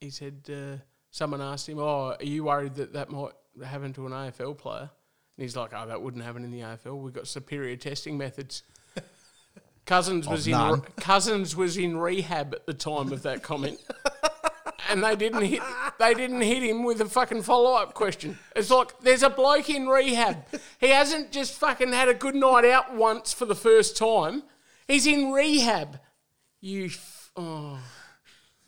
he 0.00 0.10
said 0.10 0.40
uh, 0.48 0.82
someone 1.10 1.40
asked 1.40 1.68
him, 1.68 1.78
"Oh, 1.78 2.16
are 2.18 2.24
you 2.24 2.44
worried 2.44 2.74
that 2.74 2.92
that 2.92 3.10
might 3.10 3.32
happen 3.64 3.92
to 3.94 4.06
an 4.06 4.12
AFL 4.12 4.56
player?" 4.56 4.90
And 5.36 5.42
he's 5.44 5.56
like, 5.56 5.72
"Oh, 5.74 5.86
that 5.86 6.02
wouldn't 6.02 6.24
happen 6.24 6.44
in 6.44 6.50
the 6.50 6.60
AFL. 6.60 6.98
We've 6.98 7.12
got 7.12 7.28
superior 7.28 7.76
testing 7.76 8.18
methods." 8.18 8.62
Cousins 9.86 10.28
was 10.28 10.46
in 10.46 10.56
re- 10.56 10.80
Cousins 10.98 11.56
was 11.56 11.76
in 11.76 11.96
rehab 11.96 12.54
at 12.54 12.66
the 12.66 12.74
time 12.74 13.12
of 13.12 13.22
that 13.22 13.42
comment. 13.42 13.80
and 14.90 15.02
they 15.02 15.16
didn't 15.16 15.42
hit 15.42 15.62
they 15.98 16.14
didn't 16.14 16.40
hit 16.40 16.62
him 16.62 16.82
with 16.84 17.00
a 17.00 17.06
fucking 17.06 17.42
follow 17.42 17.74
up 17.74 17.94
question. 17.94 18.38
It's 18.56 18.70
like 18.70 18.98
there's 19.00 19.22
a 19.22 19.30
bloke 19.30 19.70
in 19.70 19.86
rehab. 19.86 20.44
He 20.78 20.88
hasn't 20.88 21.32
just 21.32 21.54
fucking 21.54 21.92
had 21.92 22.08
a 22.08 22.14
good 22.14 22.34
night 22.34 22.64
out 22.64 22.94
once 22.94 23.32
for 23.32 23.46
the 23.46 23.54
first 23.54 23.96
time. 23.96 24.42
He's 24.86 25.06
in 25.06 25.30
rehab. 25.30 26.00
You, 26.60 26.86
f- 26.86 27.30
oh, 27.36 27.78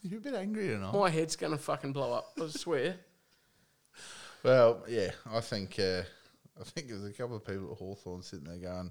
You're 0.02 0.18
a 0.18 0.22
bit 0.22 0.34
angry 0.34 0.68
tonight. 0.68 0.92
my 0.92 1.10
head's 1.10 1.36
gonna 1.36 1.58
fucking 1.58 1.92
blow 1.92 2.12
up. 2.12 2.32
I 2.40 2.48
swear. 2.48 2.96
Well, 4.42 4.82
yeah, 4.88 5.10
I 5.30 5.40
think 5.40 5.78
uh, 5.78 6.02
I 6.60 6.64
think 6.64 6.88
there's 6.88 7.04
a 7.04 7.12
couple 7.12 7.36
of 7.36 7.44
people 7.44 7.70
at 7.72 7.78
Hawthorn 7.78 8.22
sitting 8.22 8.44
there 8.46 8.56
going, 8.58 8.90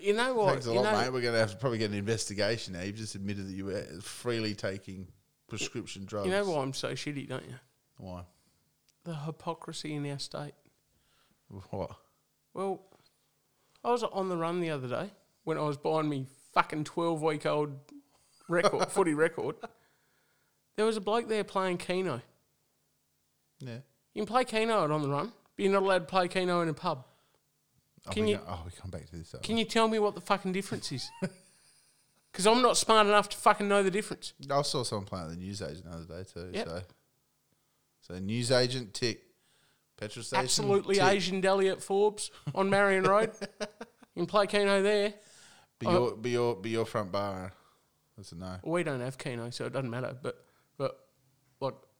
You 0.00 0.14
know 0.14 0.32
what? 0.34 0.52
"Thanks 0.52 0.66
a 0.66 0.70
you 0.72 0.80
lot, 0.80 0.92
know, 0.92 0.98
mate. 1.00 1.12
We're 1.12 1.20
going 1.20 1.34
to 1.34 1.40
have 1.40 1.50
to 1.50 1.56
probably 1.58 1.78
get 1.78 1.90
an 1.90 1.96
investigation 1.98 2.72
now. 2.74 2.80
You've 2.82 2.96
just 2.96 3.14
admitted 3.14 3.46
that 3.48 3.52
you 3.52 3.66
were 3.66 3.82
freely 4.00 4.54
taking 4.54 5.06
prescription 5.48 6.06
drugs. 6.06 6.26
you 6.26 6.32
know 6.32 6.48
why 6.48 6.62
I'm 6.62 6.72
so 6.72 6.92
shitty, 6.92 7.28
don't 7.28 7.44
you? 7.44 7.54
Why? 7.98 8.22
The 9.04 9.14
hypocrisy 9.14 9.94
in 9.94 10.10
our 10.10 10.18
state. 10.18 10.54
What? 11.70 11.90
Well, 12.54 12.80
I 13.84 13.90
was 13.90 14.02
on 14.02 14.28
the 14.30 14.36
run 14.36 14.60
the 14.60 14.70
other 14.70 14.88
day 14.88 15.10
when 15.44 15.58
I 15.58 15.62
was 15.62 15.76
buying 15.76 16.08
me 16.08 16.26
fucking 16.54 16.84
12 16.84 17.20
week 17.20 17.44
old 17.44 17.76
record, 18.48 18.86
footy 18.90 19.12
record. 19.14 19.56
There 20.80 20.86
was 20.86 20.96
a 20.96 21.00
bloke 21.02 21.28
there 21.28 21.44
playing 21.44 21.76
Keno. 21.76 22.22
Yeah. 23.58 23.80
You 24.14 24.22
can 24.22 24.26
play 24.26 24.44
Keno 24.44 24.72
out 24.78 24.90
on 24.90 25.02
the 25.02 25.10
run, 25.10 25.26
but 25.54 25.62
you're 25.62 25.70
not 25.70 25.82
allowed 25.82 25.98
to 25.98 26.04
play 26.06 26.26
Keno 26.26 26.62
in 26.62 26.70
a 26.70 26.72
pub. 26.72 27.04
Oh, 28.08 28.12
Can 28.12 28.24
we 28.24 28.30
you- 28.30 28.36
go- 28.38 28.44
oh, 28.48 28.62
we 28.64 28.70
come 28.80 28.90
back 28.90 29.04
to 29.10 29.16
this. 29.16 29.34
Uh, 29.34 29.40
can 29.42 29.58
you 29.58 29.66
tell 29.66 29.88
me 29.88 29.98
what 29.98 30.14
the 30.14 30.22
fucking 30.22 30.52
difference 30.52 30.90
is? 30.90 31.10
Because 32.32 32.46
I'm 32.46 32.62
not 32.62 32.78
smart 32.78 33.06
enough 33.08 33.28
to 33.28 33.36
fucking 33.36 33.68
know 33.68 33.82
the 33.82 33.90
difference. 33.90 34.32
I 34.50 34.62
saw 34.62 34.84
someone 34.84 35.04
playing 35.04 35.24
at 35.26 35.30
the 35.32 35.36
newsagent 35.36 35.84
the 35.84 35.90
other 35.90 36.04
day 36.04 36.24
too. 36.32 36.50
Yep. 36.54 36.66
So, 36.68 36.82
so 38.00 38.18
newsagent 38.20 38.94
tick, 38.94 39.20
petrol 39.98 40.22
station. 40.22 40.42
Absolutely 40.44 40.94
tick. 40.94 41.04
Asian 41.04 41.42
deli 41.42 41.68
at 41.68 41.82
Forbes 41.82 42.30
on 42.54 42.70
Marion 42.70 43.04
Road. 43.04 43.32
You 44.14 44.22
can 44.22 44.26
play 44.26 44.46
Keno 44.46 44.82
there. 44.82 45.12
Be 45.78 45.86
uh, 45.86 45.90
your 45.90 46.16
be 46.16 46.30
your 46.30 46.54
be 46.56 46.70
your 46.70 46.86
front 46.86 47.12
bar. 47.12 47.52
That's 48.16 48.32
a 48.32 48.36
no. 48.36 48.56
We 48.64 48.82
don't 48.82 49.00
have 49.00 49.18
Keno, 49.18 49.50
so 49.50 49.66
it 49.66 49.72
doesn't 49.72 49.90
matter. 49.90 50.16
But 50.22 50.44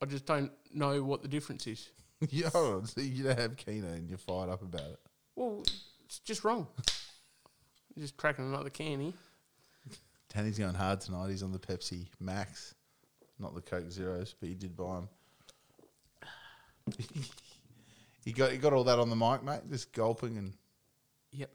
I 0.03 0.07
just 0.07 0.27
don't 0.27 0.51
know 0.73 1.03
what 1.03 1.23
the 1.23 1.29
difference 1.29 1.67
is. 1.67 1.91
hold 2.53 2.75
on. 2.75 2.87
So 2.87 3.01
you 3.01 3.25
don't 3.25 3.39
have 3.39 3.57
Keno 3.57 3.89
and 3.89 4.09
you're 4.09 4.19
fired 4.19 4.51
up 4.51 4.63
about 4.63 4.81
it. 4.83 5.01
Well, 5.37 5.63
it's 6.05 6.19
just 6.21 6.45
wrong. 6.45 6.67
just 7.99 8.17
cracking 8.17 8.47
another 8.47 8.71
can 8.71 9.01
here. 9.01 9.13
Danny's 10.33 10.59
going 10.59 10.75
hard 10.75 11.01
tonight. 11.01 11.29
He's 11.31 11.43
on 11.43 11.53
the 11.53 11.59
Pepsi 11.59 12.07
Max, 12.21 12.75
not 13.39 13.55
the 13.55 13.61
Coke 13.61 13.91
Zeros, 13.91 14.35
but 14.39 14.49
he 14.49 14.55
did 14.55 14.77
buy 14.77 15.01
them. 15.01 15.09
you 18.25 18.33
got 18.35 18.53
you 18.53 18.59
got 18.59 18.73
all 18.73 18.85
that 18.85 18.99
on 18.99 19.11
the 19.11 19.17
mic, 19.17 19.43
mate. 19.43 19.61
Just 19.71 19.93
gulping 19.93 20.39
and 20.39 20.53
Yep. 21.33 21.51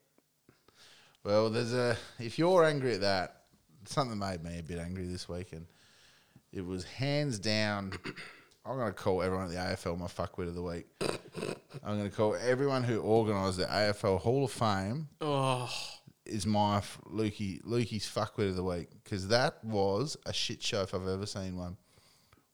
well, 1.23 1.49
there's 1.49 1.73
a. 1.73 1.97
If 2.19 2.37
you're 2.37 2.65
angry 2.65 2.95
at 2.95 3.01
that, 3.01 3.43
something 3.85 4.17
made 4.17 4.43
me 4.43 4.59
a 4.59 4.63
bit 4.63 4.79
angry 4.79 5.05
this 5.07 5.27
weekend. 5.29 5.67
It 6.51 6.65
was 6.65 6.83
hands 6.83 7.39
down. 7.39 7.93
I'm 8.65 8.77
going 8.77 8.87
to 8.87 8.93
call 8.93 9.21
everyone 9.21 9.45
at 9.45 9.51
the 9.51 9.57
AFL 9.57 9.97
my 9.99 10.07
fuckwit 10.07 10.47
of 10.47 10.55
the 10.55 10.61
week. 10.63 10.87
I'm 11.83 11.97
going 11.97 12.09
to 12.09 12.15
call 12.15 12.35
everyone 12.35 12.83
who 12.83 12.99
organised 12.99 13.57
the 13.57 13.65
AFL 13.65 14.19
Hall 14.19 14.45
of 14.45 14.51
Fame 14.51 15.07
Oh, 15.21 15.71
is 16.25 16.45
my 16.47 16.77
f- 16.77 16.99
Lukey 17.07 17.61
Lukey's 17.63 18.05
fuckwit 18.07 18.49
of 18.49 18.55
the 18.55 18.63
week 18.63 18.89
because 19.03 19.27
that 19.27 19.63
was 19.63 20.17
a 20.25 20.33
shit 20.33 20.63
show 20.63 20.81
if 20.81 20.95
I've 20.95 21.07
ever 21.07 21.25
seen 21.27 21.57
one. 21.57 21.77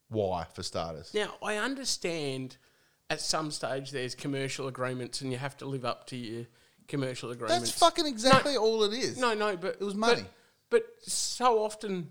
Why, 0.10 0.46
for 0.54 0.64
starters? 0.64 1.14
now 1.14 1.34
I 1.42 1.56
understand. 1.58 2.58
At 3.10 3.20
some 3.20 3.52
stage, 3.52 3.92
there's 3.92 4.16
commercial 4.16 4.70
agreements, 4.70 5.20
and 5.20 5.34
you 5.34 5.38
have 5.38 5.58
to 5.58 5.66
live 5.66 5.84
up 5.84 6.08
to 6.08 6.16
your 6.16 6.46
commercial 6.88 7.30
agreements. 7.32 7.60
That's 7.70 7.78
fucking 7.78 8.06
exactly 8.06 8.56
all 8.56 8.84
it 8.86 8.94
is. 8.94 9.18
No, 9.18 9.34
no, 9.34 9.58
but 9.58 9.76
It 9.76 9.84
was 9.84 9.94
but- 9.96 10.00
money. 10.00 10.26
But, 10.70 10.86
so 11.02 11.62
often 11.62 12.10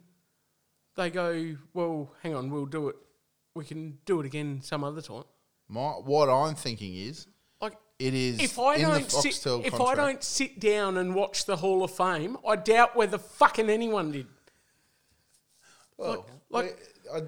they 0.96 1.08
go, 1.08 1.56
"Well, 1.72 2.12
hang 2.22 2.34
on, 2.34 2.50
we'll 2.50 2.66
do 2.66 2.88
it. 2.90 2.96
We 3.54 3.64
can 3.64 3.98
do 4.04 4.20
it 4.20 4.26
again 4.26 4.60
some 4.62 4.84
other 4.84 5.02
time." 5.02 5.24
My, 5.68 5.90
what 5.92 6.28
I'm 6.28 6.54
thinking 6.56 6.94
is 6.96 7.26
Like 7.60 7.76
it 7.98 8.12
is 8.14 8.40
if 8.40 8.58
I 8.58 8.78
don't 8.78 9.04
the 9.04 9.10
sit, 9.10 9.32
Foxtel 9.34 9.64
if 9.64 9.80
I 9.80 9.94
don't 9.94 10.22
sit 10.24 10.58
down 10.58 10.96
and 10.96 11.14
watch 11.14 11.44
the 11.44 11.56
Hall 11.56 11.84
of 11.84 11.90
Fame, 11.92 12.36
I 12.46 12.56
doubt 12.56 12.96
whether 12.96 13.18
fucking 13.18 13.70
anyone 13.70 14.10
did. 14.12 14.26
well, 15.96 16.26
like- 16.48 16.78
we- 17.04 17.10
I, 17.10 17.22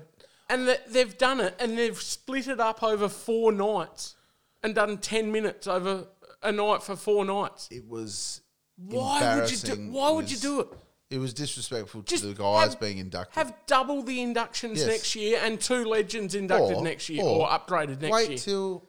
And 0.49 0.69
that 0.69 0.93
they've 0.93 1.17
done 1.17 1.41
it, 1.41 1.55
and 1.59 1.79
they've 1.79 2.01
split 2.01 2.47
it 2.47 2.61
up 2.61 2.83
over 2.83 3.09
four 3.09 3.53
nights, 3.53 4.17
and 4.63 4.75
done 4.75 4.99
ten 4.99 5.33
minutes 5.33 5.67
over 5.67 6.09
a 6.43 6.53
night 6.53 6.83
for 6.83 6.95
four 6.97 7.25
nights. 7.25 7.69
it 7.71 7.89
was 7.89 8.43
Why 8.77 9.37
would 9.41 9.51
you 9.51 9.57
do? 9.57 9.91
Why 9.91 10.11
would 10.11 10.31
you 10.31 10.37
do 10.37 10.61
it? 10.61 10.69
It 11.12 11.18
was 11.18 11.35
disrespectful 11.35 12.03
to 12.05 12.18
the 12.27 12.33
guys 12.33 12.70
have- 12.70 12.81
being 12.81 12.96
inducted. 12.96 13.35
Have 13.35 13.55
double 13.66 14.03
the 14.03 14.22
inductions 14.22 14.79
Yes. 14.79 14.87
next 14.88 15.14
year, 15.14 15.40
and 15.42 15.61
two 15.61 15.85
legends 15.85 16.35
inducted 16.35 16.79
Or- 16.79 16.83
next 16.83 17.11
year, 17.11 17.22
or, 17.22 17.46
or 17.46 17.48
upgraded 17.51 18.01
next 18.01 18.03
year. 18.05 18.11
Wait 18.12 18.29
year. 18.31 18.38
till 18.38 18.88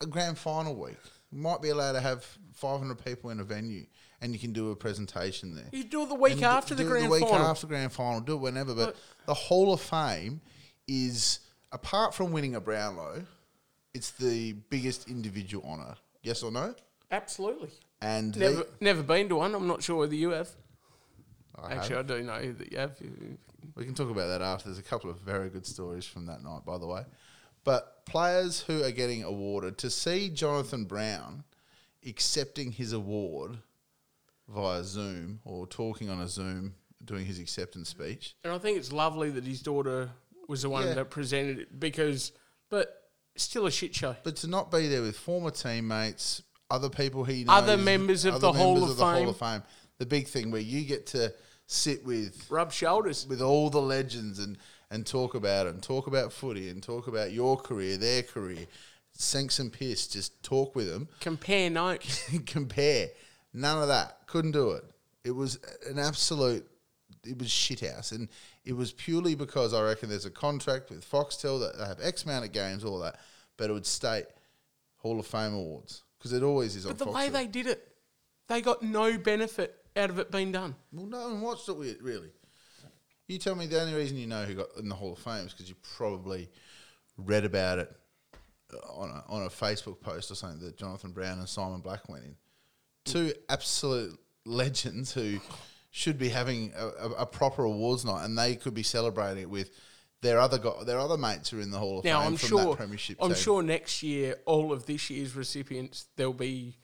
a 0.00 0.06
grand 0.06 0.38
final 0.38 0.76
week. 0.76 0.96
You 1.32 1.38
might 1.38 1.60
be 1.60 1.70
allowed 1.70 1.92
to 1.92 2.00
have 2.00 2.24
500 2.52 3.04
people 3.04 3.30
in 3.30 3.40
a 3.40 3.44
venue, 3.44 3.86
and 4.20 4.32
you 4.32 4.38
can 4.38 4.52
do 4.52 4.70
a 4.70 4.76
presentation 4.76 5.56
there. 5.56 5.68
You 5.72 5.82
do 5.82 6.04
it 6.04 6.10
the 6.10 6.14
week 6.14 6.32
And 6.34 6.40
d- 6.42 6.46
after 6.46 6.76
the 6.76 6.84
do 6.84 6.88
it 6.88 6.92
grand 6.92 7.04
the 7.06 7.10
week 7.10 7.28
final. 7.28 7.44
after 7.44 7.66
grand 7.66 7.92
final, 7.92 8.20
do 8.20 8.34
it 8.34 8.38
whenever. 8.38 8.72
But 8.72 8.94
the 9.26 9.34
Hall 9.34 9.72
of 9.72 9.80
Fame 9.80 10.40
is 10.86 11.40
apart 11.72 12.14
from 12.14 12.30
winning 12.30 12.54
a 12.54 12.60
Brownlow, 12.60 13.24
it's 13.94 14.12
the 14.12 14.52
biggest 14.70 15.08
individual 15.08 15.64
honour. 15.68 15.96
Yes 16.22 16.44
or 16.44 16.52
no? 16.52 16.76
Absolutely. 17.10 17.70
And 18.00 18.36
Never, 18.36 18.54
they- 18.58 18.68
never 18.80 19.02
been 19.02 19.28
to 19.30 19.36
one. 19.36 19.56
I'm 19.56 19.66
not 19.66 19.82
sure 19.82 19.96
whether 19.96 20.14
you 20.14 20.30
have. 20.30 20.50
I 21.60 21.74
Actually, 21.74 21.96
have. 21.96 22.10
I 22.10 22.14
do 22.16 22.22
know 22.22 22.52
that 22.52 22.72
you 22.72 22.78
have. 22.78 22.96
we 23.76 23.84
can 23.84 23.94
talk 23.94 24.10
about 24.10 24.26
that 24.28 24.42
after. 24.42 24.68
There's 24.68 24.78
a 24.78 24.82
couple 24.82 25.10
of 25.10 25.18
very 25.20 25.48
good 25.50 25.66
stories 25.66 26.04
from 26.04 26.26
that 26.26 26.42
night, 26.42 26.64
by 26.66 26.78
the 26.78 26.86
way. 26.86 27.02
But 27.62 28.04
players 28.06 28.60
who 28.60 28.82
are 28.82 28.90
getting 28.90 29.22
awarded 29.22 29.78
to 29.78 29.90
see 29.90 30.28
Jonathan 30.28 30.84
Brown 30.84 31.44
accepting 32.06 32.72
his 32.72 32.92
award 32.92 33.58
via 34.48 34.84
Zoom 34.84 35.40
or 35.44 35.66
talking 35.66 36.10
on 36.10 36.20
a 36.20 36.28
Zoom 36.28 36.74
doing 37.04 37.24
his 37.24 37.38
acceptance 37.38 37.88
speech. 37.88 38.34
And 38.44 38.52
I 38.52 38.58
think 38.58 38.76
it's 38.78 38.92
lovely 38.92 39.30
that 39.30 39.44
his 39.44 39.62
daughter 39.62 40.10
was 40.48 40.62
the 40.62 40.68
one 40.70 40.86
Yeah. 40.86 40.94
that 40.94 41.10
presented 41.10 41.58
it 41.60 41.80
because, 41.80 42.32
but 42.68 43.08
still 43.36 43.66
a 43.66 43.70
shit 43.70 43.94
show. 43.94 44.16
But 44.22 44.36
to 44.36 44.46
not 44.46 44.70
be 44.70 44.88
there 44.88 45.00
with 45.02 45.16
former 45.16 45.50
teammates, 45.50 46.42
other 46.70 46.90
people 46.90 47.24
he 47.24 47.44
knows, 47.44 47.62
Other 47.62 47.76
members 47.78 48.24
of 48.26 48.34
other 48.34 48.40
the 48.48 48.52
Hall 48.52 48.74
members 48.74 48.90
of 48.90 48.96
the 48.98 49.04
Hall 49.04 49.28
of 49.28 49.36
Fame, 49.38 49.62
the 49.98 50.06
big 50.06 50.26
thing 50.26 50.50
where 50.50 50.60
you 50.60 50.84
get 50.84 51.06
to 51.08 51.32
sit 51.66 52.04
with 52.04 52.46
Rub 52.50 52.72
shoulders. 52.72 53.26
with 53.28 53.40
all 53.40 53.70
the 53.70 53.80
legends 53.82 54.38
and 54.38 54.58
and 54.90 55.06
talk 55.06 55.34
about 55.34 55.66
them, 55.66 55.80
talk 55.80 56.06
about 56.06 56.32
footy 56.32 56.68
and 56.68 56.82
talk 56.82 57.08
about 57.08 57.32
your 57.32 57.56
career, 57.56 57.96
their 57.96 58.22
career, 58.22 58.66
sink 59.12 59.50
some 59.50 59.70
piss, 59.70 60.06
just 60.06 60.40
talk 60.42 60.76
with 60.76 60.88
them, 60.88 61.08
Compare 61.20 61.70
notes. 61.70 62.30
compare. 62.46 63.08
None 63.52 63.82
of 63.82 63.88
that. 63.88 64.18
Couldn't 64.26 64.52
do 64.52 64.72
it. 64.72 64.84
It 65.24 65.32
was 65.32 65.58
an 65.88 65.98
absolute. 65.98 66.66
It 67.26 67.38
was 67.38 67.48
shithouse, 67.48 68.12
and 68.12 68.28
it 68.66 68.74
was 68.74 68.92
purely 68.92 69.34
because 69.34 69.72
I 69.72 69.82
reckon 69.82 70.10
there's 70.10 70.26
a 70.26 70.30
contract 70.30 70.90
with 70.90 71.08
Foxtel 71.10 71.58
that 71.60 71.78
they 71.78 71.86
have 71.86 71.98
X 72.02 72.24
amount 72.24 72.44
of 72.44 72.52
games, 72.52 72.84
all 72.84 72.98
that, 73.00 73.18
but 73.56 73.70
it 73.70 73.72
would 73.72 73.86
state 73.86 74.26
Hall 74.98 75.18
of 75.18 75.26
Fame 75.26 75.54
awards 75.54 76.02
because 76.18 76.32
it 76.34 76.42
always 76.42 76.76
is 76.76 76.84
on 76.84 76.92
But 76.92 76.98
the 76.98 77.06
Foxtel. 77.06 77.14
way 77.14 77.28
they 77.30 77.46
did 77.46 77.66
it, 77.66 77.88
they 78.48 78.60
got 78.60 78.82
no 78.82 79.16
benefit 79.16 79.74
out 79.96 80.10
of 80.10 80.18
it 80.18 80.30
being 80.30 80.52
done. 80.52 80.74
Well, 80.92 81.06
no 81.06 81.28
one 81.28 81.40
watched 81.40 81.68
it 81.68 82.02
really. 82.02 82.30
You 83.26 83.38
tell 83.38 83.54
me 83.54 83.66
the 83.66 83.80
only 83.80 83.94
reason 83.94 84.18
you 84.18 84.26
know 84.26 84.44
who 84.44 84.54
got 84.54 84.66
in 84.78 84.88
the 84.88 84.94
Hall 84.94 85.12
of 85.12 85.18
Fame 85.18 85.46
is 85.46 85.52
because 85.52 85.68
you 85.68 85.76
probably 85.96 86.50
read 87.16 87.44
about 87.44 87.78
it 87.78 87.92
uh, 88.72 88.76
on 88.92 89.08
a, 89.08 89.32
on 89.32 89.42
a 89.42 89.48
Facebook 89.48 90.00
post 90.00 90.30
or 90.30 90.34
something 90.34 90.60
that 90.60 90.76
Jonathan 90.76 91.12
Brown 91.12 91.38
and 91.38 91.48
Simon 91.48 91.80
Black 91.80 92.08
went 92.08 92.24
in. 92.24 92.36
Two 93.04 93.32
absolute 93.48 94.18
legends 94.44 95.12
who 95.12 95.38
should 95.90 96.18
be 96.18 96.28
having 96.28 96.72
a, 96.76 96.86
a, 96.86 97.10
a 97.20 97.26
proper 97.26 97.64
awards 97.64 98.04
night, 98.04 98.24
and 98.24 98.36
they 98.36 98.56
could 98.56 98.74
be 98.74 98.82
celebrating 98.82 99.42
it 99.42 99.48
with 99.48 99.70
their 100.20 100.38
other 100.38 100.58
go- 100.58 100.82
their 100.84 100.98
other 100.98 101.16
mates 101.16 101.50
who 101.50 101.58
are 101.58 101.62
in 101.62 101.70
the 101.70 101.78
Hall 101.78 102.00
of 102.00 102.04
Now 102.04 102.20
Fame 102.20 102.28
I'm 102.32 102.36
from 102.36 102.48
sure. 102.48 102.64
that 102.64 102.76
premiership. 102.76 103.18
I'm 103.20 103.28
team. 103.28 103.36
sure 103.36 103.62
next 103.62 104.02
year, 104.02 104.36
all 104.44 104.72
of 104.72 104.86
this 104.86 105.08
year's 105.08 105.36
recipients, 105.36 106.06
there'll 106.16 106.32
be 106.32 106.76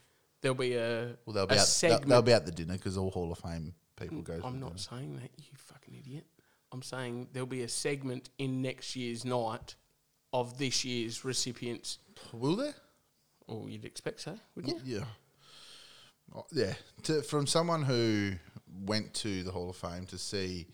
there'll 0.43 0.55
be 0.57 0.75
a 0.75 1.17
Well, 1.27 1.35
they'll 1.35 1.45
a 1.45 1.47
be 1.47 1.53
out, 1.55 1.57
they'll, 1.57 1.65
segment. 1.67 2.09
they'll 2.09 2.23
be 2.23 2.33
at 2.33 2.47
the 2.47 2.53
dinner 2.53 2.75
because 2.75 2.97
all 2.97 3.11
Hall 3.11 3.31
of 3.33 3.39
Fame 3.39 3.75
people 3.97 4.23
go. 4.23 4.41
I'm 4.45 4.61
not 4.61 4.77
dinner. 4.77 4.79
saying 4.79 5.15
that, 5.17 5.31
you 5.39 5.53
fucking 5.57 5.95
idiot. 5.95 6.27
I'm 6.73 6.83
saying 6.83 7.29
there'll 7.33 7.47
be 7.47 7.63
a 7.63 7.69
segment 7.69 8.31
in 8.39 8.63
next 8.63 8.95
year's 8.97 9.25
night 9.25 9.75
of 10.33 10.57
this 10.59 10.85
year's 10.85 11.25
recipients. 11.25 11.99
Will 12.33 12.57
there? 12.57 12.75
Or 13.49 13.69
you'd 13.69 13.85
expect 13.85 14.21
so, 14.21 14.39
wouldn't 14.55 14.87
you? 14.87 14.99
Yeah. 14.99 15.05
Oh, 16.35 16.47
Yeah. 16.53 16.75
To, 17.05 17.23
from 17.23 17.47
someone 17.47 17.83
who 17.83 18.33
went 18.85 19.13
to 19.15 19.43
the 19.43 19.51
Hall 19.51 19.69
of 19.71 19.77
Fame 19.77 20.07
to 20.07 20.19
see 20.19 20.67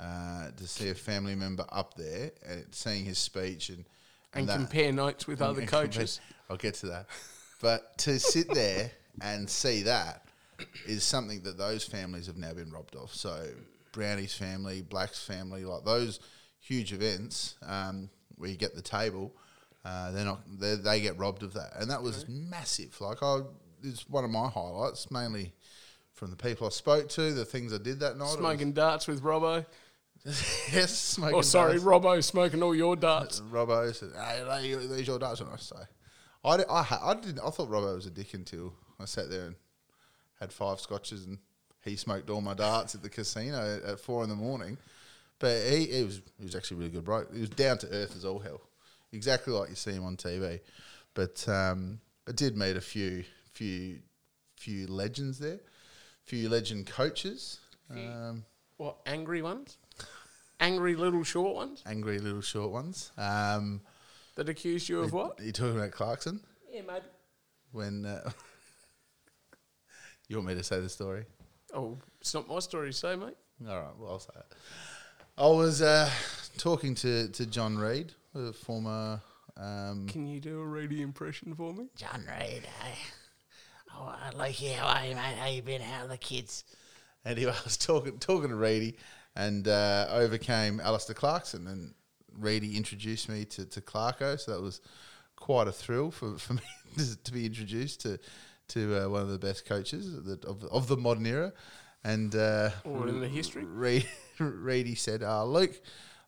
uh, 0.00 0.50
to 0.56 0.66
see 0.66 0.88
a 0.88 0.94
family 0.94 1.34
member 1.36 1.64
up 1.70 1.94
there 1.94 2.32
and 2.48 2.64
seeing 2.72 3.04
his 3.04 3.18
speech 3.18 3.68
and 3.68 3.84
And 4.32 4.48
that- 4.48 4.56
compare 4.56 4.90
notes 4.90 5.26
with 5.26 5.40
and- 5.42 5.50
other 5.50 5.60
and 5.60 5.68
compare- 5.68 5.86
coaches. 5.88 6.20
I'll 6.48 6.56
get 6.56 6.74
to 6.76 6.86
that. 6.86 7.06
But 7.60 7.98
to 7.98 8.18
sit 8.18 8.52
there 8.52 8.90
and 9.20 9.48
see 9.48 9.82
that 9.82 10.26
is 10.86 11.02
something 11.04 11.42
that 11.42 11.58
those 11.58 11.84
families 11.84 12.26
have 12.26 12.36
now 12.36 12.52
been 12.52 12.70
robbed 12.70 12.96
of. 12.96 13.12
So 13.12 13.46
Brownie's 13.92 14.34
family, 14.34 14.82
Black's 14.82 15.22
family, 15.22 15.64
like 15.64 15.84
those 15.84 16.20
huge 16.60 16.92
events 16.92 17.56
um, 17.66 18.08
where 18.36 18.48
you 18.48 18.56
get 18.56 18.74
the 18.74 18.82
table, 18.82 19.32
uh, 19.84 20.12
they're 20.12 20.24
not 20.24 20.42
they 20.58 20.76
they 20.76 21.00
get 21.00 21.18
robbed 21.18 21.42
of 21.42 21.54
that, 21.54 21.72
and 21.78 21.90
that 21.90 22.02
was 22.02 22.26
massive. 22.28 22.98
Like 23.00 23.22
I, 23.22 23.40
it's 23.82 24.08
one 24.08 24.24
of 24.24 24.30
my 24.30 24.48
highlights, 24.48 25.10
mainly 25.10 25.52
from 26.12 26.30
the 26.30 26.36
people 26.36 26.66
I 26.66 26.70
spoke 26.70 27.08
to, 27.10 27.32
the 27.32 27.44
things 27.44 27.72
I 27.72 27.78
did 27.78 28.00
that 28.00 28.16
night. 28.16 28.28
Smoking 28.28 28.72
darts 28.72 29.08
with 29.08 29.22
Robbo. 29.22 29.66
yes, 30.24 30.96
smoking. 30.96 31.36
Oh, 31.36 31.42
sorry, 31.42 31.72
darts. 31.72 31.84
Robbo 31.84 32.22
smoking 32.22 32.62
all 32.62 32.74
your 32.74 32.94
darts. 32.94 33.40
Robbo 33.50 33.92
said, 33.94 34.10
"Hey, 34.14 34.74
these 34.86 35.08
your 35.08 35.18
darts." 35.18 35.40
And 35.40 35.50
I 35.52 35.56
say, 35.56 35.76
I, 36.44 36.62
I, 36.62 37.10
I 37.10 37.14
didn't. 37.14 37.40
I 37.40 37.50
thought 37.50 37.68
Robbo 37.68 37.96
was 37.96 38.06
a 38.06 38.10
dick 38.10 38.34
until 38.34 38.72
I 39.02 39.06
sat 39.06 39.30
there 39.30 39.46
and 39.46 39.56
had 40.40 40.52
five 40.52 40.80
scotches 40.80 41.26
and 41.26 41.38
he 41.84 41.96
smoked 41.96 42.30
all 42.30 42.40
my 42.40 42.54
darts 42.54 42.94
at 42.94 43.02
the 43.02 43.08
casino 43.08 43.58
at, 43.58 43.82
at 43.82 44.00
four 44.00 44.22
in 44.22 44.28
the 44.28 44.36
morning. 44.36 44.78
But 45.38 45.62
he, 45.62 45.86
he 45.86 46.04
was 46.04 46.22
he 46.38 46.44
was 46.44 46.54
actually 46.54 46.76
a 46.76 46.78
really 46.78 46.90
good 46.90 47.04
bloke. 47.04 47.34
He 47.34 47.40
was 47.40 47.50
down 47.50 47.78
to 47.78 47.88
earth 47.88 48.14
as 48.16 48.24
all 48.24 48.38
hell, 48.38 48.60
exactly 49.12 49.52
like 49.52 49.70
you 49.70 49.74
see 49.74 49.92
him 49.92 50.04
on 50.04 50.16
TV. 50.16 50.60
But 51.14 51.46
um, 51.48 52.00
I 52.28 52.32
did 52.32 52.56
meet 52.56 52.76
a 52.76 52.80
few 52.80 53.24
few 53.52 53.98
few 54.56 54.86
legends 54.86 55.40
there, 55.40 55.58
few 56.24 56.48
legend 56.48 56.86
coaches. 56.86 57.58
Um, 57.90 58.44
what 58.76 58.98
angry 59.04 59.42
ones, 59.42 59.76
angry 60.60 60.94
little 60.94 61.24
short 61.24 61.54
ones 61.54 61.82
Angry 61.86 62.18
little 62.20 62.40
short 62.40 62.70
ones. 62.70 63.10
Um, 63.18 63.80
that 64.36 64.48
accused 64.48 64.88
you 64.88 65.00
of 65.00 65.12
what? 65.12 65.40
Are 65.40 65.44
you 65.44 65.52
talking 65.52 65.76
about 65.76 65.90
Clarkson? 65.90 66.40
Yeah, 66.70 66.82
maybe. 66.86 67.04
When 67.72 68.06
uh, 68.06 68.30
you 70.32 70.38
want 70.38 70.48
me 70.48 70.54
to 70.54 70.64
say 70.64 70.80
the 70.80 70.88
story? 70.88 71.26
Oh, 71.74 71.98
it's 72.20 72.32
not 72.32 72.48
my 72.48 72.58
story, 72.60 72.92
so 72.92 73.16
mate. 73.16 73.36
All 73.68 73.80
right, 73.80 73.98
well, 73.98 74.12
I'll 74.12 74.18
say 74.18 74.32
it. 74.34 74.56
I 75.36 75.46
was 75.46 75.82
uh, 75.82 76.10
talking 76.56 76.94
to, 76.96 77.28
to 77.28 77.46
John 77.46 77.76
Reed, 77.76 78.12
a 78.34 78.52
former. 78.52 79.20
Um, 79.58 80.06
Can 80.08 80.26
you 80.26 80.40
do 80.40 80.60
a 80.60 80.64
Reedy 80.64 81.02
impression 81.02 81.54
for 81.54 81.74
me? 81.74 81.88
John 81.96 82.24
Reed, 82.26 82.62
eh? 82.64 82.94
Oh, 83.94 84.14
I 84.18 84.30
like 84.34 84.60
you. 84.62 84.72
How 84.72 84.86
are 84.86 85.06
you, 85.06 85.14
mate? 85.14 85.36
How 85.38 85.48
you 85.48 85.60
been? 85.60 85.82
How 85.82 86.04
are 86.04 86.08
the 86.08 86.16
kids? 86.16 86.64
Anyway, 87.26 87.52
I 87.58 87.64
was 87.64 87.76
talking 87.76 88.18
talking 88.18 88.48
to 88.48 88.56
Reedy 88.56 88.96
and 89.36 89.68
uh, 89.68 90.06
overcame 90.10 90.80
Alastair 90.80 91.14
Clarkson, 91.14 91.66
and 91.66 91.94
Reedy 92.38 92.76
introduced 92.76 93.28
me 93.28 93.44
to, 93.44 93.66
to 93.66 93.80
Clarko, 93.82 94.40
so 94.40 94.52
that 94.52 94.62
was 94.62 94.80
quite 95.36 95.68
a 95.68 95.72
thrill 95.72 96.10
for, 96.10 96.38
for 96.38 96.54
me 96.54 96.60
to 96.96 97.32
be 97.32 97.44
introduced 97.44 98.00
to 98.02 98.18
to 98.68 99.04
uh, 99.04 99.08
one 99.08 99.22
of 99.22 99.28
the 99.28 99.38
best 99.38 99.66
coaches 99.66 100.14
of 100.14 100.24
the, 100.24 100.38
of, 100.46 100.64
of 100.64 100.88
the 100.88 100.96
modern 100.96 101.26
era. 101.26 101.52
And 102.04 102.34
uh, 102.34 102.70
Or 102.84 103.06
in 103.08 103.20
the 103.20 103.28
history? 103.28 103.64
Reed, 103.64 104.06
Reedy 104.38 104.94
said, 104.94 105.22
uh, 105.22 105.44
Luke, 105.44 105.80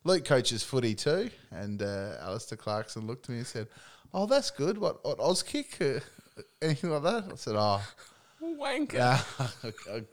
Luke 0.03 0.23
coaches 0.25 0.63
footy 0.63 0.95
too. 0.95 1.29
And 1.51 1.81
uh, 1.81 2.13
Alastair 2.21 2.57
Clarkson 2.57 3.05
looked 3.07 3.25
at 3.25 3.29
me 3.31 3.37
and 3.39 3.47
said, 3.47 3.67
Oh, 4.13 4.25
that's 4.25 4.51
good. 4.51 4.77
What, 4.77 5.03
what 5.03 5.19
Oz 5.19 5.43
kick? 5.43 5.77
Uh, 5.81 5.99
anything 6.61 6.91
like 6.91 7.03
that? 7.03 7.25
I 7.31 7.35
said, 7.35 7.55
Oh, 7.57 7.81
Wanker. 8.41 9.21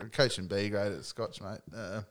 I'm 0.00 0.08
coaching 0.10 0.46
B 0.46 0.70
grade 0.70 0.92
at 0.92 1.04
Scotch, 1.04 1.40
mate. 1.42 1.60
Uh, 1.76 2.02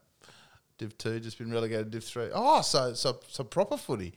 Div 0.77 0.97
two, 0.97 1.19
just 1.19 1.37
been 1.37 1.51
relegated 1.51 1.91
Div 1.91 2.03
three. 2.03 2.29
Oh, 2.33 2.61
so 2.61 2.93
so 2.93 3.19
so 3.27 3.43
proper 3.43 3.75
footy. 3.75 4.13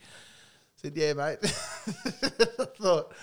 said, 0.75 0.95
yeah, 0.95 1.13
mate. 1.13 1.39
I 1.43 2.65
thought, 2.79 3.13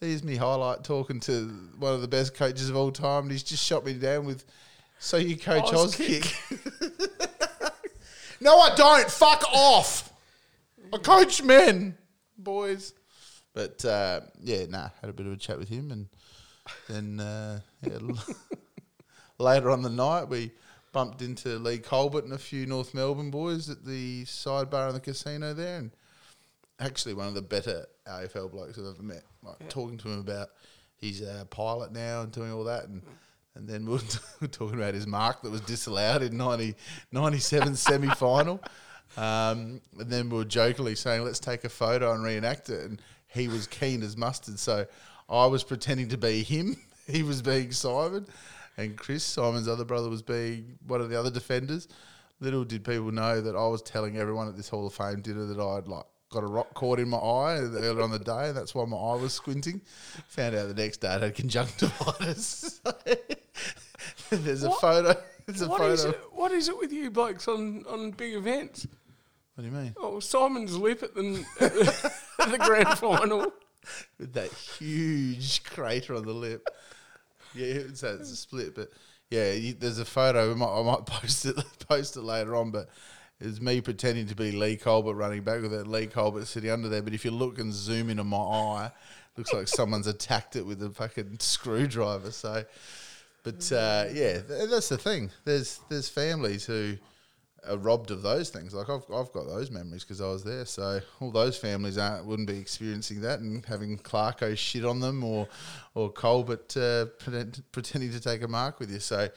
there's 0.00 0.24
me 0.24 0.36
highlight 0.36 0.82
talking 0.82 1.20
to 1.20 1.48
one 1.78 1.92
of 1.92 2.00
the 2.00 2.08
best 2.08 2.34
coaches 2.34 2.70
of 2.70 2.76
all 2.76 2.90
time, 2.90 3.24
and 3.24 3.32
he's 3.32 3.42
just 3.42 3.64
shot 3.64 3.84
me 3.84 3.92
down 3.92 4.24
with. 4.24 4.44
So 4.98 5.16
you 5.18 5.36
coach 5.36 5.72
Oz 5.72 5.94
kick? 5.94 6.34
no, 8.40 8.58
I 8.58 8.74
don't. 8.74 9.10
Fuck 9.10 9.44
off. 9.52 10.12
I 10.92 10.98
coach 10.98 11.42
men, 11.42 11.96
boys. 12.36 12.94
But 13.54 13.84
uh, 13.84 14.20
yeah, 14.40 14.66
nah, 14.68 14.88
had 15.00 15.10
a 15.10 15.12
bit 15.12 15.26
of 15.26 15.32
a 15.32 15.36
chat 15.36 15.58
with 15.58 15.68
him, 15.68 15.90
and 15.90 16.08
then 16.88 17.20
uh, 17.20 17.60
yeah, 17.82 17.98
later 19.38 19.70
on 19.70 19.82
the 19.82 19.90
night 19.90 20.24
we 20.24 20.52
bumped 20.92 21.22
into 21.22 21.58
Leigh 21.58 21.78
Colbert 21.78 22.24
and 22.24 22.32
a 22.32 22.38
few 22.38 22.66
North 22.66 22.94
Melbourne 22.94 23.30
boys 23.30 23.68
at 23.68 23.84
the 23.84 24.24
sidebar 24.24 24.88
in 24.88 24.94
the 24.94 25.00
casino 25.00 25.52
there, 25.52 25.78
and 25.78 25.90
actually 26.78 27.14
one 27.14 27.26
of 27.26 27.34
the 27.34 27.42
better 27.42 27.86
AFL 28.06 28.50
blokes 28.50 28.78
I've 28.78 28.86
ever 28.86 29.02
met. 29.02 29.24
Like 29.42 29.68
talking 29.68 29.98
to 29.98 30.08
him 30.08 30.20
about 30.20 30.48
he's 30.96 31.22
a 31.22 31.46
pilot 31.50 31.92
now 31.92 32.22
and 32.22 32.32
doing 32.32 32.52
all 32.52 32.64
that, 32.64 32.84
and 32.84 33.02
and 33.54 33.68
then 33.68 33.84
we 33.84 33.92
were 33.92 34.48
talking 34.48 34.78
about 34.78 34.94
his 34.94 35.06
mark 35.06 35.42
that 35.42 35.50
was 35.50 35.60
disallowed 35.62 36.22
in 36.22 36.36
90, 36.36 36.74
97 37.12 37.76
semi 37.76 38.08
final. 38.10 38.62
Um, 39.16 39.80
and 39.98 40.08
then 40.08 40.30
we 40.30 40.38
were 40.38 40.44
jokingly 40.44 40.94
saying, 40.94 41.24
let's 41.24 41.40
take 41.40 41.64
a 41.64 41.68
photo 41.68 42.12
and 42.12 42.22
reenact 42.22 42.70
it. 42.70 42.88
And 42.88 43.02
he 43.26 43.48
was 43.48 43.66
keen 43.66 44.02
as 44.02 44.16
mustard. 44.16 44.58
So 44.58 44.86
I 45.28 45.46
was 45.46 45.64
pretending 45.64 46.08
to 46.10 46.18
be 46.18 46.42
him. 46.42 46.76
He 47.06 47.24
was 47.24 47.42
being 47.42 47.72
Simon. 47.72 48.24
And 48.76 48.96
Chris, 48.96 49.24
Simon's 49.24 49.66
other 49.66 49.84
brother, 49.84 50.08
was 50.08 50.22
being 50.22 50.78
one 50.86 51.00
of 51.00 51.10
the 51.10 51.18
other 51.18 51.30
defenders. 51.30 51.88
Little 52.38 52.62
did 52.62 52.84
people 52.84 53.10
know 53.10 53.40
that 53.40 53.56
I 53.56 53.66
was 53.66 53.82
telling 53.82 54.16
everyone 54.16 54.46
at 54.46 54.56
this 54.56 54.68
Hall 54.68 54.86
of 54.86 54.94
Fame 54.94 55.20
dinner 55.20 55.44
that 55.46 55.58
I'd 55.58 55.88
like 55.88 56.04
got 56.30 56.44
a 56.44 56.46
rock 56.46 56.72
caught 56.74 56.98
in 57.00 57.08
my 57.08 57.18
eye 57.18 57.58
earlier 57.58 58.00
on 58.02 58.10
the 58.10 58.18
day, 58.18 58.48
and 58.48 58.56
that's 58.56 58.74
why 58.74 58.84
my 58.84 58.96
eye 58.96 59.16
was 59.16 59.32
squinting. 59.34 59.80
Found 60.28 60.54
out 60.54 60.68
the 60.68 60.74
next 60.74 60.98
day 60.98 61.08
I 61.08 61.18
had 61.18 61.34
conjunctivitis. 61.34 62.80
There's 64.30 64.62
a 64.62 64.70
photo. 64.70 65.14
There's 65.46 65.62
a 65.62 65.68
What 65.68 65.78
photo. 65.80 65.92
is 65.92 66.04
it? 66.04 66.20
What 66.32 66.52
is 66.52 66.68
it 66.68 66.78
with 66.78 66.92
you 66.92 67.10
blokes 67.10 67.48
on, 67.48 67.84
on 67.88 68.12
big 68.12 68.34
events? 68.34 68.86
What 69.54 69.64
do 69.64 69.70
you 69.70 69.76
mean? 69.76 69.94
Oh, 69.98 70.20
Simon's 70.20 70.76
lip 70.76 71.02
at 71.02 71.14
the, 71.14 71.44
at 71.60 71.72
the, 71.74 72.12
at 72.40 72.50
the 72.52 72.58
grand 72.58 72.88
final. 72.98 73.52
with 74.18 74.32
that 74.34 74.52
huge 74.52 75.64
crater 75.64 76.14
on 76.14 76.24
the 76.24 76.32
lip. 76.32 76.68
Yeah, 77.54 77.80
so 77.94 78.14
it's 78.14 78.30
a 78.30 78.36
split, 78.36 78.76
but 78.76 78.90
yeah, 79.30 79.52
you, 79.52 79.74
there's 79.74 79.98
a 79.98 80.04
photo. 80.04 80.52
I 80.52 80.54
might, 80.54 80.80
I 80.80 80.82
might 80.84 81.06
post 81.06 81.44
it 81.46 81.56
post 81.88 82.16
it 82.16 82.22
later 82.22 82.54
on, 82.54 82.70
but 82.70 82.88
it's 83.40 83.60
me 83.60 83.80
pretending 83.80 84.26
to 84.26 84.34
be 84.34 84.52
Leigh 84.52 84.76
Colbert 84.76 85.14
running 85.14 85.42
back 85.42 85.62
with 85.62 85.70
that 85.70 85.86
Leigh 85.86 86.06
Colbert 86.06 86.46
sitting 86.46 86.70
under 86.70 86.88
there. 86.88 87.02
But 87.02 87.14
if 87.14 87.24
you 87.24 87.30
look 87.30 87.58
and 87.58 87.72
zoom 87.72 88.10
into 88.10 88.24
my 88.24 88.36
eye, 88.36 88.90
looks 89.36 89.52
like 89.52 89.68
someone's 89.68 90.06
attacked 90.06 90.56
it 90.56 90.66
with 90.66 90.82
a 90.82 90.90
fucking 90.90 91.36
screwdriver. 91.40 92.30
So, 92.30 92.64
but 93.42 93.72
uh, 93.72 94.06
yeah, 94.12 94.40
th- 94.40 94.70
that's 94.70 94.90
the 94.90 94.98
thing. 94.98 95.30
There's 95.44 95.80
there's 95.88 96.08
families 96.08 96.66
who 96.66 96.96
are 97.68 97.76
robbed 97.76 98.10
of 98.10 98.22
those 98.22 98.50
things. 98.50 98.74
Like 98.74 98.90
I've 98.90 99.04
I've 99.12 99.32
got 99.32 99.46
those 99.46 99.70
memories 99.70 100.04
because 100.04 100.20
I 100.20 100.28
was 100.28 100.44
there. 100.44 100.66
So 100.66 101.00
all 101.20 101.30
those 101.30 101.56
families 101.56 101.96
aren't 101.96 102.26
wouldn't 102.26 102.48
be 102.48 102.58
experiencing 102.58 103.22
that 103.22 103.40
and 103.40 103.64
having 103.64 103.98
Clarko 103.98 104.56
shit 104.56 104.84
on 104.84 105.00
them 105.00 105.24
or 105.24 105.48
or 105.94 106.12
Colbert 106.12 106.76
uh, 106.76 107.06
pretend, 107.18 107.62
pretending 107.72 108.12
to 108.12 108.20
take 108.20 108.42
a 108.42 108.48
mark 108.48 108.78
with 108.80 108.90
you. 108.90 109.00
So 109.00 109.28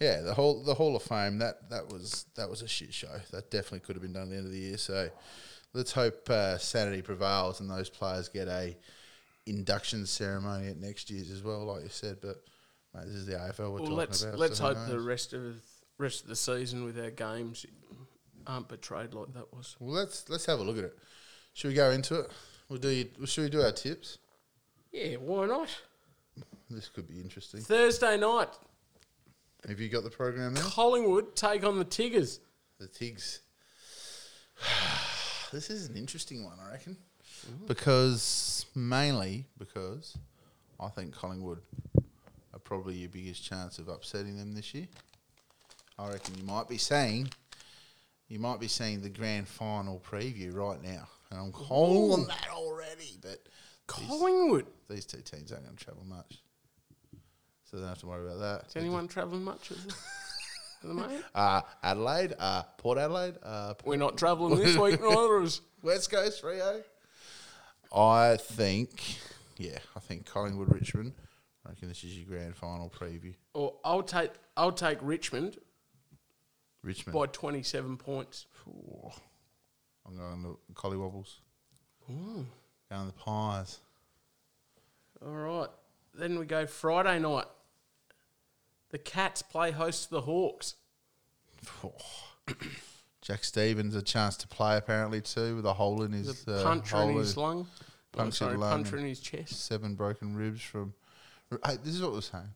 yeah, 0.00 0.20
the 0.20 0.34
whole 0.34 0.62
the 0.62 0.74
Hall 0.74 0.94
of 0.96 1.02
Fame 1.02 1.38
that 1.38 1.68
that 1.70 1.88
was 1.92 2.26
that 2.36 2.48
was 2.48 2.62
a 2.62 2.68
shit 2.68 2.92
show. 2.94 3.20
That 3.32 3.50
definitely 3.50 3.80
could 3.80 3.96
have 3.96 4.02
been 4.02 4.12
done 4.12 4.24
at 4.24 4.30
the 4.30 4.36
end 4.36 4.46
of 4.46 4.52
the 4.52 4.58
year. 4.58 4.78
So 4.78 5.08
let's 5.74 5.92
hope 5.92 6.28
uh, 6.30 6.58
sanity 6.58 7.02
prevails 7.02 7.60
and 7.60 7.68
those 7.70 7.90
players 7.90 8.28
get 8.28 8.48
a 8.48 8.76
induction 9.46 10.04
ceremony 10.06 10.68
at 10.68 10.76
next 10.78 11.10
year's 11.10 11.30
as 11.30 11.42
well, 11.42 11.64
like 11.64 11.82
you 11.82 11.88
said. 11.88 12.18
But 12.20 12.42
mate, 12.94 13.06
this 13.06 13.14
is 13.16 13.26
the 13.26 13.34
AFL 13.34 13.58
we're 13.58 13.68
Well, 13.70 13.78
talking 13.80 13.96
let's 13.96 14.22
about. 14.22 14.38
let's 14.38 14.58
so 14.58 14.74
hope 14.74 14.88
the 14.88 15.00
rest 15.00 15.32
of 15.32 15.56
rest 15.98 16.22
of 16.22 16.28
the 16.28 16.36
season 16.36 16.84
with 16.84 16.98
our 16.98 17.10
games 17.10 17.66
aren't 18.46 18.68
betrayed 18.68 19.14
like 19.14 19.32
that 19.34 19.52
was. 19.54 19.76
Well, 19.80 19.94
let's 19.94 20.28
let's 20.28 20.46
have 20.46 20.60
a 20.60 20.62
look 20.62 20.78
at 20.78 20.84
it. 20.84 20.98
Should 21.54 21.68
we 21.68 21.74
go 21.74 21.90
into 21.90 22.20
it? 22.20 22.30
We'll 22.68 22.78
do. 22.78 22.88
you- 22.90 23.26
Should 23.26 23.44
we 23.44 23.50
do 23.50 23.62
our 23.62 23.72
tips? 23.72 24.18
Yeah, 24.92 25.16
why 25.16 25.46
not? 25.46 25.68
This 26.70 26.88
could 26.88 27.08
be 27.08 27.20
interesting. 27.20 27.60
Thursday 27.62 28.16
night, 28.18 28.48
Have 29.68 29.80
you 29.80 29.90
got 29.90 30.02
the 30.02 30.10
program 30.10 30.54
there? 30.54 30.64
Collingwood 30.64 31.36
take 31.36 31.62
on 31.62 31.78
the 31.78 31.84
Tigers. 31.84 32.40
The 32.80 32.88
Tigs. 32.88 33.42
this 35.52 35.68
is 35.68 35.90
an 35.90 35.96
interesting 35.96 36.42
one, 36.42 36.56
I 36.66 36.72
reckon, 36.72 36.96
because 37.66 38.64
mainly 38.74 39.44
because 39.58 40.16
I 40.80 40.88
think 40.88 41.14
Collingwood 41.14 41.58
are 42.54 42.58
probably 42.64 42.94
your 42.94 43.10
biggest 43.10 43.44
chance 43.44 43.78
of 43.78 43.88
upsetting 43.88 44.38
them 44.38 44.54
this 44.54 44.72
year. 44.72 44.88
I 45.98 46.08
reckon 46.08 46.36
you 46.38 46.44
might 46.44 46.68
be 46.68 46.78
saying, 46.78 47.28
you 48.28 48.38
might 48.38 48.60
be 48.60 48.68
seeing 48.68 49.02
the 49.02 49.10
grand 49.10 49.48
final 49.48 50.00
preview 50.00 50.54
right 50.54 50.82
now, 50.82 51.08
and 51.30 51.38
I'm 51.38 51.52
calling 51.52 52.26
that 52.26 52.48
already. 52.50 53.18
But 53.20 53.44
these, 53.98 54.08
Collingwood. 54.08 54.66
these 54.88 55.04
two 55.04 55.20
teams 55.20 55.52
aren't 55.52 55.64
going 55.64 55.76
to 55.76 55.84
travel 55.84 56.04
much, 56.06 56.38
so 57.70 57.76
they 57.76 57.82
don't 57.82 57.88
have 57.90 57.98
to 57.98 58.06
worry 58.06 58.26
about 58.26 58.38
that. 58.40 58.68
Is 58.68 58.76
anyone 58.76 59.08
travelling 59.08 59.44
much 59.44 59.70
at 59.70 59.76
the, 59.78 59.94
at 60.82 60.88
the 60.88 60.94
moment? 60.94 61.24
Uh, 61.34 61.60
Adelaide, 61.82 62.34
uh, 62.38 62.62
Port 62.78 62.98
Adelaide, 62.98 63.36
uh, 63.42 63.74
We're 63.84 63.96
not 63.96 64.16
travelling 64.16 64.58
this 64.58 64.76
week, 64.76 65.00
neither 65.02 65.42
is. 65.42 65.60
West 65.82 66.10
Coast 66.10 66.42
Rio. 66.42 66.82
I 67.94 68.36
think, 68.36 69.18
yeah, 69.56 69.78
I 69.96 70.00
think 70.00 70.26
Collingwood, 70.26 70.72
Richmond. 70.72 71.12
I 71.64 71.70
reckon 71.70 71.88
this 71.88 72.02
is 72.04 72.16
your 72.16 72.26
grand 72.26 72.56
final 72.56 72.88
preview. 72.90 73.34
Or 73.54 73.74
I'll 73.84 74.02
take 74.02 74.30
I'll 74.56 74.72
take 74.72 74.98
Richmond 75.02 75.58
Richmond. 76.82 77.14
by 77.14 77.26
twenty 77.26 77.62
seven 77.62 77.96
points. 77.98 78.46
Ooh. 78.66 79.10
I'm 80.06 80.16
going 80.16 80.42
to 80.44 80.58
Collywobbles. 80.72 81.34
Going 82.08 82.46
to 82.90 83.06
the 83.06 83.12
Pies. 83.12 83.80
All 85.22 85.30
right. 85.32 85.68
Then 86.14 86.38
we 86.38 86.46
go 86.46 86.66
Friday 86.66 87.18
night. 87.18 87.44
The 88.90 88.98
Cats 88.98 89.42
play 89.42 89.70
host 89.70 90.04
to 90.04 90.10
the 90.10 90.20
Hawks. 90.22 90.74
Jack 93.22 93.44
Stevens 93.44 93.94
a 93.94 94.02
chance 94.02 94.36
to 94.38 94.48
play 94.48 94.76
apparently 94.76 95.20
too 95.20 95.56
with 95.56 95.66
a 95.66 95.72
hole 95.74 96.02
in 96.02 96.12
his 96.12 96.46
a 96.48 96.54
uh, 96.54 96.62
puncher 96.62 96.96
in 97.02 97.16
his 97.16 97.36
lung. 97.36 97.66
Oh, 98.16 98.30
sorry, 98.30 98.56
lung 98.56 98.82
puncher 98.82 98.96
in 98.96 99.04
his 99.04 99.20
chest. 99.20 99.66
seven 99.66 99.94
broken 99.94 100.34
ribs 100.34 100.62
from. 100.62 100.94
Hey, 101.64 101.76
this 101.84 101.94
is 101.94 102.02
what 102.02 102.12
we're 102.12 102.20
saying. 102.22 102.54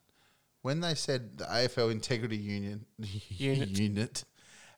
When 0.63 0.81
they 0.81 0.95
said 0.95 1.37
the 1.39 1.45
AFL 1.45 1.91
Integrity 1.91 2.37
Union 2.37 2.87
Unit. 2.99 3.79
unit 3.79 4.25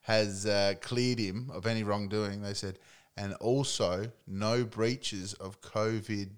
has 0.02 0.46
uh, 0.46 0.74
cleared 0.80 1.18
him 1.18 1.50
of 1.52 1.66
any 1.66 1.82
wrongdoing, 1.82 2.42
they 2.42 2.54
said, 2.54 2.78
and 3.16 3.34
also 3.34 4.10
no 4.26 4.64
breaches 4.64 5.34
of 5.34 5.60
COVID. 5.60 6.30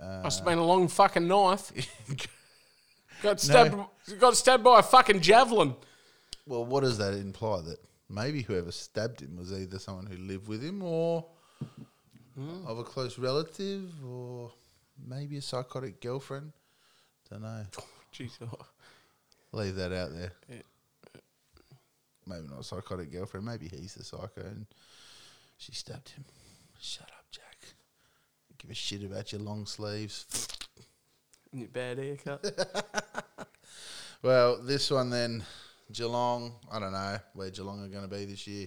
Must 0.00 0.38
have 0.38 0.46
been 0.46 0.58
a 0.58 0.64
long 0.64 0.88
fucking 0.88 1.26
knife. 1.26 1.72
got 3.22 3.40
stabbed. 3.40 3.76
Got 4.18 4.36
stabbed 4.36 4.64
by 4.64 4.80
a 4.80 4.82
fucking 4.82 5.20
javelin. 5.20 5.74
Well, 6.46 6.64
what 6.64 6.82
does 6.82 6.98
that 6.98 7.14
imply? 7.14 7.60
That 7.60 7.78
maybe 8.08 8.42
whoever 8.42 8.72
stabbed 8.72 9.20
him 9.20 9.36
was 9.36 9.52
either 9.52 9.78
someone 9.78 10.06
who 10.06 10.16
lived 10.16 10.48
with 10.48 10.62
him 10.62 10.82
or 10.82 11.26
of 12.66 12.78
a 12.78 12.84
close 12.84 13.18
relative 13.18 13.90
or 14.06 14.52
maybe 15.06 15.36
a 15.36 15.42
psychotic 15.42 16.00
girlfriend. 16.00 16.52
Don't 17.30 17.42
know. 17.42 17.64
Jeez, 18.14 18.38
oh. 18.42 18.66
Leave 19.52 19.76
that 19.76 19.92
out 19.92 20.14
there. 20.14 20.32
Yeah. 20.48 20.62
Maybe 22.26 22.46
not 22.48 22.60
a 22.60 22.64
psychotic 22.64 23.10
girlfriend. 23.10 23.46
Maybe 23.46 23.68
he's 23.68 23.94
the 23.94 24.04
psycho 24.04 24.42
and 24.42 24.66
she 25.56 25.72
stabbed 25.72 26.10
him. 26.10 26.24
Shut 26.80 27.08
up, 27.08 27.24
Jack. 27.30 27.74
Give 28.58 28.70
a 28.70 28.74
shit 28.74 29.02
about 29.02 29.32
your 29.32 29.40
long 29.40 29.66
sleeves. 29.66 30.26
And 31.52 31.60
your 31.60 31.70
bad 31.70 31.98
haircut. 31.98 32.44
Well, 34.22 34.60
this 34.60 34.90
one 34.90 35.10
then, 35.10 35.44
Geelong. 35.92 36.54
I 36.72 36.80
don't 36.80 36.92
know 36.92 37.18
where 37.34 37.50
Geelong 37.50 37.84
are 37.84 37.88
going 37.88 38.02
to 38.02 38.08
be 38.08 38.24
this 38.24 38.46
year. 38.48 38.66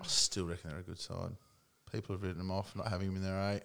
I 0.00 0.06
still 0.06 0.46
reckon 0.46 0.70
they're 0.70 0.80
a 0.80 0.82
good 0.82 0.98
side. 0.98 1.36
People 1.92 2.14
have 2.16 2.22
written 2.22 2.38
them 2.38 2.50
off, 2.50 2.74
not 2.74 2.88
having 2.88 3.06
them 3.08 3.16
in 3.16 3.22
their 3.22 3.52
eight. 3.52 3.62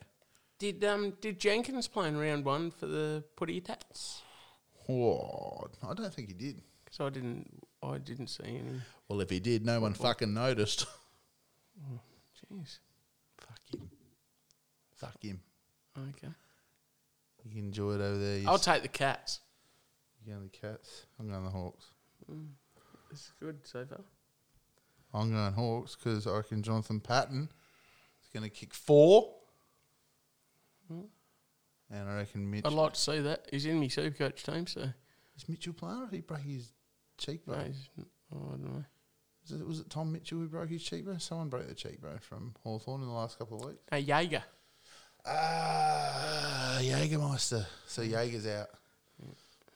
did 0.59 0.83
um 0.85 1.13
did 1.19 1.39
Jenkins 1.39 1.87
play 1.87 2.07
in 2.07 2.17
round 2.17 2.45
one 2.45 2.69
for 2.69 2.85
the 2.85 3.23
Putty 3.35 3.61
Tats? 3.61 4.21
Oh, 4.87 5.67
I 5.83 5.93
don't 5.95 6.13
think 6.13 6.27
he 6.27 6.33
did. 6.35 6.61
Because 6.85 6.99
I 6.99 7.09
didn't 7.09 7.49
I 7.81 7.97
didn't 7.97 8.27
see 8.27 8.43
any. 8.43 8.81
Well, 9.09 9.21
if 9.21 9.31
he 9.31 9.39
did, 9.39 9.65
no 9.65 9.81
one 9.81 9.95
fucking 9.95 10.33
noticed. 10.33 10.85
Jeez. 12.53 12.77
Fuck 13.39 13.59
him. 13.73 13.89
Fuck 14.95 15.23
him. 15.23 15.41
Okay. 15.97 16.33
You 17.45 17.51
can 17.51 17.65
enjoy 17.65 17.93
it 17.93 18.01
over 18.01 18.17
there. 18.17 18.37
You 18.39 18.47
I'll 18.47 18.55
s- 18.55 18.65
take 18.65 18.81
the 18.81 18.87
Cats. 18.87 19.39
you 20.25 20.33
going 20.33 20.49
the 20.51 20.57
Cats? 20.57 21.05
I'm 21.19 21.29
going 21.29 21.43
the 21.43 21.49
Hawks. 21.49 21.85
Mm. 22.31 22.47
This 23.09 23.19
is 23.21 23.31
good 23.39 23.59
so 23.63 23.85
far. 23.85 24.01
I'm 25.13 25.31
going 25.31 25.53
Hawks 25.53 25.95
because 25.95 26.27
I 26.27 26.35
reckon 26.37 26.63
Jonathan 26.63 26.99
Patton 26.99 27.49
is 28.23 28.29
going 28.29 28.43
to 28.43 28.49
kick 28.49 28.73
four. 28.73 29.33
Mm. 30.91 31.05
And 31.89 32.09
I 32.09 32.15
reckon 32.15 32.49
Mitch. 32.49 32.65
I'd 32.65 32.71
like 32.73 32.93
to 32.93 32.99
see 32.99 33.19
that. 33.19 33.47
He's 33.51 33.65
in 33.65 33.79
my 33.79 33.87
super 33.87 34.15
coach 34.15 34.43
team, 34.43 34.65
so 34.67 34.81
is 35.35 35.49
Mitchell 35.49 35.73
playing 35.73 36.03
or 36.03 36.05
did 36.05 36.15
he 36.15 36.21
break 36.21 36.41
his 36.43 36.71
cheekbone? 37.17 37.65
he's, 37.65 37.89
oh, 38.33 38.37
I 38.47 38.51
don't 38.51 38.63
know. 38.75 38.85
Was 39.43 39.59
it, 39.59 39.67
was 39.67 39.79
it 39.79 39.89
Tom 39.89 40.11
Mitchell 40.13 40.37
who 40.39 40.47
broke 40.47 40.69
his 40.69 40.83
cheekbone? 40.83 41.19
Someone 41.19 41.49
broke 41.49 41.65
their 41.65 41.73
cheekbone 41.73 42.19
from 42.19 42.53
Hawthorn 42.63 43.01
in 43.01 43.07
the 43.07 43.13
last 43.13 43.37
couple 43.39 43.59
of 43.59 43.65
weeks. 43.65 43.81
Hey, 43.89 43.99
Jaeger. 44.01 44.43
Ah, 45.25 46.77
Jägermeister. 46.81 47.65
So 47.87 48.01
Jaeger's 48.01 48.47
out. 48.47 48.67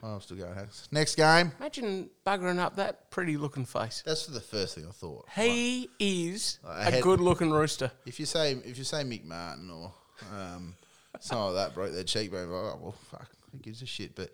Oh, 0.03 0.15
I'm 0.15 0.21
still 0.21 0.37
going. 0.37 0.53
Hacks. 0.53 0.87
Next 0.91 1.15
game. 1.15 1.51
Imagine 1.59 2.09
buggering 2.25 2.59
up 2.59 2.75
that 2.75 3.09
pretty 3.09 3.37
looking 3.37 3.65
face. 3.65 4.03
That's 4.05 4.27
the 4.27 4.39
first 4.41 4.75
thing 4.75 4.85
I 4.87 4.91
thought. 4.91 5.25
He 5.35 5.89
is 5.99 6.59
I 6.67 6.87
a 6.87 6.91
had- 6.91 7.03
good 7.03 7.19
looking 7.19 7.49
rooster. 7.51 7.91
If 8.05 8.19
you 8.19 8.25
say 8.25 8.51
if 8.51 8.77
you 8.77 8.83
say 8.83 9.03
Mick 9.03 9.23
Martin 9.23 9.71
or 9.71 9.91
um, 10.35 10.75
something 11.19 11.45
like 11.45 11.55
that 11.55 11.73
broke 11.73 11.93
their 11.93 12.03
cheekbone, 12.03 12.49
like, 12.51 12.73
oh, 12.75 12.79
well, 12.81 12.95
fuck, 13.09 13.29
who 13.51 13.57
gives 13.59 13.81
a 13.81 13.85
shit? 13.87 14.15
But 14.15 14.31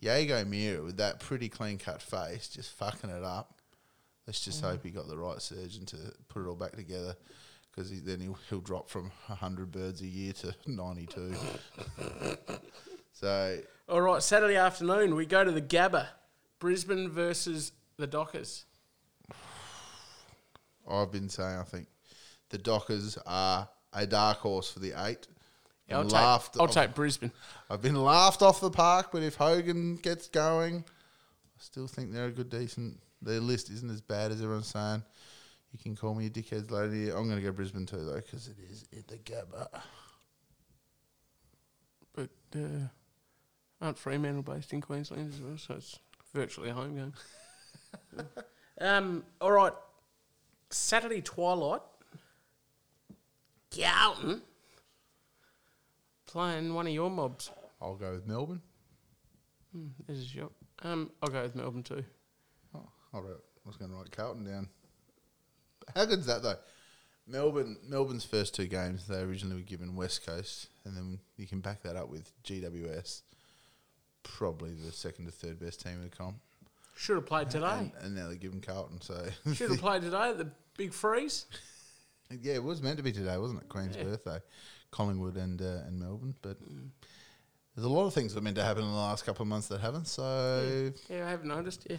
Jaeger 0.00 0.36
O'Meara 0.36 0.82
with 0.82 0.98
that 0.98 1.20
pretty 1.20 1.48
clean 1.48 1.78
cut 1.78 2.02
face, 2.02 2.48
just 2.48 2.72
fucking 2.72 3.10
it 3.10 3.24
up. 3.24 3.54
Let's 4.26 4.44
just 4.44 4.62
hope 4.62 4.82
he 4.82 4.90
got 4.90 5.06
the 5.08 5.16
right 5.18 5.40
surgeon 5.40 5.86
to 5.86 5.96
put 6.28 6.42
it 6.44 6.48
all 6.48 6.54
back 6.54 6.72
together, 6.72 7.14
because 7.74 7.90
he, 7.90 7.98
then 7.98 8.20
he'll, 8.20 8.38
he'll 8.48 8.60
drop 8.60 8.88
from 8.88 9.10
hundred 9.28 9.72
birds 9.72 10.00
a 10.00 10.06
year 10.06 10.32
to 10.34 10.54
ninety 10.66 11.06
two. 11.06 11.34
so 13.12 13.58
All 13.88 14.00
right, 14.00 14.22
Saturday 14.22 14.56
afternoon, 14.56 15.14
we 15.14 15.26
go 15.26 15.44
to 15.44 15.50
the 15.52 15.62
Gabba. 15.62 16.06
Brisbane 16.60 17.10
versus 17.10 17.72
the 17.98 18.06
Dockers. 18.06 18.64
I've 20.88 21.10
been 21.12 21.28
saying, 21.28 21.58
I 21.58 21.62
think 21.62 21.88
the 22.50 22.58
Dockers 22.58 23.18
are 23.26 23.68
a 23.92 24.06
dark 24.06 24.38
horse 24.38 24.70
for 24.70 24.80
the 24.80 24.92
eight. 25.06 25.26
Yeah, 25.88 25.96
I'll, 25.98 26.02
Been 26.02 26.10
take, 26.10 26.20
I'll 26.20 26.62
I've- 26.62 26.72
take 26.72 26.94
Brisbane. 26.94 27.32
I've 27.68 27.82
been 27.82 27.96
laughed 28.02 28.40
off 28.42 28.60
the 28.60 28.70
park, 28.70 29.08
but 29.12 29.22
if 29.22 29.34
Hogan 29.34 29.96
gets 29.96 30.28
going, 30.28 30.84
I 30.86 31.58
still 31.58 31.86
think 31.86 32.12
they're 32.12 32.26
a 32.26 32.32
good, 32.32 32.48
decent. 32.48 32.98
Their 33.20 33.40
list 33.40 33.70
isn't 33.70 33.90
as 33.90 34.00
bad 34.00 34.32
as 34.32 34.40
everyone's 34.40 34.68
saying. 34.68 35.02
You 35.74 35.80
can 35.82 35.96
call 35.96 36.14
me 36.14 36.26
a 36.26 36.30
dickhead 36.30 36.70
lady. 36.70 37.10
I'm 37.10 37.24
going 37.28 37.34
to 37.34 37.42
go 37.42 37.50
Brisbane 37.50 37.84
too, 37.84 38.04
though, 38.04 38.14
because 38.14 38.46
it 38.46 38.56
is 38.70 38.86
in 38.92 39.02
the 39.08 39.16
Gabba. 39.16 39.66
But 42.14 42.30
uh, 42.54 42.86
aren't 43.80 43.98
Fremantle 43.98 44.44
based 44.44 44.72
in 44.72 44.80
Queensland 44.80 45.34
as 45.34 45.40
well, 45.40 45.58
so 45.58 45.74
it's 45.74 45.98
virtually 46.32 46.70
a 46.70 46.74
home 46.74 46.94
game. 46.94 47.12
um, 48.80 49.24
all 49.40 49.50
right, 49.50 49.72
Saturday 50.70 51.20
twilight. 51.20 51.80
Carlton 53.76 54.42
playing 56.26 56.72
one 56.72 56.86
of 56.86 56.92
your 56.92 57.10
mobs. 57.10 57.50
I'll 57.82 57.96
go 57.96 58.12
with 58.12 58.28
Melbourne. 58.28 58.62
There's 60.06 60.20
a 60.20 60.36
your. 60.36 60.50
Um, 60.84 61.10
I'll 61.20 61.30
go 61.30 61.42
with 61.42 61.56
Melbourne 61.56 61.82
too. 61.82 62.04
Oh, 62.76 62.88
I 63.12 63.18
wrote, 63.18 63.42
I 63.66 63.68
was 63.68 63.76
going 63.76 63.90
to 63.90 63.96
write 63.96 64.12
Carlton 64.12 64.44
down. 64.44 64.68
How 65.94 66.04
good's 66.04 66.26
that 66.26 66.42
though? 66.42 66.56
Melbourne, 67.26 67.78
Melbourne's 67.88 68.24
first 68.24 68.54
two 68.54 68.66
games, 68.66 69.06
they 69.06 69.20
originally 69.20 69.56
were 69.56 69.62
given 69.62 69.96
West 69.96 70.26
Coast, 70.26 70.68
and 70.84 70.94
then 70.96 71.18
you 71.36 71.46
can 71.46 71.60
back 71.60 71.82
that 71.82 71.96
up 71.96 72.10
with 72.10 72.30
GWS, 72.44 73.22
probably 74.22 74.72
the 74.74 74.92
second 74.92 75.26
or 75.28 75.30
third 75.30 75.58
best 75.58 75.80
team 75.82 75.94
in 75.94 76.02
the 76.02 76.10
comp. 76.10 76.36
Should 76.96 77.16
have 77.16 77.26
played 77.26 77.50
today. 77.50 77.78
And, 77.78 77.92
and 78.02 78.14
now 78.14 78.26
they're 78.28 78.36
giving 78.36 78.60
Carlton. 78.60 79.00
So 79.00 79.26
Should 79.54 79.70
have 79.70 79.80
played 79.80 80.02
today 80.02 80.32
the 80.34 80.50
big 80.76 80.92
freeze. 80.92 81.46
Yeah, 82.42 82.54
it 82.54 82.62
was 82.62 82.82
meant 82.82 82.98
to 82.98 83.02
be 83.02 83.12
today, 83.12 83.36
wasn't 83.36 83.62
it? 83.62 83.68
Queen's 83.68 83.96
birthday, 83.96 84.38
Collingwood 84.90 85.36
and 85.36 85.60
uh, 85.60 85.86
and 85.86 85.98
Melbourne. 85.98 86.34
But 86.42 86.58
there's 87.74 87.84
a 87.84 87.88
lot 87.88 88.06
of 88.06 88.14
things 88.14 88.32
that 88.32 88.40
are 88.40 88.42
meant 88.42 88.56
to 88.56 88.62
happen 88.64 88.82
in 88.82 88.88
the 88.90 88.96
last 88.96 89.24
couple 89.26 89.42
of 89.42 89.48
months 89.48 89.68
that 89.68 89.80
haven't. 89.80 90.06
So 90.08 90.90
Yeah, 91.08 91.26
I 91.26 91.30
haven't 91.30 91.48
noticed. 91.48 91.86
Yeah. 91.88 91.96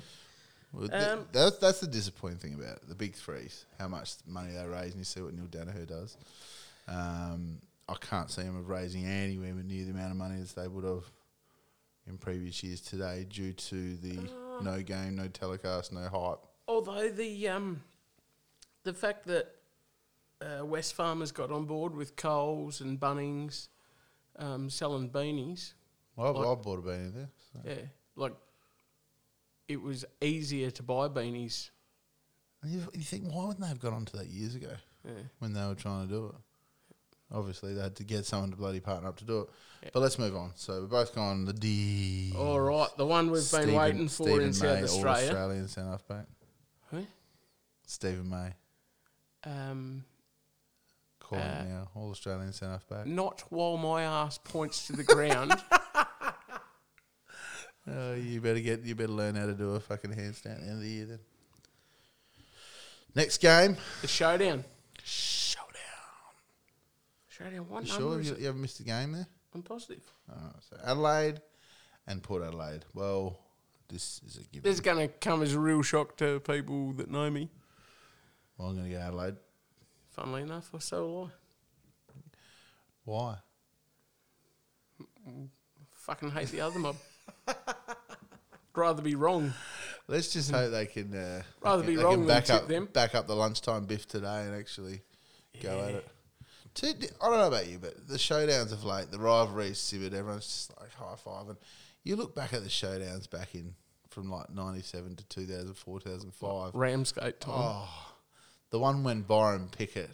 Well, 0.76 0.94
Um, 0.94 1.28
that's 1.32 1.58
that's 1.58 1.80
the 1.80 1.88
disappointing 1.88 2.38
thing 2.40 2.54
about 2.56 2.78
it, 2.78 2.88
the 2.90 2.96
big 2.96 3.16
threes. 3.16 3.66
How 3.80 3.88
much 3.88 4.16
money 4.28 4.52
they 4.54 4.66
raise, 4.66 4.92
and 4.92 4.98
you 5.00 5.06
see 5.06 5.22
what 5.22 5.34
Neale 5.34 5.48
Daniher 5.48 5.88
does. 5.88 6.18
Um, 6.88 7.62
I 7.88 7.96
can't 7.96 8.30
see 8.30 8.42
them 8.44 8.66
raising 8.66 9.06
anywhere 9.06 9.54
near 9.54 9.86
the 9.86 9.92
amount 9.92 10.12
of 10.12 10.18
money 10.18 10.42
as 10.42 10.54
they 10.54 10.68
would 10.68 10.84
have 10.84 11.06
in 12.08 12.18
previous 12.18 12.62
years 12.64 12.82
today, 12.82 13.26
due 13.30 13.54
to 13.54 13.96
the 13.98 14.30
no 14.62 14.82
game, 14.82 15.16
no 15.16 15.28
telecast, 15.28 15.92
no 15.94 16.02
hype. 16.08 16.40
Although 16.68 17.10
the 17.10 17.48
um, 17.48 17.82
the 18.84 18.94
fact 18.94 19.26
that 19.28 19.56
uh, 20.42 20.62
Wesfarmers 20.64 21.34
got 21.34 21.52
on 21.52 21.66
board 21.66 21.96
with 21.96 22.16
Coles 22.16 22.82
and 22.82 23.00
Bunnings 23.00 23.70
um, 24.38 24.70
selling 24.70 25.10
beanies, 25.10 25.74
Well, 26.16 26.30
I've, 26.30 26.36
Like- 26.36 26.48
I've 26.58 26.64
bought 26.64 26.80
a 26.80 26.82
beanie 26.82 27.14
there. 27.14 27.30
So. 27.54 27.60
yeah, 27.66 27.76
like 28.16 28.34
it 29.68 29.82
was 29.82 30.06
easier 30.22 30.72
to 30.72 30.84
buy 30.84 31.08
beanies. 31.08 31.70
And 32.62 32.72
you, 32.72 32.88
you 32.94 33.02
think, 33.04 33.26
why 33.26 33.44
wouldn't 33.46 33.62
they 33.62 33.68
have 33.68 33.80
got 33.80 33.94
onto 33.94 34.18
that 34.18 34.28
years 34.28 34.56
ago 34.56 34.72
Yeah. 35.04 35.12
when 35.40 35.54
they 35.54 35.66
were 35.66 35.76
trying 35.76 36.08
to 36.08 36.14
do 36.14 36.26
it? 36.28 36.36
Obviously, 37.32 37.74
they 37.74 37.82
had 37.82 37.96
to 37.96 38.04
get 38.04 38.26
someone 38.26 38.52
to 38.52 38.56
bloody 38.58 38.80
partner 38.80 39.10
up 39.10 39.18
to 39.18 39.26
do 39.26 39.42
it. 39.82 39.92
But 39.94 40.00
let's 40.02 40.20
move 40.20 40.36
on. 40.36 40.52
So 40.56 40.82
we're 40.82 40.88
both 40.88 41.14
gone 41.16 41.46
the 41.46 41.54
D. 41.54 42.34
All 42.38 42.60
right, 42.60 42.88
the 42.98 43.06
one 43.06 43.32
we've 43.32 43.52
been 43.52 43.74
waiting 43.74 44.08
for 44.08 44.40
in 44.42 44.54
South 44.54 44.78
May, 44.80 44.84
Australia. 44.84 45.26
Australian 45.28 45.68
centre 45.68 45.90
half 45.90 46.08
back. 46.08 46.26
Who? 46.92 47.06
Steven 47.88 48.30
May. 48.30 48.54
Um, 49.44 50.06
Call 51.20 51.40
Uh, 51.40 51.42
him 51.42 51.70
now. 51.70 51.88
All 51.96 52.12
Australian 52.12 52.54
centre 52.54 52.74
half 52.74 52.88
back. 52.88 53.08
not 53.08 53.42
while 53.50 53.78
my 53.78 54.04
ass 54.04 54.38
points 54.38 54.86
to 54.88 54.94
the 54.94 55.04
ground. 55.04 55.52
Oh, 57.88 58.16
you 58.16 58.42
better 58.42 58.60
get. 58.60 58.84
You 58.84 58.96
better 58.96 59.12
learn 59.12 59.36
how 59.36 59.46
to 59.46 59.54
do 59.54 59.72
a 59.72 59.80
fucking 59.80 60.12
handstand 60.12 60.56
at 60.58 60.62
the 60.62 60.68
end 60.68 60.72
of 60.78 60.82
the 60.82 60.90
year 60.90 61.06
then. 61.06 61.20
Next 63.14 63.38
game. 63.38 63.78
the 64.02 64.08
showdown. 64.08 64.64
Showdown. 65.04 65.70
Showdown. 67.30 67.70
What 67.70 67.86
You 67.86 67.94
number 67.94 68.04
sure 68.04 68.20
is 68.20 68.28
you, 68.30 68.34
it? 68.34 68.40
you 68.40 68.46
haven't 68.48 68.62
missed 68.62 68.80
a 68.80 68.84
game 68.84 69.12
there? 69.14 69.28
I'm 69.54 69.62
positive. 69.62 70.02
So 70.70 70.78
Adelaide 70.84 71.42
and 72.08 72.22
Port 72.22 72.44
Adelaide. 72.44 72.84
Well, 72.94 73.40
this 73.88 74.20
is 74.26 74.36
a 74.38 74.44
given. 74.44 74.64
This 74.64 74.76
is 74.76 74.82
going 74.82 75.08
to 75.08 75.14
come 75.14 75.44
as 75.44 75.54
a 75.54 75.60
real 75.60 75.82
shock 75.82 76.18
to 76.18 76.40
people 76.42 76.92
that 76.94 77.10
know 77.10 77.30
me. 77.30 77.50
Well, 78.58 78.70
I'm 78.70 78.76
going 78.76 78.90
to 78.90 78.96
go 78.96 79.00
Adelaide. 79.02 79.36
Funnily 80.12 80.42
enough, 80.42 80.70
or 80.74 80.82
so 80.82 81.06
will 81.06 81.26
I. 81.26 81.30
Why? 83.06 83.36
Fucking 85.94 86.32
hate 86.32 86.50
the 86.50 86.62
other 86.62 86.80
mob. 86.80 86.96
Rather 88.78 89.02
be 89.02 89.16
wrong. 89.16 89.54
Let's 90.08 90.34
just 90.34 90.52
hope 90.52 90.72
they 90.72 90.86
can. 90.86 91.16
Uh. 91.16 91.42
Rather 91.62 91.82
they 91.82 91.88
be 91.90 91.94
can, 91.94 91.98
they 91.98 92.04
wrong 92.04 92.20
than 92.20 92.28
back 92.28 92.46
tip 92.46 92.56
up, 92.56 92.68
them. 92.68 92.90
back 92.92 93.16
up 93.16 93.28
the 93.28 93.36
lunchtime 93.36 93.86
biff 93.86 94.08
today 94.08 94.44
and 94.44 94.56
actually 94.56 95.02
go 95.62 95.82
at 95.82 95.96
it. 95.96 96.08
Two, 96.74 96.88
I 97.22 97.30
don't 97.30 97.40
know 97.40 97.48
about 97.48 97.68
you, 97.70 97.80
but 97.80 98.08
the 98.08 98.18
showdowns 98.18 98.74
of 98.74 98.84
late, 98.84 99.10
the 99.10 99.18
rivalries 99.18 99.78
simmered. 99.80 100.14
Everyone's 100.14 100.46
just 100.46 100.74
like 100.80 100.94
high 100.94 101.16
five, 101.16 101.48
and 101.48 101.58
You 102.04 102.18
look 102.18 102.36
back 102.36 102.54
at 102.54 102.64
the 102.64 102.70
showdowns 102.70 103.30
back 103.30 103.56
in 103.56 103.76
from 104.10 104.30
like 104.30 104.50
'97 104.50 105.16
to 105.16 105.24
2004, 105.26 106.00
2005. 106.02 106.76
Ramsgate 106.76 107.40
time. 107.40 107.54
Oh, 107.56 108.14
the 108.72 108.80
one 108.80 109.04
when 109.04 109.22
Byron 109.22 109.70
Pickett, 109.72 110.10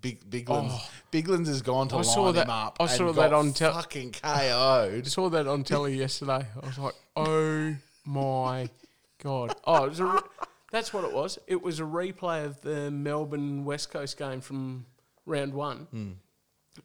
Big 0.00 0.28
Biglands, 0.30 0.78
Biglands 1.10 1.46
has 1.48 1.60
gone 1.62 1.88
to 1.88 1.96
Oh. 1.96 1.98
I 1.98 2.02
line 2.02 2.14
saw 2.14 2.32
that- 2.32 2.44
him 2.44 2.50
up. 2.50 2.76
I 2.80 2.86
saw 2.86 3.12
that 3.12 3.32
on 3.32 3.52
fucking 3.52 4.14
I 4.22 4.48
KO'd. 4.48 5.06
saw 5.08 5.28
that 5.30 5.46
on 5.48 5.64
telly 5.64 5.96
yesterday. 5.98 6.46
I 6.62 6.66
was 6.66 6.78
like, 6.78 6.94
oh 7.16 7.74
my 8.04 8.68
god! 9.22 9.56
Oh, 9.64 9.84
it 9.84 9.88
was 9.90 10.00
a 10.00 10.04
re- 10.04 10.20
that's 10.70 10.92
what 10.92 11.02
it 11.04 11.12
was. 11.12 11.38
It 11.48 11.62
was 11.62 11.80
a 11.80 11.84
replay 11.84 12.44
of 12.44 12.60
the 12.60 12.90
Melbourne 12.92 13.64
West 13.64 13.90
Coast 13.90 14.16
game 14.16 14.40
from 14.40 14.86
round 15.24 15.52
one, 15.54 15.86
Hmm. 15.90 16.12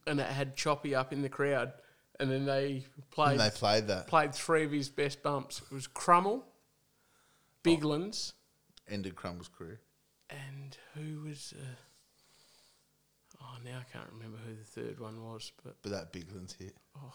and 0.08 0.20
it 0.20 0.28
had 0.28 0.56
Choppy 0.56 0.96
up 0.96 1.14
in 1.14 1.22
the 1.22 1.30
crowd, 1.30 1.74
and 2.20 2.32
then 2.32 2.46
they 2.46 2.86
played 3.12 3.34
And 3.34 3.40
they 3.42 3.50
played 3.56 3.88
that. 3.88 4.08
played 4.08 4.34
three 4.34 4.64
of 4.64 4.72
his 4.72 4.90
best 4.90 5.22
bumps. 5.22 5.62
It 5.62 5.72
was 5.72 5.86
Crummel, 5.86 6.46
Biglands, 7.64 8.34
Ended 8.90 9.16
Crumble's 9.16 9.48
career. 9.50 9.80
and 10.30 10.78
who 10.96 11.22
was? 11.28 11.54
Uh, 11.56 11.76
oh, 13.42 13.58
now 13.64 13.80
I 13.80 13.92
can't 13.92 14.10
remember 14.14 14.38
who 14.46 14.54
the 14.56 14.64
third 14.64 15.00
one 15.00 15.22
was, 15.24 15.52
but 15.64 15.76
But 15.82 15.92
that 15.92 16.14
Biglands 16.14 16.56
hit. 16.58 16.76
Oh. 16.98 17.14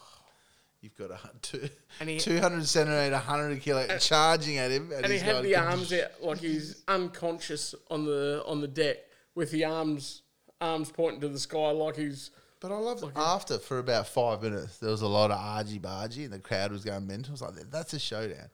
You've 0.83 0.97
got 0.97 1.11
a 1.11 1.17
hun- 1.17 1.39
two, 1.43 1.69
And 2.01 2.09
he- 2.11 2.19
200 2.21 2.65
centimetre, 2.67 3.15
100 3.15 3.61
kilo 3.61 3.99
charging 3.99 4.59
at 4.59 4.71
him. 4.71 4.93
And, 4.93 5.05
and 5.05 5.07
he 5.07 5.13
he's 5.15 5.23
had 5.23 5.43
the 5.43 5.57
arms 5.57 5.93
out 5.93 6.23
like 6.23 6.39
he's 6.39 6.83
unconscious 6.89 7.75
on 7.91 8.05
the 8.05 8.43
on 8.47 8.61
the 8.61 8.69
deck 8.69 8.99
with 9.35 9.51
the 9.51 9.65
arms 9.65 10.23
arms 10.61 10.91
pointing 10.93 11.21
to 11.23 11.29
the 11.29 11.39
sky 11.39 11.71
like 11.71 11.97
he's 11.97 12.31
But 12.61 12.73
I 12.73 12.77
loved 12.77 13.05
after 13.17 13.59
for 13.59 13.79
about 13.79 14.07
five 14.07 14.43
minutes, 14.43 14.79
there 14.79 14.91
was 14.91 15.03
a 15.03 15.09
lot 15.09 15.31
of 15.31 15.39
argy 15.39 15.79
bargy 15.81 16.25
and 16.25 16.33
the 16.33 16.39
crowd 16.39 16.71
was 16.73 16.85
going 16.85 17.07
mental. 17.07 17.33
It's 17.33 17.43
like, 17.43 17.55
that's 17.71 17.95
a 17.95 17.99
showdown. 17.99 18.49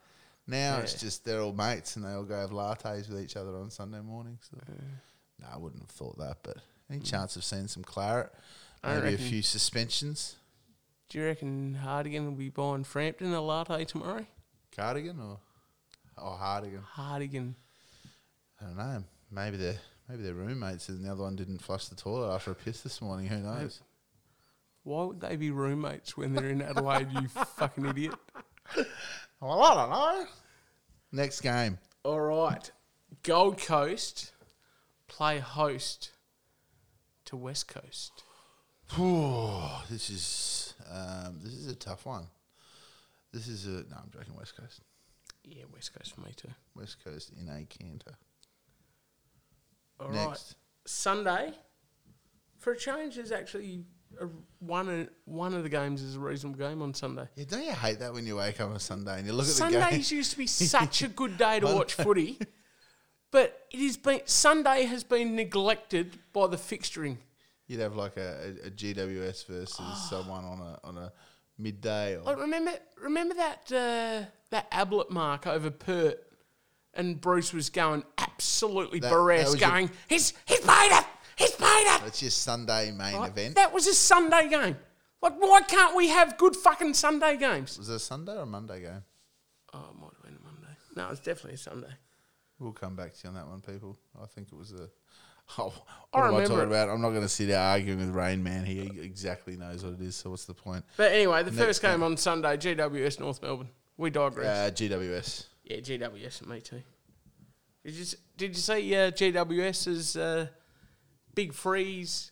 Now 0.46 0.78
it's 0.78 0.94
Yeah. 0.94 1.00
just 1.00 1.24
they're 1.24 1.40
all 1.42 1.52
mates 1.52 1.96
and 1.96 2.04
they 2.04 2.12
all 2.12 2.24
go 2.24 2.40
have 2.40 2.50
lattes 2.50 3.08
with 3.10 3.20
each 3.20 3.36
other 3.36 3.54
on 3.56 3.68
Sunday 3.70 4.00
morning. 4.00 4.38
So, 4.48 4.56
no, 5.40 5.46
I 5.52 5.58
wouldn't 5.58 5.82
have 5.82 5.90
thought 5.90 6.18
that. 6.18 6.38
But 6.42 6.56
any 6.92 7.00
chance 7.02 7.36
of 7.36 7.44
seeing 7.44 7.68
some 7.68 7.82
claret, 7.82 8.30
I 8.82 8.94
maybe 8.94 9.08
a 9.08 9.10
reckon- 9.12 9.26
few 9.28 9.42
suspensions, 9.42 10.36
Do 11.08 11.18
you 11.18 11.24
reckon 11.26 11.74
Hartigan 11.74 12.24
will 12.24 12.32
be 12.32 12.48
buying 12.50 12.84
Frampton 12.84 13.32
a 13.32 13.40
latte 13.40 13.84
tomorrow? 13.84 14.26
cardigan 14.74 15.20
or 15.20 15.38
or 16.16 16.36
hardigan. 16.36 16.82
Hartigan. 16.82 17.54
I 18.60 18.64
don't 18.64 18.76
know. 18.76 19.04
Maybe 19.30 19.56
they're 19.56 19.78
maybe 20.08 20.22
they're 20.22 20.34
roommates 20.34 20.88
and 20.88 21.04
the 21.04 21.10
other 21.12 21.22
one 21.22 21.36
didn't 21.36 21.58
flush 21.58 21.88
the 21.88 21.94
toilet 21.96 22.34
after 22.34 22.50
a 22.50 22.54
piss 22.54 22.80
this 22.82 23.00
morning. 23.02 23.26
Who 23.26 23.38
knows? 23.38 23.80
Why 24.84 25.04
would 25.04 25.20
they 25.20 25.36
be 25.36 25.50
roommates 25.50 26.16
when 26.16 26.34
they're 26.34 26.48
in 26.50 26.60
Adelaide, 26.62 27.08
you 27.12 27.28
fucking 27.56 27.86
idiot? 27.86 28.14
Well, 29.40 29.62
I 29.62 29.74
don't 29.74 29.90
know. 29.90 30.26
Next 31.12 31.40
game. 31.40 31.78
All 32.04 32.20
right. 32.20 32.70
Gold 33.22 33.58
Coast 33.60 34.32
play 35.08 35.38
host 35.38 36.10
to 37.32 37.36
West 37.38 37.66
Coast. 37.66 38.24
this 39.90 40.10
is 40.10 40.74
um, 40.90 41.38
this 41.42 41.54
is 41.54 41.66
a 41.66 41.74
tough 41.74 42.04
one. 42.04 42.26
This 43.32 43.48
is 43.48 43.66
a 43.66 43.70
no. 43.70 43.96
I'm 43.96 44.10
joking. 44.12 44.34
West 44.36 44.54
Coast. 44.54 44.80
Yeah, 45.42 45.64
West 45.72 45.94
Coast 45.94 46.14
for 46.14 46.20
me 46.20 46.32
too. 46.36 46.50
West 46.76 47.02
Coast 47.02 47.32
in 47.40 47.48
a 47.48 47.64
canter. 47.64 48.18
All 49.98 50.08
right. 50.08 50.28
Next. 50.28 50.56
Sunday, 50.84 51.52
for 52.58 52.74
a 52.74 52.76
change, 52.76 53.16
there's 53.16 53.32
actually 53.32 53.84
a, 54.20 54.26
one 54.58 54.88
of, 54.88 55.08
one 55.24 55.54
of 55.54 55.62
the 55.62 55.68
games 55.68 56.02
is 56.02 56.16
a 56.16 56.20
reasonable 56.20 56.58
game 56.58 56.82
on 56.82 56.92
Sunday. 56.92 57.28
Yeah, 57.36 57.44
don't 57.48 57.64
you 57.64 57.72
hate 57.72 58.00
that 58.00 58.12
when 58.12 58.26
you 58.26 58.36
wake 58.36 58.60
up 58.60 58.70
on 58.70 58.80
Sunday 58.80 59.18
and 59.18 59.26
you 59.26 59.32
look 59.32 59.44
at 59.44 59.48
the 59.48 59.52
Sundays 59.54 60.10
game? 60.10 60.18
used 60.18 60.32
to 60.32 60.38
be 60.38 60.46
such 60.48 61.02
a 61.02 61.08
good 61.08 61.38
day 61.38 61.60
to 61.60 61.66
watch 61.66 61.94
footy, 61.94 62.38
but 63.32 63.66
it 63.72 63.80
has 63.80 63.96
been 63.96 64.20
Sunday 64.26 64.84
has 64.84 65.02
been 65.02 65.34
neglected 65.34 66.18
by 66.32 66.46
the 66.46 66.56
fixturing. 66.56 67.16
You'd 67.66 67.80
have 67.80 67.96
like 67.96 68.16
a, 68.16 68.54
a, 68.64 68.66
a 68.68 68.70
GWS 68.70 69.46
versus 69.46 70.08
someone 70.08 70.44
on 70.44 70.60
a 70.60 70.78
on 70.84 70.98
a 70.98 71.12
midday 71.58 72.16
or 72.16 72.36
remember, 72.36 72.72
remember 73.02 73.34
that 73.34 73.72
uh, 73.72 74.26
that 74.50 74.68
Ablett 74.70 75.10
mark 75.10 75.46
over 75.46 75.70
Pert, 75.70 76.18
and 76.94 77.20
Bruce 77.20 77.52
was 77.52 77.70
going 77.70 78.04
absolutely 78.18 79.00
That- 79.00 79.12
was 79.12 79.60
your- 79.60 79.68
going, 79.70 79.90
"He's 80.08 80.34
he's 80.44 80.60
paid 80.60 80.90
it, 80.92 81.04
he's 81.36 81.52
paid 81.52 81.84
it." 81.96 82.02
that's 82.04 82.20
your 82.22 82.30
Sunday 82.30 82.90
main 82.92 83.16
Like, 83.16 83.30
event. 83.32 83.54
That 83.56 83.72
was 83.72 83.86
a 83.86 83.94
Sunday 83.94 84.48
game. 84.48 84.76
Like, 85.22 85.34
why 85.38 85.62
can't 85.62 85.94
we 85.96 86.08
have 86.08 86.36
good 86.36 86.56
fucking 86.56 86.94
Sunday 86.94 87.36
games? 87.36 87.78
was 87.78 87.88
it 87.88 87.94
a 87.94 87.98
Sunday 88.00 88.32
or 88.32 88.40
a 88.42 88.46
Monday 88.46 88.80
game? 88.82 89.04
Oh, 89.72 89.86
it 89.90 90.00
might 90.00 90.10
have 90.14 90.22
been 90.24 90.36
a 90.36 90.44
Monday. 90.44 90.76
No, 90.96 91.08
it's 91.10 91.20
definitely 91.20 91.54
a 91.54 91.58
Sunday. 91.58 91.92
We'll 92.58 92.72
come 92.72 92.94
back 92.94 93.12
to 93.14 93.18
you 93.24 93.28
on 93.28 93.34
that 93.34 93.46
one, 93.48 93.60
people. 93.60 93.98
I 94.22 94.26
think 94.26 94.48
it 94.52 94.56
was 94.56 94.72
a. 94.72 94.88
Oh, 95.58 95.74
what 96.12 96.22
I 96.22 96.28
am 96.28 96.34
I 96.36 96.42
talking 96.44 96.58
it. 96.60 96.62
about? 96.68 96.88
I'm 96.88 97.00
not 97.02 97.10
going 97.10 97.22
to 97.22 97.28
sit 97.28 97.48
there 97.48 97.58
arguing 97.58 97.98
with 97.98 98.10
Rain 98.14 98.42
Man. 98.44 98.64
He 98.64 98.78
exactly 99.02 99.56
knows 99.56 99.84
what 99.84 99.94
it 99.94 100.00
is. 100.00 100.14
So 100.14 100.30
what's 100.30 100.44
the 100.44 100.54
point? 100.54 100.84
But 100.96 101.10
anyway, 101.12 101.42
the 101.42 101.50
Next 101.50 101.62
first 101.62 101.82
game 101.82 102.02
on 102.04 102.16
Sunday, 102.16 102.56
GWS 102.56 103.18
North 103.20 103.42
Melbourne. 103.42 103.68
We 103.96 104.10
digress. 104.10 104.46
Uh, 104.46 104.70
GWS. 104.72 105.46
yeah, 105.64 105.76
GWS 105.78 106.40
and 106.42 106.48
me 106.50 106.60
too. 106.60 106.80
Did 107.84 107.94
you 107.94 108.04
did 108.36 108.48
you 108.56 108.62
see 108.62 108.94
uh, 108.94 109.10
GWS's 109.10 110.16
uh, 110.16 110.46
Big 111.34 111.52
Freeze 111.52 112.30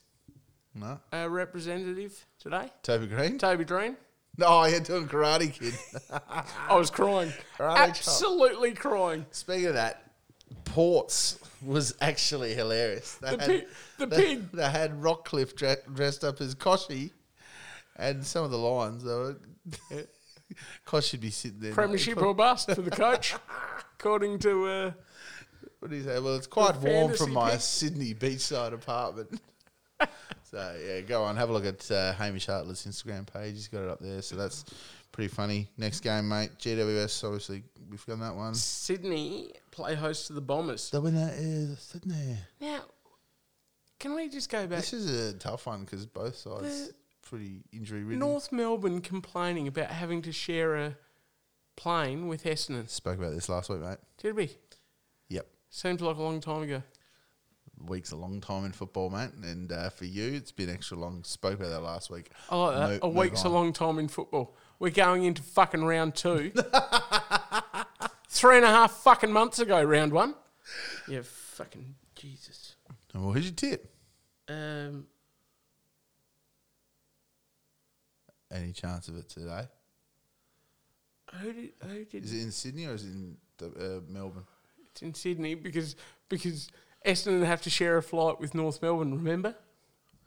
No. 0.74 1.00
uh, 1.12 1.28
representative 1.28 2.24
today, 2.38 2.70
Toby 2.84 3.08
Greene. 3.08 3.38
Toby 3.38 3.64
Greene? 3.64 3.96
No, 4.38 4.64
you're 4.64 4.80
doing 4.80 5.08
Karate 5.08 5.52
Kid. 5.52 5.74
I 6.68 6.76
was 6.76 6.90
crying, 6.90 7.32
Karate 7.58 7.76
absolutely 7.76 8.72
crying. 8.72 9.26
Speaking 9.32 9.66
of 9.66 9.74
that, 9.74 10.09
Ports 10.70 11.38
was 11.62 11.94
actually 12.00 12.54
hilarious. 12.54 13.14
They 13.16 13.30
The 13.32 13.38
pig- 13.38 13.66
the 13.98 14.06
they, 14.06 14.16
pig. 14.36 14.52
They 14.52 14.70
had 14.70 15.00
Rockliff 15.00 15.54
dre- 15.56 15.76
dressed 15.94 16.24
up 16.24 16.40
as 16.40 16.54
Koshy, 16.54 17.10
and 17.96 18.24
some 18.24 18.44
of 18.44 18.50
the 18.50 18.58
lines. 18.58 19.04
They 19.04 19.10
were, 19.12 19.36
Kosh 20.84 21.06
should 21.08 21.20
be 21.20 21.30
sitting 21.30 21.60
there. 21.60 21.72
Premiership 21.74 22.16
or 22.22 22.34
bust 22.34 22.72
for 22.72 22.82
the 22.82 22.90
coach, 22.90 23.34
according 23.98 24.38
to. 24.40 24.66
Uh, 24.66 24.92
What 25.80 25.90
do 25.90 25.96
you 25.96 26.02
say? 26.02 26.18
Well, 26.18 26.36
it's 26.36 26.46
quite 26.46 26.76
warm 26.76 27.14
from 27.14 27.32
my 27.32 27.52
pig. 27.52 27.60
Sydney 27.60 28.14
beachside 28.14 28.72
apartment. 28.72 29.40
so 30.50 30.76
yeah, 30.86 31.00
go 31.02 31.22
on, 31.24 31.36
have 31.36 31.50
a 31.50 31.52
look 31.52 31.66
at 31.66 31.90
uh, 31.90 32.12
Hamish 32.14 32.46
Hartlett's 32.46 32.86
Instagram 32.86 33.26
page. 33.32 33.54
He's 33.54 33.68
got 33.68 33.82
it 33.82 33.88
up 33.90 34.00
there, 34.00 34.22
so 34.22 34.36
that's 34.36 34.64
pretty 35.20 35.34
funny. 35.34 35.68
Next 35.76 36.00
game, 36.00 36.28
mate. 36.30 36.52
GWS. 36.58 37.24
Obviously, 37.24 37.62
we've 37.90 38.06
got 38.06 38.20
that 38.20 38.34
one. 38.34 38.54
Sydney 38.54 39.52
play 39.70 39.94
host 39.94 40.28
to 40.28 40.32
the 40.32 40.40
Bombers. 40.40 40.88
The 40.88 40.98
winner 41.02 41.30
is 41.34 41.78
Sydney. 41.78 42.38
Now, 42.58 42.80
can 43.98 44.14
we 44.14 44.30
just 44.30 44.48
go 44.48 44.66
back? 44.66 44.78
This 44.78 44.94
is 44.94 45.34
a 45.34 45.36
tough 45.36 45.66
one 45.66 45.84
because 45.84 46.06
both 46.06 46.36
sides 46.36 46.88
The- 46.88 46.94
pretty 47.20 47.60
injury 47.70 48.02
ridden. 48.02 48.18
North 48.20 48.50
Melbourne 48.50 49.02
complaining 49.02 49.68
about 49.68 49.90
having 49.90 50.22
to 50.22 50.32
share 50.32 50.74
a 50.76 50.96
plane 51.76 52.26
with 52.26 52.44
Essendon. 52.44 52.88
Spoke 52.88 53.18
about 53.18 53.34
this 53.34 53.50
last 53.50 53.68
week, 53.68 53.80
mate. 53.80 53.98
Did 54.16 54.36
we? 54.36 54.56
Yep. 55.28 55.46
Seems 55.68 56.00
like 56.00 56.16
a 56.16 56.22
long 56.22 56.40
time 56.40 56.62
ago. 56.62 56.82
Week's 57.84 58.12
a 58.12 58.16
long 58.16 58.40
time 58.40 58.64
in 58.64 58.72
football, 58.72 59.10
mate, 59.10 59.32
and 59.42 59.70
uh, 59.70 59.90
for 59.90 60.06
you, 60.06 60.32
it's 60.32 60.52
been 60.52 60.70
extra 60.70 60.96
long. 60.98 61.24
Spoke 61.24 61.54
about 61.60 61.68
that 61.70 61.82
last 61.82 62.10
week. 62.10 62.30
I 62.50 62.56
like 62.56 62.74
that. 62.74 62.88
Mo- 63.02 63.08
a 63.08 63.12
move 63.12 63.16
week's 63.16 63.44
a 63.44 63.48
long 63.50 63.72
time 63.74 63.98
in 63.98 64.08
football. 64.08 64.54
We're 64.80 64.90
going 64.90 65.24
into 65.24 65.42
fucking 65.42 65.84
round 65.84 66.16
two. 66.16 66.52
Three 68.28 68.56
and 68.56 68.64
a 68.64 68.68
half 68.68 68.92
fucking 69.02 69.30
months 69.30 69.58
ago, 69.58 69.82
round 69.82 70.12
one. 70.12 70.34
Yeah, 71.06 71.20
fucking 71.22 71.94
Jesus. 72.14 72.76
Well, 73.14 73.32
who's 73.32 73.44
your 73.44 73.54
tip? 73.54 73.92
Um, 74.48 75.06
Any 78.50 78.72
chance 78.72 79.08
of 79.08 79.16
it 79.16 79.28
today? 79.28 79.68
who 81.40 81.52
did? 81.52 81.70
Who 81.86 82.04
did? 82.06 82.24
Is 82.24 82.32
it 82.32 82.42
in 82.42 82.50
Sydney 82.50 82.86
or 82.86 82.94
is 82.94 83.04
it 83.04 83.08
in 83.10 83.36
the, 83.58 83.66
uh, 83.66 84.00
Melbourne? 84.08 84.44
It's 84.90 85.02
in 85.02 85.14
Sydney 85.14 85.54
because 85.54 85.94
because 86.28 86.70
Essendon 87.06 87.44
have 87.44 87.62
to 87.62 87.70
share 87.70 87.98
a 87.98 88.02
flight 88.02 88.40
with 88.40 88.54
North 88.54 88.80
Melbourne. 88.82 89.14
Remember? 89.14 89.54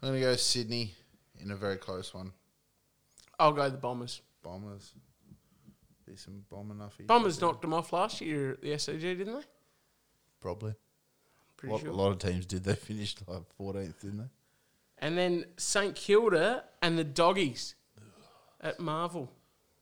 I'm 0.01 0.09
going 0.09 0.21
to 0.21 0.25
go 0.27 0.35
Sydney 0.35 0.93
in 1.41 1.51
a 1.51 1.55
very 1.55 1.77
close 1.77 2.13
one. 2.13 2.31
I'll 3.39 3.51
go 3.51 3.69
the 3.69 3.77
Bombers. 3.77 4.21
Bombers. 4.43 4.93
Be 6.05 6.15
some 6.17 6.43
bomb 6.51 6.71
enough. 6.71 6.97
Bombers 7.07 7.39
knocked 7.39 7.61
them 7.61 7.73
off 7.73 7.93
last 7.93 8.19
year 8.21 8.51
at 8.51 8.61
the 8.61 8.69
SCG, 8.71 8.99
didn't 9.01 9.33
they? 9.35 9.45
Probably. 10.41 10.71
A 10.71 10.75
Pretty 11.55 11.71
lot, 11.73 11.81
sure. 11.81 11.89
a 11.89 11.93
lot 11.93 12.11
of 12.11 12.19
teams 12.19 12.45
did. 12.45 12.63
They 12.65 12.75
finished 12.75 13.21
like 13.27 13.41
14th, 13.59 14.01
didn't 14.01 14.17
they? 14.17 14.29
And 14.99 15.17
then 15.17 15.45
St 15.57 15.95
Kilda 15.95 16.63
and 16.81 16.97
the 16.99 17.03
Doggies 17.05 17.75
at 18.61 18.79
Marvel. 18.79 19.31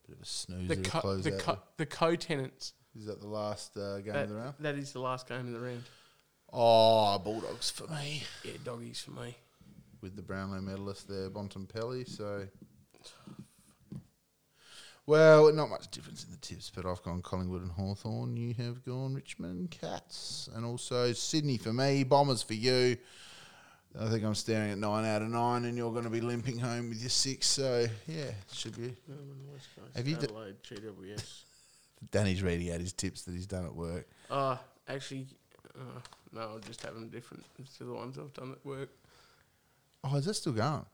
Bit 0.07 0.17
of 0.17 0.21
a 0.23 0.25
snoozer 0.25 0.67
The 0.67 0.75
to 0.81 0.89
co- 0.89 0.99
close 1.01 1.23
the 1.23 1.33
out. 1.35 1.39
co- 1.39 1.59
the 1.77 1.85
co-tenants. 1.87 2.73
Is 2.95 3.05
that 3.05 3.19
the 3.21 3.27
last 3.27 3.75
uh, 3.77 3.99
game 4.01 4.15
of 4.15 4.29
the 4.29 4.35
round? 4.35 4.53
that 4.59 4.75
is 4.75 4.91
the 4.91 4.99
last 4.99 5.27
game 5.27 5.47
of 5.47 5.53
the 5.53 5.59
round. 5.59 5.83
Oh, 6.53 7.17
Bulldogs 7.19 7.69
for 7.71 7.87
me. 7.87 8.23
Yeah, 8.43 8.53
Doggies 8.63 8.99
for 9.01 9.11
me. 9.11 9.35
With 10.01 10.15
the 10.15 10.21
Brownlow 10.21 10.61
medalist 10.61 11.07
there, 11.07 11.29
Bontempelli. 11.29 12.07
So 12.09 12.47
Well, 15.07 15.51
not 15.51 15.69
much 15.69 15.89
difference 15.89 16.23
in 16.23 16.31
the 16.31 16.37
tips, 16.37 16.71
but 16.73 16.85
I've 16.85 17.01
gone 17.01 17.21
Collingwood 17.21 17.63
and 17.63 17.71
Hawthorn. 17.71 18.37
You 18.37 18.53
have 18.53 18.83
gone 18.85 19.13
Richmond 19.15 19.71
Cats. 19.71 20.47
And 20.55 20.63
also 20.65 21.11
Sydney 21.13 21.57
for 21.57 21.73
me, 21.73 22.03
Bombers 22.03 22.43
for 22.43 22.53
you. 22.53 22.97
I 23.99 24.07
think 24.07 24.23
I'm 24.23 24.35
staring 24.35 24.71
at 24.71 24.77
nine 24.77 25.03
out 25.03 25.21
of 25.21 25.27
nine, 25.29 25.65
and 25.65 25.75
you're 25.75 25.91
going 25.91 26.05
to 26.05 26.09
be 26.09 26.21
limping 26.21 26.57
home 26.57 26.89
with 26.89 27.01
your 27.01 27.09
six. 27.09 27.47
So, 27.47 27.87
yeah, 28.07 28.31
should 28.53 28.77
be. 28.77 28.95
Have 29.95 30.07
you 30.07 30.15
d- 30.15 30.27
Adelaide, 30.27 30.63
GWS. 30.63 31.43
Danny's 32.11 32.41
reading 32.41 32.71
out 32.71 32.79
his 32.79 32.93
tips 32.93 33.23
that 33.23 33.33
he's 33.33 33.47
done 33.47 33.65
at 33.65 33.75
work. 33.75 34.07
Oh, 34.29 34.57
actually, 34.87 35.27
uh, 35.75 35.99
no, 36.31 36.41
I'll 36.41 36.59
just 36.59 36.81
have 36.83 36.93
them 36.93 37.09
different 37.09 37.43
to 37.77 37.83
the 37.83 37.93
ones 37.93 38.17
I've 38.17 38.33
done 38.33 38.53
at 38.53 38.65
work. 38.65 38.89
Oh, 40.03 40.15
is 40.15 40.25
that 40.25 40.35
still 40.35 40.53
going? 40.53 40.85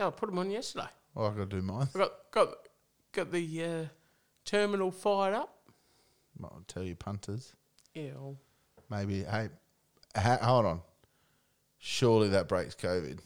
Yeah, 0.00 0.06
I 0.06 0.10
put 0.10 0.30
them 0.30 0.38
on 0.38 0.50
yesterday. 0.50 0.88
Oh, 1.14 1.26
I've 1.26 1.36
got 1.36 1.50
to 1.50 1.56
do 1.56 1.62
mine. 1.62 1.88
I 1.94 1.98
got 1.98 2.12
got 2.30 2.48
got 3.12 3.32
the 3.32 3.64
uh, 3.64 3.84
terminal 4.44 4.90
fired 4.90 5.34
up. 5.34 5.54
I'll 6.42 6.62
tell 6.68 6.82
you, 6.84 6.94
punters. 6.94 7.54
Yeah, 7.94 8.10
I'll, 8.16 8.36
Maybe, 8.90 9.24
hey, 9.24 9.48
ha- 10.16 10.38
hold 10.40 10.66
on. 10.66 10.80
Surely 11.78 12.28
that 12.30 12.48
breaks 12.48 12.74
COVID. 12.74 13.18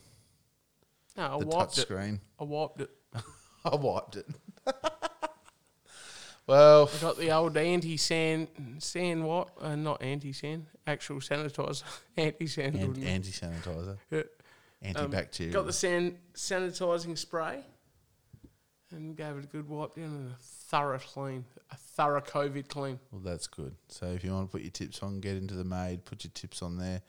no, 1.17 1.23
I 1.37 1.39
The 1.39 1.47
wiped 1.47 1.71
touch 1.75 1.79
it. 1.79 1.81
screen. 1.83 2.21
I 2.41 2.45
wiped 2.45 2.81
it. 2.81 2.91
I 3.65 3.77
wiped 3.77 4.17
it. 4.17 4.27
well, 6.47 6.91
I 6.95 7.01
got 7.01 7.19
the 7.19 7.31
old 7.31 7.57
anti 7.57 7.97
sand 7.97 8.49
sand 8.79 9.25
what? 9.25 9.51
Uh, 9.61 9.77
not 9.77 10.03
anti 10.03 10.33
sand, 10.33 10.67
actual 10.87 11.19
sanitizer. 11.21 11.83
anti 12.17 12.47
sand. 12.47 12.77
anti 12.77 13.31
sanitizer, 13.31 13.99
antibacterial. 14.85 15.53
got 15.53 15.67
the 15.67 15.73
sand 15.73 16.17
sanitizing 16.35 17.17
spray, 17.17 17.61
and 18.93 19.17
gave 19.17 19.37
it 19.37 19.45
a 19.45 19.47
good 19.47 19.69
wipe 19.69 19.95
down 19.95 20.05
and 20.05 20.31
a 20.31 20.37
thorough 20.41 20.99
clean, 20.99 21.45
a 21.71 21.77
thorough 21.77 22.21
COVID 22.21 22.69
clean. 22.69 22.99
well, 23.11 23.23
that's 23.23 23.47
good. 23.47 23.75
So 23.89 24.07
if 24.07 24.25
you 24.25 24.33
want 24.33 24.49
to 24.49 24.53
put 24.53 24.63
your 24.63 24.71
tips 24.71 25.03
on, 25.03 25.21
get 25.21 25.37
into 25.37 25.55
the 25.55 25.65
maid. 25.65 26.05
Put 26.05 26.25
your 26.25 26.31
tips 26.35 26.63
on 26.63 26.79
there. 26.79 27.03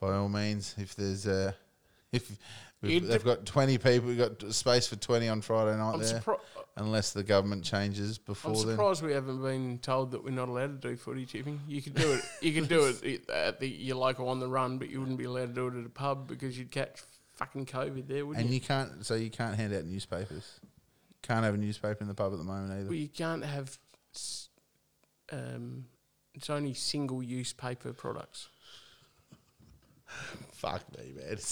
By 0.00 0.12
all 0.14 0.28
means, 0.28 0.74
if 0.78 0.94
there's 0.96 1.26
uh, 1.26 1.52
if 2.12 2.30
we've, 2.82 3.06
they've 3.06 3.24
got 3.24 3.46
twenty 3.46 3.78
people, 3.78 4.08
we've 4.08 4.18
got 4.18 4.42
space 4.52 4.86
for 4.86 4.96
twenty 4.96 5.28
on 5.28 5.40
Friday 5.40 5.76
night 5.76 5.94
I'm, 5.94 6.00
there. 6.00 6.20
surpri- 6.20 6.38
unless 6.76 7.12
the 7.12 7.22
government 7.22 7.62
changes 7.64 8.18
before 8.18 8.50
I'm 8.50 8.54
before 8.54 8.66
then. 8.66 8.76
surprised 8.76 9.02
we 9.04 9.12
haven't 9.12 9.40
been 9.42 9.78
told 9.78 10.10
that 10.10 10.24
we're 10.24 10.30
not 10.30 10.48
allowed 10.48 10.82
to 10.82 10.88
do 10.88 10.96
footy 10.96 11.24
tipping. 11.24 11.60
You 11.68 11.80
could 11.80 11.94
do 11.94 12.12
it. 12.14 12.22
You 12.40 12.52
could 12.52 12.68
do 12.68 12.92
it 13.04 13.28
at 13.32 13.60
the, 13.60 13.68
your 13.68 13.96
local 13.96 14.28
on 14.28 14.40
the 14.40 14.48
run, 14.48 14.78
but 14.78 14.90
you 14.90 14.98
wouldn't 15.00 15.18
be 15.18 15.24
allowed 15.24 15.54
to 15.54 15.60
do 15.60 15.68
it 15.68 15.78
at 15.80 15.86
a 15.86 15.90
pub 15.90 16.26
because 16.26 16.58
you'd 16.58 16.72
catch 16.72 17.00
fucking 17.36 17.66
COVID 17.66 18.08
there, 18.08 18.26
wouldn't 18.26 18.42
And 18.44 18.52
you? 18.52 18.56
you 18.56 18.60
can't, 18.60 19.06
so 19.06 19.14
you 19.14 19.30
can't 19.30 19.54
hand 19.56 19.72
out 19.72 19.84
newspapers. 19.84 20.58
Can't 21.26 21.44
have 21.44 21.54
a 21.54 21.58
newspaper 21.58 21.98
in 22.02 22.08
the 22.08 22.14
pub 22.14 22.32
at 22.32 22.38
the 22.38 22.44
moment 22.44 22.70
either. 22.72 22.84
Well, 22.86 22.94
you 22.94 23.08
can't 23.08 23.44
have. 23.44 23.76
Um, 25.32 25.86
it's 26.34 26.50
only 26.50 26.74
single-use 26.74 27.52
paper 27.54 27.92
products. 27.92 28.48
Fuck 30.52 30.82
me, 30.98 31.12
man. 31.16 31.36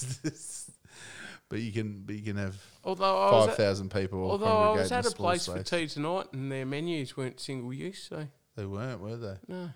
But 1.48 1.60
you 1.60 1.70
can, 1.70 2.02
but 2.06 2.14
you 2.14 2.22
can 2.22 2.36
have 2.38 2.56
Although 2.82 3.44
five 3.46 3.56
thousand 3.56 3.90
people. 3.90 4.30
although 4.30 4.46
I 4.46 4.70
was 4.70 4.90
at 4.90 5.04
a 5.04 5.10
place 5.10 5.44
for 5.44 5.62
tea 5.62 5.86
tonight, 5.86 6.28
and 6.32 6.50
their 6.50 6.64
menus 6.64 7.14
weren't 7.14 7.38
single-use, 7.40 8.06
so 8.08 8.26
They 8.56 8.64
weren't, 8.64 9.00
were 9.02 9.18
they? 9.18 9.34
no, 9.48 9.68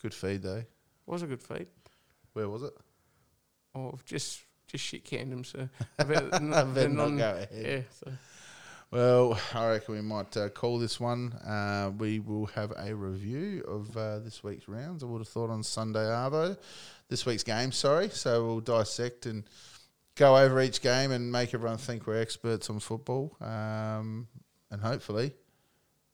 Good 0.00 0.14
feed 0.14 0.42
though. 0.42 0.62
was 1.06 1.22
a 1.22 1.26
good 1.26 1.42
feed. 1.42 1.66
Where 2.34 2.48
was 2.48 2.62
it? 2.62 2.72
I've 3.74 4.04
just 4.04 4.42
just 4.68 4.84
shit 4.84 5.04
canned 5.04 5.32
them, 5.32 5.42
so 5.42 5.68
I 5.98 6.04
better, 6.04 6.32
n- 6.36 6.50
they're 6.74 6.88
not 6.88 7.08
go 7.16 7.30
ahead. 7.32 7.48
Yeah, 7.52 7.80
so. 8.04 8.12
Well, 8.90 9.38
I 9.52 9.68
reckon 9.68 9.96
we 9.96 10.00
might 10.00 10.34
uh, 10.34 10.48
call 10.48 10.78
this 10.78 10.98
one. 10.98 11.34
Uh, 11.34 11.92
we 11.98 12.20
will 12.20 12.46
have 12.46 12.72
a 12.74 12.94
review 12.94 13.62
of 13.68 13.94
uh, 13.94 14.18
this 14.20 14.42
week's 14.42 14.66
rounds. 14.66 15.02
I 15.02 15.06
would 15.06 15.18
have 15.18 15.28
thought 15.28 15.50
on 15.50 15.62
Sunday 15.62 16.04
Arvo, 16.04 16.56
this 17.10 17.26
week's 17.26 17.42
game. 17.42 17.70
Sorry, 17.70 18.08
so 18.08 18.46
we'll 18.46 18.60
dissect 18.60 19.26
and 19.26 19.44
go 20.14 20.38
over 20.38 20.62
each 20.62 20.80
game 20.80 21.12
and 21.12 21.30
make 21.30 21.52
everyone 21.52 21.76
think 21.76 22.06
we're 22.06 22.20
experts 22.20 22.70
on 22.70 22.80
football. 22.80 23.36
Um, 23.42 24.26
and 24.70 24.80
hopefully, 24.80 25.34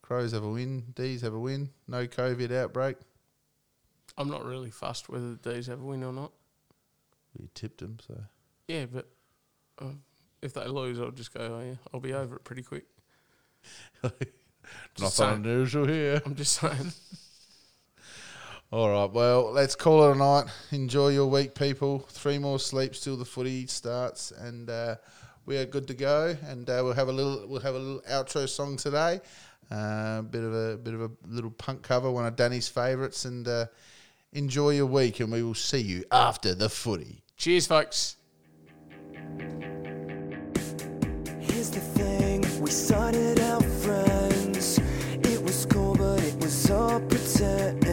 Crows 0.03 0.33
have 0.33 0.43
a 0.43 0.51
win, 0.51 0.87
D's 0.97 1.23
have 1.23 1.35
a 1.35 1.39
win, 1.39 1.71
no 1.87 2.09
COVID 2.09 2.51
outbreak. 2.53 2.97
I'm 4.19 4.29
not 4.29 4.45
really 4.45 4.71
fussed 4.71 5.09
whether 5.09 5.37
the 5.37 5.53
D's 5.53 5.69
have 5.69 5.81
a 5.81 5.85
win 5.85 6.03
or 6.03 6.13
not. 6.13 6.33
We 7.39 7.49
tipped 7.55 7.79
them, 7.79 7.99
so 8.05 8.21
Yeah, 8.67 8.87
but 8.87 9.09
um, 9.79 10.03
if 10.45 10.53
they 10.53 10.67
lose, 10.67 11.01
I'll 11.01 11.11
just 11.11 11.33
go. 11.33 11.41
Oh, 11.41 11.65
yeah, 11.65 11.75
I'll 11.93 12.01
be 12.01 12.13
over 12.13 12.37
it 12.37 12.45
pretty 12.45 12.63
quick. 12.63 12.85
nothing 14.03 14.23
saying. 14.99 15.35
unusual 15.37 15.87
here. 15.87 16.21
I'm 16.25 16.35
just 16.35 16.61
saying. 16.61 16.93
All 18.73 18.91
right, 18.91 19.11
well, 19.11 19.53
let's 19.53 19.75
call 19.75 20.11
it 20.11 20.17
a 20.17 20.19
night. 20.19 20.47
Enjoy 20.73 21.09
your 21.09 21.27
week, 21.27 21.55
people. 21.55 22.01
Three 22.11 22.39
more 22.39 22.59
sleeps 22.59 23.01
till 23.01 23.17
the 23.17 23.25
footy 23.25 23.67
starts, 23.67 24.33
and 24.33 24.69
uh, 24.69 24.97
we 25.47 25.57
are 25.59 25.65
good 25.65 25.87
to 25.89 25.95
go. 25.95 26.37
And 26.47 26.69
uh, 26.69 26.81
we'll 26.83 26.93
have 26.93 27.09
a 27.09 27.13
little, 27.13 27.47
we'll 27.47 27.61
have 27.61 27.75
a 27.75 27.79
little 27.79 28.03
outro 28.11 28.49
song 28.49 28.77
today. 28.77 29.21
Uh, 29.71 30.23
bit 30.23 30.43
of 30.43 30.55
a 30.55 30.77
bit 30.77 30.93
of 30.93 31.03
a 31.03 31.11
little 31.27 31.51
punk 31.53 31.83
cover, 31.83 32.11
one 32.11 32.27
of 32.27 32.37
Danny's 32.37 32.69
favourites. 32.69 33.25
And 33.25 33.47
uh, 33.47 33.67
enjoy 34.33 34.71
your 34.71 34.87
week, 34.87 35.21
and 35.21 35.33
we 35.33 35.43
will 35.43 35.55
see 35.55 35.81
you 35.81 36.05
after 36.11 36.55
the 36.55 36.69
footy. 36.69 37.23
Cheers, 37.37 37.67
folks. 37.67 38.17
We 42.65 42.71
started 42.71 43.41
out 43.41 43.63
friends. 43.63 44.79
It 45.23 45.43
was 45.43 45.67
cool, 45.67 45.95
but 45.97 46.23
it 46.23 46.35
was 46.37 46.71
all 46.71 46.99
pretend. 46.99 47.84